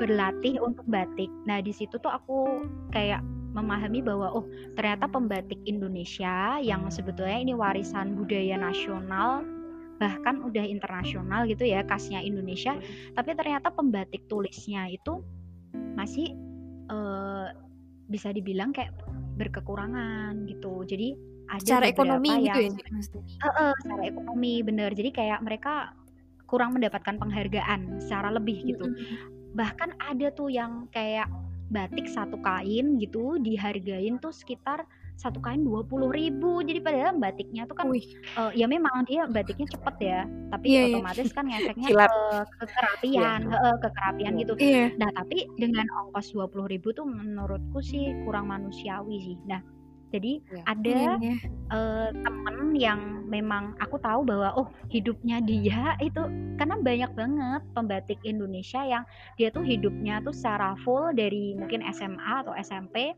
berlatih 0.00 0.56
untuk 0.64 0.88
batik. 0.88 1.28
Nah, 1.44 1.60
di 1.60 1.76
situ 1.76 2.00
tuh 2.00 2.08
aku 2.08 2.64
kayak 2.88 3.20
memahami 3.52 4.00
bahwa 4.00 4.32
oh, 4.32 4.48
ternyata 4.72 5.04
pembatik 5.04 5.60
Indonesia 5.68 6.56
yang 6.64 6.88
sebetulnya 6.88 7.36
ini 7.36 7.52
warisan 7.52 8.16
budaya 8.16 8.56
nasional 8.56 9.44
bahkan 10.00 10.40
udah 10.40 10.64
internasional 10.64 11.44
gitu 11.44 11.68
ya 11.68 11.84
khasnya 11.84 12.24
Indonesia, 12.24 12.72
tapi 13.12 13.36
ternyata 13.36 13.68
pembatik 13.68 14.24
tulisnya 14.32 14.88
itu 14.88 15.20
masih 15.94 16.34
uh, 16.90 17.50
bisa 18.10 18.34
dibilang 18.34 18.74
kayak 18.74 18.94
berkekurangan 19.38 20.46
gitu. 20.50 20.84
Jadi 20.84 21.16
ada 21.50 21.62
secara 21.62 21.86
ekonomi 21.90 22.30
yang, 22.30 22.44
gitu 22.46 22.60
ya 22.62 22.70
uh, 22.70 23.48
uh, 23.48 23.72
secara 23.82 24.02
ekonomi 24.06 24.62
bener 24.62 24.94
jadi 24.94 25.10
kayak 25.10 25.38
mereka 25.42 25.98
kurang 26.46 26.78
mendapatkan 26.78 27.18
penghargaan 27.18 28.02
secara 28.02 28.34
lebih 28.34 28.62
gitu. 28.66 28.86
Mm-hmm. 28.86 29.54
Bahkan 29.54 29.90
ada 29.98 30.30
tuh 30.34 30.50
yang 30.50 30.86
kayak 30.94 31.30
batik 31.70 32.10
satu 32.10 32.38
kain 32.42 32.98
gitu 32.98 33.38
dihargain 33.38 34.18
tuh 34.18 34.34
sekitar 34.34 34.82
satu 35.20 35.36
kain 35.44 35.60
dua 35.60 35.84
puluh 35.84 36.08
ribu 36.08 36.64
jadi 36.64 36.80
padahal 36.80 37.20
batiknya 37.20 37.68
tuh 37.68 37.76
kan 37.76 37.92
uh, 37.92 38.48
ya 38.56 38.64
memang 38.64 39.04
dia 39.04 39.28
batiknya 39.28 39.68
cepet 39.68 39.96
ya 40.00 40.20
tapi 40.48 40.66
yeah, 40.72 40.84
iya. 40.88 40.96
otomatis 40.96 41.28
yeah. 41.28 41.36
kan 41.36 41.44
ngefeknya 41.44 41.88
ke, 41.92 42.16
ke 42.56 42.64
kerapian 42.72 43.40
yeah. 43.44 43.52
ke, 43.52 43.68
ke 43.84 43.88
kerapian 43.92 44.32
gitu 44.40 44.52
yeah. 44.56 44.88
nah 44.96 45.12
tapi 45.12 45.44
dengan 45.60 45.84
ongkos 46.00 46.32
dua 46.32 46.48
puluh 46.48 46.72
ribu 46.72 46.96
tuh 46.96 47.04
menurutku 47.04 47.84
sih 47.84 48.16
kurang 48.24 48.48
manusiawi 48.48 49.20
sih 49.20 49.36
nah 49.44 49.60
jadi 50.10 50.42
ya. 50.42 50.62
ada 50.66 50.98
ya, 51.22 51.36
Uh, 51.70 52.10
temen 52.26 52.74
yang 52.74 53.22
memang 53.30 53.78
aku 53.78 53.94
tahu 54.02 54.26
bahwa 54.26 54.50
oh 54.58 54.66
hidupnya 54.90 55.38
dia 55.38 55.94
itu 56.02 56.18
karena 56.58 56.82
banyak 56.82 57.14
banget 57.14 57.62
pembatik 57.78 58.18
Indonesia 58.26 58.82
yang 58.82 59.06
dia 59.38 59.54
tuh 59.54 59.62
hidupnya 59.62 60.18
tuh 60.26 60.34
secara 60.34 60.74
full 60.82 61.14
dari 61.14 61.54
mungkin 61.54 61.86
SMA 61.94 62.42
atau 62.42 62.50
SMP 62.58 63.14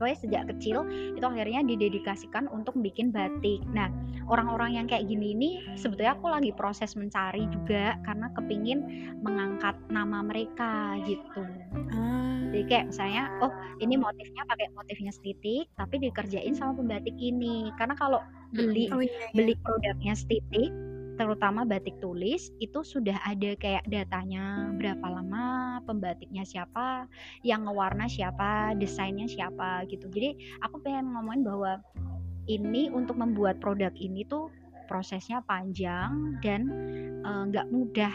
pokoknya 0.00 0.16
sejak 0.24 0.42
kecil 0.56 0.88
itu 1.12 1.20
akhirnya 1.20 1.60
didedikasikan 1.60 2.48
untuk 2.48 2.72
bikin 2.80 3.12
batik. 3.12 3.60
Nah, 3.76 3.92
orang-orang 4.32 4.80
yang 4.80 4.88
kayak 4.88 5.04
gini 5.04 5.36
ini 5.36 5.48
sebetulnya 5.76 6.16
aku 6.16 6.32
lagi 6.32 6.56
proses 6.56 6.96
mencari 6.96 7.44
juga 7.52 8.00
karena 8.08 8.32
kepingin 8.32 9.12
mengangkat 9.20 9.76
nama 9.92 10.24
mereka 10.24 10.96
gitu. 11.04 11.44
Ah. 11.92 12.48
Jadi 12.48 12.64
kayak 12.64 12.84
misalnya, 12.88 13.28
oh 13.44 13.52
ini 13.84 14.00
motifnya 14.00 14.42
pakai 14.48 14.72
motifnya 14.72 15.12
stitik, 15.12 15.68
tapi 15.76 16.00
dikerjain 16.00 16.56
sama 16.56 16.80
pembatik 16.80 17.14
ini. 17.20 17.68
Karena 17.76 17.92
kalau 17.92 18.24
beli 18.56 18.88
oh, 18.90 19.04
iya, 19.04 19.12
iya. 19.30 19.36
beli 19.36 19.54
produknya 19.60 20.16
stitik 20.16 20.72
terutama 21.20 21.68
batik 21.68 22.00
tulis 22.00 22.48
itu 22.64 22.80
sudah 22.80 23.20
ada 23.28 23.52
kayak 23.60 23.84
datanya 23.84 24.72
berapa 24.80 25.04
lama 25.04 25.76
pembatiknya 25.84 26.48
siapa 26.48 27.04
yang 27.44 27.68
ngewarna 27.68 28.08
siapa 28.08 28.72
desainnya 28.80 29.28
siapa 29.28 29.84
gitu. 29.92 30.08
Jadi 30.08 30.56
aku 30.64 30.80
pengen 30.80 31.12
ngomongin 31.12 31.44
bahwa 31.44 31.72
ini 32.48 32.88
untuk 32.88 33.20
membuat 33.20 33.60
produk 33.60 33.92
ini 34.00 34.24
tuh 34.24 34.48
prosesnya 34.88 35.44
panjang 35.44 36.40
dan 36.40 36.72
eh, 37.20 37.42
nggak 37.52 37.68
uh, 37.68 37.70
mudah. 37.70 38.14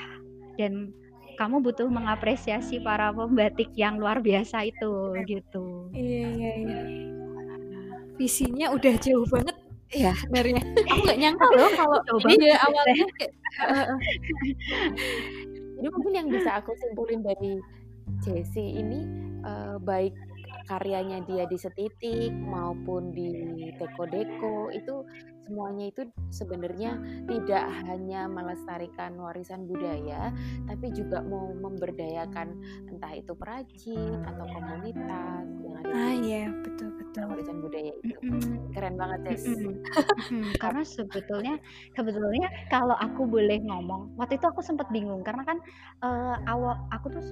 Dan 0.58 0.90
kamu 1.38 1.62
butuh 1.62 1.86
mengapresiasi 1.86 2.82
para 2.82 3.14
pembatik 3.14 3.70
yang 3.78 4.02
luar 4.02 4.18
biasa 4.18 4.66
itu 4.66 5.14
gitu. 5.30 5.94
Iya 5.94 6.26
iya 6.34 6.52
iya. 6.58 6.82
Visinya 8.18 8.72
udah 8.72 8.96
jauh 8.98 9.28
banget 9.28 9.65
ya 9.96 10.12
sebenarnya. 10.20 10.62
Aku 10.92 11.02
nggak 11.08 11.20
nyangka 11.20 11.46
loh 11.56 11.70
kalau 11.74 11.98
ini 12.28 12.52
ya 12.52 12.58
awalnya 12.60 13.08
kayak, 13.16 13.34
jadi 15.80 15.88
mungkin 15.92 16.14
yang 16.14 16.28
bisa 16.32 16.60
aku 16.60 16.72
simpulin 16.80 17.24
dari 17.24 17.60
Jessie 18.24 18.80
ini 18.80 19.00
uh, 19.44 19.78
baik 19.80 20.16
karyanya 20.66 21.22
dia 21.30 21.46
di 21.46 21.62
setitik 21.62 22.34
maupun 22.34 23.14
di 23.14 23.30
deko-deko 23.78 24.74
itu 24.74 25.06
semuanya 25.46 25.94
itu 25.94 26.10
sebenarnya 26.34 26.98
tidak 27.30 27.70
hanya 27.86 28.26
melestarikan 28.26 29.14
warisan 29.22 29.70
budaya 29.70 30.34
tapi 30.66 30.90
juga 30.90 31.22
mau 31.22 31.54
memberdayakan 31.54 32.58
entah 32.90 33.14
itu 33.14 33.38
perajin 33.38 34.26
atau 34.26 34.46
komunitas 34.50 35.35
betul 37.16 37.32
warisan 37.32 37.58
budaya 37.64 37.94
itu. 38.04 38.28
Keren 38.76 38.96
banget 39.00 39.20
ya 39.24 39.36
karena 40.64 40.84
sebetulnya 40.84 41.56
sebetulnya 41.96 42.52
kalau 42.68 42.92
aku 43.00 43.24
boleh 43.24 43.64
ngomong 43.64 44.20
waktu 44.20 44.36
itu 44.36 44.44
aku 44.52 44.60
sempat 44.60 44.92
bingung 44.92 45.24
karena 45.24 45.48
kan 45.48 45.58
uh, 46.04 46.36
awal 46.52 46.76
aku 46.92 47.08
tuh 47.16 47.24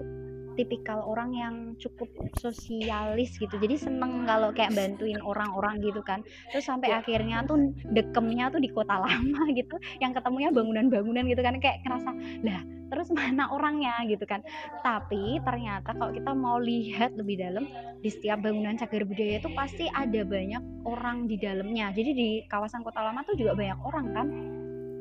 tipikal 0.54 1.04
orang 1.04 1.34
yang 1.34 1.56
cukup 1.78 2.10
sosialis 2.38 3.36
gitu. 3.38 3.56
Jadi 3.58 3.76
seneng 3.78 4.26
kalau 4.26 4.54
kayak 4.54 4.74
bantuin 4.74 5.20
orang-orang 5.22 5.82
gitu 5.82 6.02
kan. 6.06 6.22
Terus 6.54 6.66
sampai 6.66 6.94
yeah. 6.94 7.00
akhirnya 7.02 7.38
tuh 7.46 7.74
dekemnya 7.94 8.50
tuh 8.54 8.62
di 8.62 8.70
kota 8.70 9.02
lama 9.02 9.42
gitu. 9.60 9.76
Yang 10.00 10.22
ketemunya 10.22 10.50
bangunan-bangunan 10.54 11.24
gitu 11.30 11.42
kan. 11.42 11.58
Kayak 11.60 11.82
kerasa 11.86 12.12
lah 12.44 12.64
terus 12.94 13.10
mana 13.10 13.50
orangnya? 13.50 14.06
gitu 14.06 14.22
kan. 14.30 14.46
Tapi 14.86 15.42
ternyata 15.42 15.98
kalau 15.98 16.14
kita 16.14 16.30
mau 16.38 16.62
lihat 16.62 17.18
lebih 17.18 17.42
dalam 17.42 17.66
di 18.06 18.10
setiap 18.14 18.46
bangunan 18.46 18.78
cagar 18.78 19.02
budaya 19.10 19.42
itu 19.42 19.50
pasti 19.58 19.90
ada 19.90 20.22
banyak 20.22 20.62
orang 20.86 21.26
di 21.26 21.42
dalamnya. 21.42 21.90
Jadi 21.90 22.12
di 22.14 22.30
kawasan 22.46 22.86
kota 22.86 23.02
lama 23.02 23.26
tuh 23.26 23.34
juga 23.34 23.58
banyak 23.58 23.80
orang 23.82 24.08
kan 24.14 24.28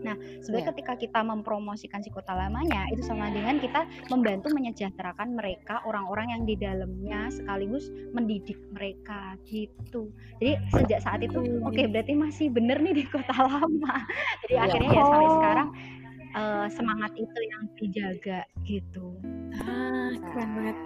Nah, 0.03 0.15
sebenarnya 0.43 0.63
yeah. 0.67 0.71
ketika 0.75 0.93
kita 0.99 1.21
mempromosikan 1.23 2.03
si 2.03 2.11
kota 2.11 2.35
lamanya, 2.35 2.87
itu 2.91 3.03
sama 3.03 3.31
dengan 3.31 3.59
kita 3.63 3.87
membantu 4.11 4.51
menyejahterakan 4.55 5.35
mereka, 5.35 5.83
orang-orang 5.87 6.35
yang 6.35 6.43
di 6.47 6.55
dalamnya, 6.59 7.31
sekaligus 7.31 7.89
mendidik 8.13 8.59
mereka 8.75 9.39
gitu. 9.47 10.11
Jadi 10.43 10.59
sejak 10.75 11.01
saat 11.03 11.21
itu, 11.23 11.39
oke 11.63 11.73
okay, 11.73 11.87
berarti 11.89 12.15
masih 12.15 12.47
bener 12.51 12.79
nih 12.83 13.03
di 13.03 13.05
kota 13.07 13.35
lama. 13.49 13.95
Jadi 14.47 14.55
yeah. 14.55 14.67
akhirnya 14.67 14.91
ya 14.91 15.03
sampai 15.07 15.27
oh. 15.27 15.35
sekarang 15.39 15.69
uh, 16.37 16.67
semangat 16.69 17.13
itu 17.17 17.41
yang 17.41 17.63
dijaga 17.79 18.41
gitu. 18.67 19.07
Ah, 19.63 20.13
keren 20.19 20.51
banget. 20.59 20.79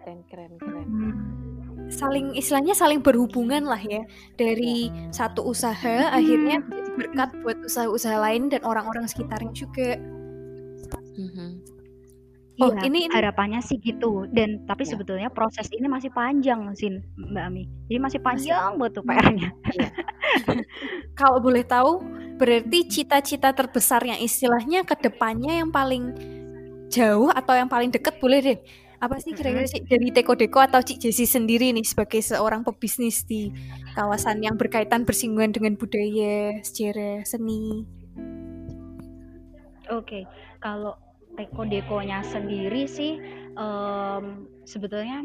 Keren, 0.00 0.18
keren, 0.32 0.52
keren. 0.58 0.88
Hmm 0.88 1.49
saling 1.90 2.32
istilahnya 2.38 2.72
saling 2.72 3.02
berhubungan 3.02 3.66
lah 3.66 3.80
ya 3.82 4.06
dari 4.38 4.88
satu 5.10 5.42
usaha 5.50 6.08
hmm. 6.08 6.16
akhirnya 6.16 6.56
menjadi 6.62 6.90
berkat 6.96 7.30
buat 7.42 7.58
usaha-usaha 7.66 8.18
lain 8.22 8.48
dan 8.48 8.62
orang-orang 8.62 9.06
sekitarnya 9.10 9.52
juga. 9.52 9.98
Hmm. 11.18 11.60
Oh 12.60 12.68
iya, 12.76 12.92
ini, 12.92 13.08
harapannya 13.08 13.64
sih 13.64 13.80
gitu 13.80 14.28
dan 14.36 14.68
tapi 14.68 14.84
ya. 14.84 14.92
sebetulnya 14.92 15.32
proses 15.32 15.64
ini 15.72 15.88
masih 15.88 16.12
panjang 16.12 16.60
sih 16.76 16.92
Mbak 17.16 17.44
Ami. 17.48 17.64
Jadi 17.88 17.98
masih 17.98 18.20
panjang 18.20 18.76
buat 18.76 18.92
tuh 18.92 19.00
PR-nya. 19.00 19.48
Ya. 19.72 19.88
Kalau 21.18 21.40
boleh 21.40 21.64
tahu 21.64 22.04
berarti 22.36 22.84
cita-cita 22.84 23.56
terbesarnya 23.56 24.20
istilahnya 24.20 24.84
ke 24.84 24.92
depannya 24.92 25.64
yang 25.64 25.72
paling 25.72 26.12
jauh 26.92 27.32
atau 27.32 27.56
yang 27.56 27.70
paling 27.70 27.88
deket 27.88 28.20
boleh 28.20 28.40
deh 28.44 28.58
apa 29.00 29.16
sih 29.16 29.32
kira-kira 29.32 29.64
sih 29.64 29.80
dari 29.80 30.12
Teko 30.12 30.36
Deko 30.36 30.60
atau 30.60 30.84
Cik 30.84 31.08
Jesi 31.08 31.24
sendiri 31.24 31.72
nih 31.72 31.88
sebagai 31.88 32.20
seorang 32.20 32.60
pebisnis 32.60 33.24
di 33.24 33.48
kawasan 33.96 34.44
yang 34.44 34.60
berkaitan 34.60 35.08
bersinggungan 35.08 35.56
dengan 35.56 35.80
budaya, 35.80 36.60
sejarah, 36.60 37.24
seni? 37.24 37.88
Oke, 39.88 40.28
kalau 40.60 41.00
Teko 41.32 41.64
Dekonya 41.64 42.20
sendiri 42.20 42.84
sih 42.84 43.16
um, 43.56 44.44
sebetulnya 44.68 45.24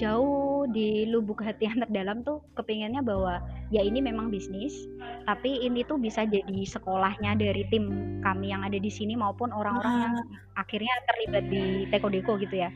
jauh 0.00 0.55
di 0.70 1.08
lubuk 1.08 1.42
hati 1.42 1.66
yang 1.70 1.82
terdalam 1.86 2.22
tuh 2.26 2.42
kepinginnya 2.58 3.00
bahwa 3.02 3.42
ya 3.74 3.82
ini 3.82 4.02
memang 4.02 4.30
bisnis 4.30 4.86
tapi 5.26 5.62
ini 5.62 5.82
tuh 5.86 5.98
bisa 5.98 6.22
jadi 6.26 6.62
sekolahnya 6.66 7.38
dari 7.38 7.66
tim 7.70 7.88
kami 8.22 8.54
yang 8.54 8.62
ada 8.62 8.78
di 8.78 8.90
sini 8.90 9.18
maupun 9.18 9.50
orang-orang 9.50 9.94
yang 10.06 10.14
ah. 10.18 10.62
akhirnya 10.62 10.94
terlibat 11.10 11.44
di 11.50 11.64
Teko 11.90 12.08
Deko 12.10 12.34
gitu 12.38 12.56
ya. 12.58 12.70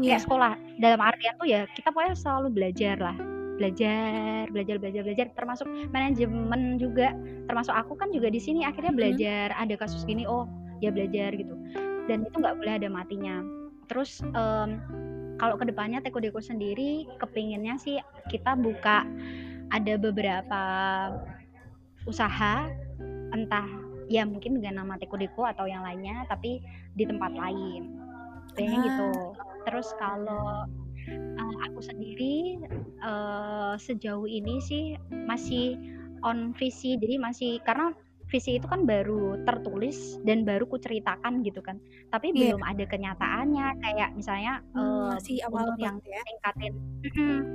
Yeah. 0.00 0.16
kayak 0.16 0.24
sekolah 0.24 0.52
dalam 0.80 1.00
artian 1.04 1.36
tuh 1.36 1.48
ya 1.52 1.68
kita 1.76 1.92
pokoknya 1.92 2.16
selalu 2.16 2.48
belajar 2.52 2.96
lah. 2.96 3.16
Belajar 3.60 4.48
belajar 4.48 4.76
belajar 4.80 5.02
belajar. 5.04 5.26
Termasuk 5.36 5.68
manajemen 5.92 6.80
juga. 6.80 7.12
Termasuk 7.46 7.74
aku 7.76 7.92
kan 8.00 8.08
juga 8.08 8.32
di 8.32 8.40
sini 8.40 8.64
akhirnya 8.64 8.96
belajar 8.96 9.52
ada 9.52 9.74
kasus 9.76 10.08
gini 10.08 10.24
oh 10.24 10.48
ya 10.80 10.88
belajar 10.88 11.36
gitu. 11.36 11.52
Dan 12.08 12.24
itu 12.24 12.36
nggak 12.40 12.56
boleh 12.56 12.72
ada 12.80 12.88
matinya. 12.88 13.44
Terus 13.92 14.24
um, 14.32 14.80
kalau 15.42 15.58
ke 15.58 15.66
depannya 15.66 15.98
Teko 15.98 16.22
Deko 16.22 16.38
sendiri 16.38 17.10
kepinginnya 17.18 17.74
sih 17.82 17.98
kita 18.30 18.54
buka 18.54 19.02
ada 19.74 19.98
beberapa 19.98 20.62
usaha 22.06 22.70
entah 23.34 23.66
ya 24.06 24.22
mungkin 24.22 24.62
dengan 24.62 24.86
nama 24.86 24.94
Teko 25.02 25.18
Deko 25.18 25.42
atau 25.42 25.66
yang 25.66 25.82
lainnya 25.82 26.22
tapi 26.30 26.62
di 26.94 27.02
tempat 27.02 27.34
lain 27.34 27.98
kayaknya 28.54 28.78
ah. 28.78 28.84
gitu 28.86 29.08
terus 29.66 29.88
kalau 29.98 30.62
uh, 31.10 31.56
aku 31.66 31.80
sendiri 31.82 32.62
uh, 33.02 33.74
sejauh 33.74 34.30
ini 34.30 34.62
sih 34.62 34.94
masih 35.10 35.74
on 36.22 36.54
visi 36.54 36.94
jadi 36.94 37.18
masih 37.18 37.58
karena 37.66 37.90
visi 38.32 38.56
itu 38.56 38.64
kan 38.64 38.88
baru 38.88 39.36
tertulis 39.44 40.16
dan 40.24 40.48
baru 40.48 40.64
kuceritakan 40.64 41.44
gitu 41.44 41.60
kan 41.60 41.76
tapi 42.08 42.32
yeah. 42.32 42.56
belum 42.56 42.64
ada 42.64 42.84
kenyataannya 42.88 43.66
kayak 43.84 44.08
misalnya 44.16 44.64
hmm, 44.72 44.80
uh, 44.80 45.12
masih 45.20 45.44
awal 45.44 45.76
untuk 45.76 45.84
yang 45.84 45.96
ya. 46.08 46.22
ningkatin 46.24 46.72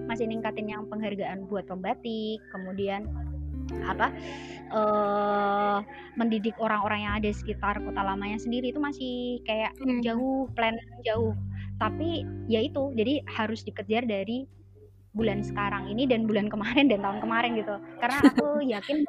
masih 0.06 0.26
ningkatin 0.30 0.68
yang 0.70 0.86
penghargaan 0.86 1.50
buat 1.50 1.66
pembatik 1.66 2.38
kemudian 2.54 3.10
apa 3.84 4.14
uh, 4.72 5.84
mendidik 6.16 6.56
orang-orang 6.62 7.04
yang 7.04 7.14
ada 7.20 7.28
di 7.28 7.36
sekitar 7.36 7.82
kota 7.84 8.00
lamanya 8.00 8.40
sendiri 8.40 8.72
itu 8.72 8.80
masih 8.80 9.44
kayak 9.44 9.76
hmm. 9.82 10.00
jauh 10.06 10.48
plan 10.56 10.78
jauh 11.04 11.34
tapi 11.82 12.24
ya 12.48 12.64
itu 12.64 12.94
jadi 12.94 13.26
harus 13.28 13.66
dikejar 13.66 14.06
dari 14.06 14.48
bulan 15.18 15.42
sekarang 15.42 15.90
ini 15.90 16.06
dan 16.06 16.30
bulan 16.30 16.46
kemarin 16.48 16.86
dan 16.88 17.02
tahun 17.02 17.20
kemarin 17.26 17.52
gitu 17.58 17.76
karena 17.98 18.18
aku 18.22 18.48
yakin 18.78 19.02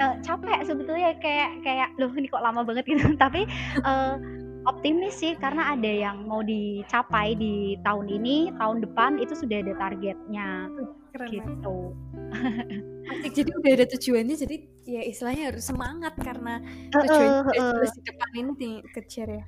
uh, 0.00 0.14
capek 0.22 0.58
sebetulnya 0.66 1.14
kayak 1.18 1.62
kayak 1.62 1.88
loh 2.00 2.10
ini 2.14 2.26
kok 2.30 2.42
lama 2.42 2.66
banget 2.66 2.84
gitu. 2.88 3.14
Tapi 3.22 3.46
uh, 3.84 4.16
optimis 4.64 5.20
sih 5.20 5.36
karena 5.36 5.76
ada 5.76 5.90
yang 5.90 6.24
mau 6.24 6.40
dicapai 6.40 7.36
di 7.36 7.76
tahun 7.84 8.08
ini 8.08 8.52
tahun 8.56 8.80
depan 8.80 9.20
itu 9.20 9.36
sudah 9.36 9.60
ada 9.60 9.72
targetnya 9.76 10.72
Keren 11.14 11.30
gitu. 11.30 11.78
Asik, 13.12 13.32
jadi 13.36 13.50
udah 13.52 13.72
ada 13.76 13.86
tujuannya 13.94 14.34
jadi 14.34 14.56
ya 14.88 15.02
istilahnya 15.04 15.52
harus 15.52 15.64
semangat 15.68 16.16
karena 16.18 16.58
uh, 16.96 17.04
uh, 17.04 17.44
uh. 17.44 17.84
di 17.84 18.00
depan 18.02 18.30
ini 18.34 18.50
dikejar 18.56 19.28
ya. 19.28 19.44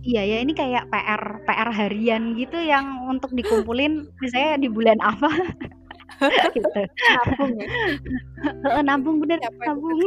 Iya 0.00 0.22
ya 0.24 0.36
ini 0.40 0.56
kayak 0.56 0.88
PR 0.88 1.44
PR 1.44 1.68
harian 1.68 2.32
gitu 2.32 2.56
yang 2.56 3.04
untuk 3.04 3.36
dikumpulin 3.36 4.08
misalnya 4.16 4.56
di 4.56 4.68
bulan 4.72 4.96
apa 5.04 5.28
gitu. 6.56 6.68
Nabung 6.70 7.52
ya. 7.58 8.80
nabung 8.82 9.16
bener, 9.22 9.38
Siapa 9.40 9.62
nabung. 9.68 9.98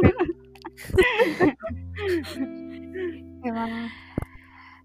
Emang 3.44 3.72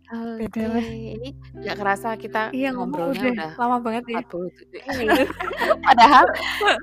Oke, 0.10 0.50
okay. 0.50 1.22
ini 1.22 1.38
nggak 1.54 1.78
kerasa 1.78 2.18
kita 2.18 2.50
iya, 2.50 2.74
ngobrolnya 2.74 3.30
udah, 3.30 3.30
udah 3.30 3.52
lama 3.62 3.78
banget 3.78 4.04
ya. 4.10 4.22
Iya. 4.26 5.30
Padahal 5.86 6.26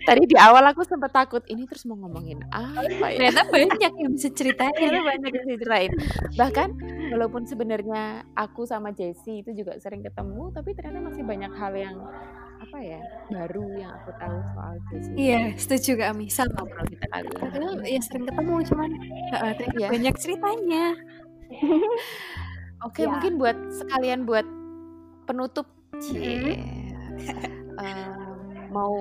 tadi 0.06 0.30
di 0.30 0.38
awal 0.38 0.62
aku 0.70 0.86
sempat 0.86 1.10
takut 1.10 1.42
ini 1.50 1.66
terus 1.66 1.90
mau 1.90 1.98
ngomongin 1.98 2.38
apa 2.54 3.10
ya? 3.10 3.34
Ternyata 3.34 3.50
banyak 3.50 3.92
yang 3.98 4.14
bisa 4.14 4.30
ceritain, 4.30 4.78
ya, 4.78 5.02
banyak 5.02 5.26
yang 5.26 5.42
bisa 5.42 5.58
ceritain. 5.58 5.92
Bahkan 6.38 6.68
walaupun 7.18 7.42
sebenarnya 7.50 8.22
aku 8.38 8.62
sama 8.62 8.94
Jessie 8.94 9.42
itu 9.42 9.50
juga 9.58 9.74
sering 9.82 10.06
ketemu, 10.06 10.54
tapi 10.54 10.78
ternyata 10.78 11.10
masih 11.10 11.26
banyak 11.26 11.50
hal 11.58 11.72
yang 11.74 11.98
apa 12.56 12.78
ya 12.80 13.00
baru 13.28 13.64
yang 13.76 13.92
aku 14.00 14.10
tahu 14.16 14.38
soal 14.56 14.74
Jessie. 14.90 15.16
Iya, 15.16 15.40
setuju 15.56 15.90
kami 16.00 16.26
sama 16.32 16.52
ngobrol 16.56 16.86
kita 16.88 17.06
kali 17.12 17.28
ini. 17.28 17.38
Padahal 17.38 17.74
ya 17.84 18.00
sering 18.00 18.24
ketemu 18.26 18.54
cuman 18.72 18.90
uh, 19.36 19.52
ya. 19.76 19.88
banyak 19.92 20.14
ceritanya. 20.16 20.86
Oke, 22.86 23.02
ya. 23.04 23.08
mungkin 23.08 23.32
buat 23.40 23.56
sekalian 23.72 24.28
buat 24.28 24.46
penutup, 25.24 25.66
cie, 26.00 26.60
um, 27.80 28.10
mau 28.68 28.94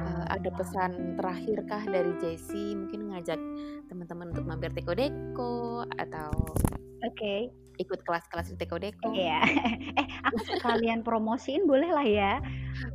uh, 0.00 0.24
ada 0.28 0.50
pesan 0.54 1.16
terakhir 1.16 1.64
kah 1.68 1.82
dari 1.88 2.12
Jessie? 2.20 2.76
Mungkin 2.76 3.14
ngajak 3.14 3.40
teman-teman 3.88 4.32
untuk 4.32 4.44
mampir 4.44 4.70
Teko 4.72 4.92
Deko 4.96 5.84
atau 5.96 6.30
Oke. 7.00 7.16
Okay 7.16 7.59
ikut 7.80 8.04
kelas-kelas 8.04 8.52
di 8.52 8.56
Teko 8.60 8.76
Deko. 8.76 9.10
Iya. 9.16 9.40
eh, 10.00 10.06
aku 10.28 10.38
sekalian 10.60 11.00
promosiin 11.00 11.64
boleh 11.64 11.88
lah 11.88 12.04
ya. 12.04 12.32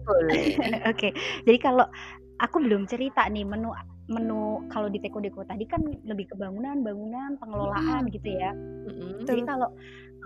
Boleh. 0.05 0.53
Oke. 0.91 1.09
okay. 1.09 1.11
Jadi 1.49 1.57
kalau 1.57 1.89
aku 2.37 2.61
belum 2.61 2.85
cerita 2.85 3.25
nih 3.25 3.43
menu 3.43 3.73
menu 4.05 4.61
kalau 4.69 4.85
di 4.85 5.01
Teko 5.01 5.17
Deko 5.17 5.41
tadi 5.49 5.65
kan 5.65 5.81
lebih 6.05 6.29
ke 6.29 6.35
bangunan, 6.37 6.85
bangunan, 6.85 7.41
pengelolaan 7.41 8.05
mm. 8.05 8.13
gitu 8.13 8.29
ya. 8.37 8.53
Mm-hmm. 8.53 9.25
Jadi 9.25 9.41
kalau 9.49 9.73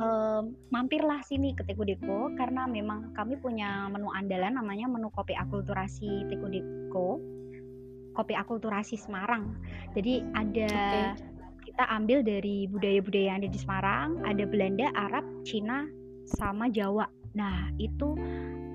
um, 0.03 0.51
mampirlah 0.67 1.23
sini 1.23 1.55
ke 1.55 1.63
Teko 1.63 1.87
Deko 1.87 2.35
karena 2.35 2.67
memang 2.67 3.15
kami 3.15 3.39
punya 3.39 3.87
menu 3.87 4.11
andalan 4.11 4.59
namanya 4.59 4.91
menu 4.91 5.07
kopi 5.15 5.31
akulturasi 5.39 6.27
Teko 6.27 6.47
Deko. 6.51 7.09
Kopi 8.19 8.35
akulturasi 8.35 8.99
Semarang. 8.99 9.55
Jadi 9.95 10.27
ada 10.35 10.67
okay 11.15 11.29
kita 11.69 11.85
ambil 11.93 12.25
dari 12.25 12.65
budaya-budaya 12.65 13.25
yang 13.29 13.37
ada 13.45 13.49
di 13.53 13.59
Semarang, 13.61 14.09
ada 14.25 14.43
Belanda, 14.49 14.89
Arab, 14.97 15.21
Cina, 15.45 15.85
sama 16.25 16.65
Jawa. 16.65 17.05
Nah, 17.37 17.69
itu 17.77 18.17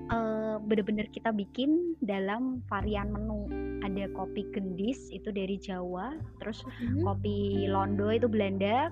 uh, 0.07 0.55
benar-benar 0.63 1.11
kita 1.11 1.35
bikin 1.35 1.99
dalam 1.99 2.63
varian 2.71 3.11
menu. 3.11 3.51
Ada 3.83 4.07
kopi 4.15 4.47
gendis 4.55 5.11
itu 5.11 5.27
dari 5.27 5.59
Jawa, 5.59 6.15
terus 6.39 6.63
hmm. 6.63 7.03
kopi 7.03 7.67
Londo 7.67 8.07
itu 8.15 8.31
Belanda, 8.31 8.87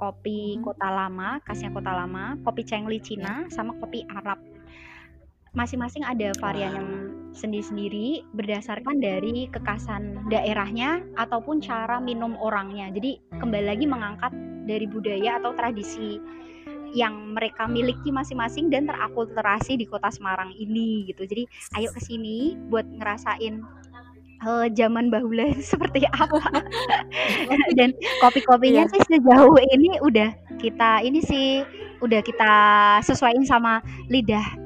kopi 0.00 0.56
hmm. 0.56 0.64
Kota 0.64 0.88
Lama, 0.88 1.36
khasnya 1.44 1.68
Kota 1.76 1.92
Lama, 1.92 2.40
kopi 2.48 2.64
Cengli 2.64 3.04
Cina, 3.04 3.46
sama 3.52 3.76
kopi 3.84 4.08
Arab. 4.08 4.40
Masing-masing 5.52 6.08
ada 6.08 6.32
varian 6.40 6.72
yang 6.72 6.88
sendiri-sendiri 7.32 8.24
berdasarkan 8.36 9.00
dari 9.00 9.48
kekasan 9.50 10.28
daerahnya 10.28 11.00
ataupun 11.16 11.60
cara 11.60 11.98
minum 11.98 12.36
orangnya. 12.38 12.92
Jadi 12.92 13.18
kembali 13.40 13.66
lagi 13.66 13.84
mengangkat 13.88 14.32
dari 14.68 14.86
budaya 14.86 15.42
atau 15.42 15.56
tradisi 15.56 16.20
yang 16.92 17.32
mereka 17.32 17.64
miliki 17.64 18.12
masing-masing 18.12 18.68
dan 18.68 18.84
terakulturasi 18.84 19.80
di 19.80 19.88
kota 19.88 20.12
Semarang 20.12 20.52
ini 20.52 21.08
gitu. 21.08 21.24
Jadi 21.24 21.48
ayo 21.80 21.88
ke 21.88 22.00
sini 22.04 22.54
buat 22.68 22.84
ngerasain 22.84 23.64
uh, 24.44 24.68
zaman 24.76 25.08
bahula 25.08 25.56
seperti 25.72 26.04
apa. 26.12 26.40
dan 27.80 27.96
kopi-kopinya 28.20 28.84
yeah. 28.84 28.92
sih 28.92 29.02
sejauh 29.08 29.56
ini 29.72 29.96
udah 30.04 30.30
kita 30.60 31.00
ini 31.00 31.24
sih 31.24 31.64
udah 32.04 32.20
kita 32.20 32.52
sesuaiin 33.06 33.46
sama 33.46 33.80
lidah 34.10 34.61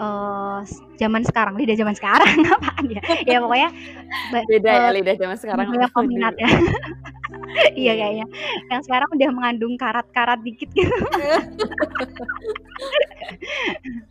uh, 0.00 0.64
zaman 0.96 1.22
sekarang 1.22 1.54
lidah 1.60 1.76
zaman 1.76 1.94
sekarang 1.94 2.26
apaan 2.56 2.88
ya? 2.88 3.02
Ya 3.28 3.38
pokoknya 3.44 3.70
beda 4.32 4.70
uh, 4.72 4.80
ya 4.80 4.90
lidah 4.96 5.14
zaman 5.20 5.36
sekarang. 5.36 5.68
banyak 5.68 5.92
peminat 5.92 6.34
ya 6.40 6.50
iya 7.78 7.92
kayaknya. 7.94 8.26
Yang 8.70 8.82
sekarang 8.88 9.08
udah 9.14 9.30
mengandung 9.30 9.74
karat-karat 9.78 10.40
dikit 10.42 10.70
gitu. 10.74 10.90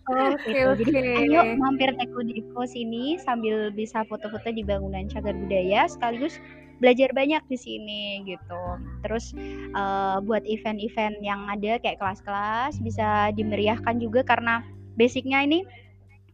Oke 0.09 0.55
gitu. 0.79 0.89
jadi 0.89 1.27
ayo 1.27 1.55
mampir 1.59 1.91
Teko 1.97 2.23
Deko 2.23 2.63
sini 2.65 3.19
sambil 3.19 3.69
bisa 3.73 4.01
foto-foto 4.07 4.49
di 4.49 4.63
bangunan 4.63 5.05
cagar 5.11 5.35
budaya 5.35 5.85
sekaligus 5.85 6.39
belajar 6.79 7.11
banyak 7.11 7.43
di 7.51 7.57
sini 7.59 8.03
gitu. 8.23 8.63
Terus 9.03 9.35
uh, 9.75 10.23
buat 10.23 10.47
event-event 10.47 11.19
yang 11.19 11.43
ada 11.51 11.75
kayak 11.83 11.99
kelas-kelas 11.99 12.79
bisa 12.79 13.35
dimeriahkan 13.35 13.99
juga 13.99 14.23
karena 14.23 14.63
basicnya 14.99 15.39
ini 15.47 15.63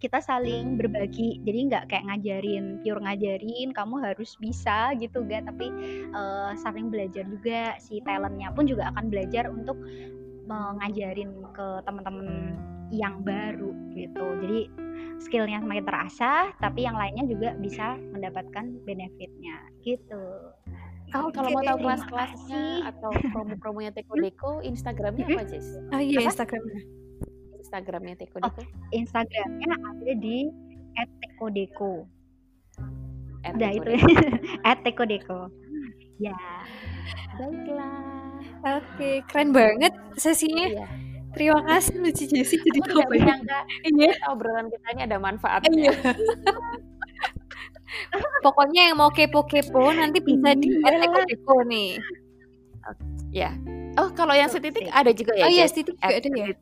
kita 0.02 0.20
saling 0.20 0.76
berbagi. 0.76 1.40
Jadi 1.46 1.60
nggak 1.72 1.84
kayak 1.90 2.06
ngajarin 2.10 2.84
pure 2.84 3.02
ngajarin 3.02 3.70
kamu 3.72 3.96
harus 4.04 4.36
bisa 4.38 4.92
gitu 5.00 5.24
kan 5.26 5.48
tapi 5.48 5.72
uh, 6.12 6.52
saling 6.60 6.92
belajar 6.92 7.24
juga. 7.26 7.78
Si 7.80 8.02
talentnya 8.04 8.52
pun 8.52 8.68
juga 8.68 8.92
akan 8.92 9.08
belajar 9.08 9.48
untuk 9.48 9.78
mengajarin 10.46 11.32
ke 11.56 11.68
teman-teman 11.88 12.58
yang 12.94 13.22
baru 13.26 13.72
gitu. 13.96 14.26
Jadi 14.46 14.62
skillnya 15.22 15.64
semakin 15.64 15.86
terasa 15.88 16.52
tapi 16.60 16.86
yang 16.86 17.00
lainnya 17.00 17.26
juga 17.26 17.56
bisa 17.58 17.96
mendapatkan 18.14 18.66
benefitnya 18.84 19.58
gitu. 19.82 20.54
Oh, 21.14 21.30
kalau 21.32 21.54
mau 21.54 21.64
tahu 21.64 21.86
kelas-kelasnya 21.86 22.92
atau 22.92 23.14
promo-promonya 23.32 23.94
Teko 23.94 24.20
Deko, 24.20 24.52
Instagramnya 24.70 25.38
apa, 25.38 25.44
Jess? 25.48 25.78
Oh 25.94 26.02
iya, 26.02 26.28
Instagramnya. 26.28 27.05
Instagramnya 27.66 28.14
Teko 28.14 28.38
Deko? 28.38 28.62
Oh, 28.62 28.66
Instagramnya 28.94 29.68
ada 29.74 30.14
di 30.22 30.54
@tekodeko. 30.94 32.06
Udah 33.42 33.72
itu 33.74 33.90
@tekodeko. 34.86 35.40
Ya. 36.16 36.32
Baiklah. 37.36 38.40
Oke, 38.80 39.20
keren 39.28 39.52
banget 39.52 39.92
sesinya. 40.16 40.64
Iya. 40.64 40.88
Terima 41.36 41.60
kasih 41.68 42.00
Luci 42.00 42.24
Jessy 42.32 42.56
jadi 42.64 42.80
tahu 42.88 43.04
banyak 43.04 43.44
iya. 43.92 44.16
obrolan 44.32 44.72
kita 44.72 44.96
ini 44.96 45.02
ada 45.12 45.20
manfaatnya. 45.20 45.92
Iya. 45.92 46.16
Pokoknya 48.48 48.88
yang 48.88 48.96
mau 48.96 49.12
kepo-kepo 49.12 49.92
nanti 49.92 50.24
bisa 50.24 50.56
di 50.56 50.72
@tekodeko 50.80 51.68
nih. 51.68 52.00
Ya. 53.36 53.52
Oh, 54.00 54.08
kalau 54.16 54.32
yang 54.32 54.48
setitik 54.48 54.88
ada 54.96 55.12
juga 55.12 55.36
ya? 55.36 55.44
Oh 55.44 55.52
iya, 55.52 55.68
setitik 55.68 56.00
juga 56.00 56.16
ada 56.16 56.32
ya. 56.32 56.56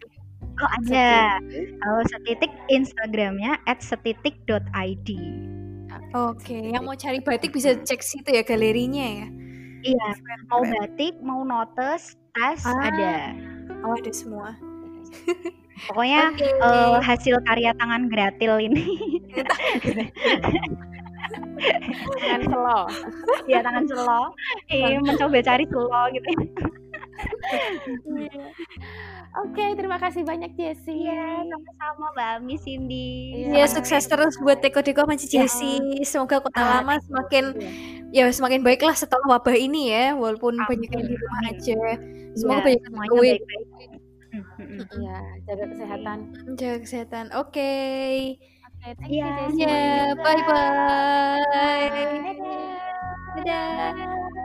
Oh 0.62 0.70
ada. 0.82 1.42
Kalau 1.82 2.02
setitik 2.14 2.52
Instagramnya 2.70 3.58
@setitik.id. 3.66 5.10
Oke, 6.14 6.70
yang 6.70 6.86
mau 6.86 6.94
cari 6.94 7.18
batik 7.26 7.58
bisa 7.58 7.74
cek 7.74 8.06
situ 8.06 8.30
ya 8.30 8.46
galerinya 8.46 9.02
ya. 9.02 9.28
Iya, 9.84 10.08
mau 10.46 10.62
batik, 10.62 11.18
mau 11.26 11.42
notes, 11.42 12.14
tas 12.38 12.62
ah. 12.70 12.78
ada. 12.86 13.34
Oh 13.82 13.98
ada 13.98 14.12
semua. 14.14 14.54
Pokoknya 15.90 16.32
okay. 16.32 16.54
uh, 16.64 16.96
eh, 16.96 17.02
hasil 17.02 17.36
karya 17.50 17.74
tangan 17.76 18.08
gratil 18.08 18.56
ini. 18.62 18.86
tangan 22.24 22.42
selo. 22.46 22.80
Iya 23.50 23.60
tangan 23.66 23.84
selo. 23.90 24.22
Iya 24.70 25.02
mencoba 25.02 25.40
cari 25.44 25.66
selo 25.66 26.02
gitu. 26.14 26.30
Iya. 28.04 28.44
Oke, 29.42 29.66
terima 29.74 29.98
kasih 29.98 30.22
banyak 30.22 30.54
Jessie. 30.54 31.10
Iya, 31.10 31.42
sama-sama 31.46 32.06
Mbak 32.14 32.30
Ami 32.38 32.56
Cindy. 32.62 33.10
Iya, 33.50 33.66
ya, 33.66 33.66
sukses 33.66 34.06
terus 34.06 34.38
buat 34.38 34.62
Teko 34.62 34.86
Deko 34.86 35.06
sama 35.06 35.18
ya. 35.18 35.26
Jessie. 35.26 36.06
Semoga 36.06 36.42
kota 36.42 36.62
ah, 36.62 36.70
lama 36.80 37.02
semakin 37.02 37.58
ya 38.14 38.30
semakin 38.30 38.62
baiklah 38.62 38.94
setelah 38.94 39.26
wabah 39.38 39.58
ini 39.58 39.90
ya, 39.90 40.14
walaupun 40.14 40.54
Amin. 40.58 40.70
banyak 40.70 40.90
yang 40.94 41.06
di 41.10 41.16
rumah 41.18 41.42
aja. 41.50 41.80
Semoga 42.38 42.60
ya, 42.62 42.64
banyak 42.66 42.82
yang 42.82 42.96
baik-baik. 42.98 43.42
Iya, 44.74 45.18
jaga 45.46 45.66
kesehatan. 45.70 46.18
Jaga 46.58 46.78
kesehatan. 46.82 47.26
Oke. 47.38 47.54
Okay. 47.54 48.14
Oke, 48.84 48.90
okay, 48.90 48.94
thank 49.00 49.12
you 49.16 49.26
Jessie. 49.26 49.66
Ya, 49.66 50.14
bye 50.20 50.42
bye. 50.46 51.90
Dadah. 53.34 53.94
Dadah. 53.94 54.43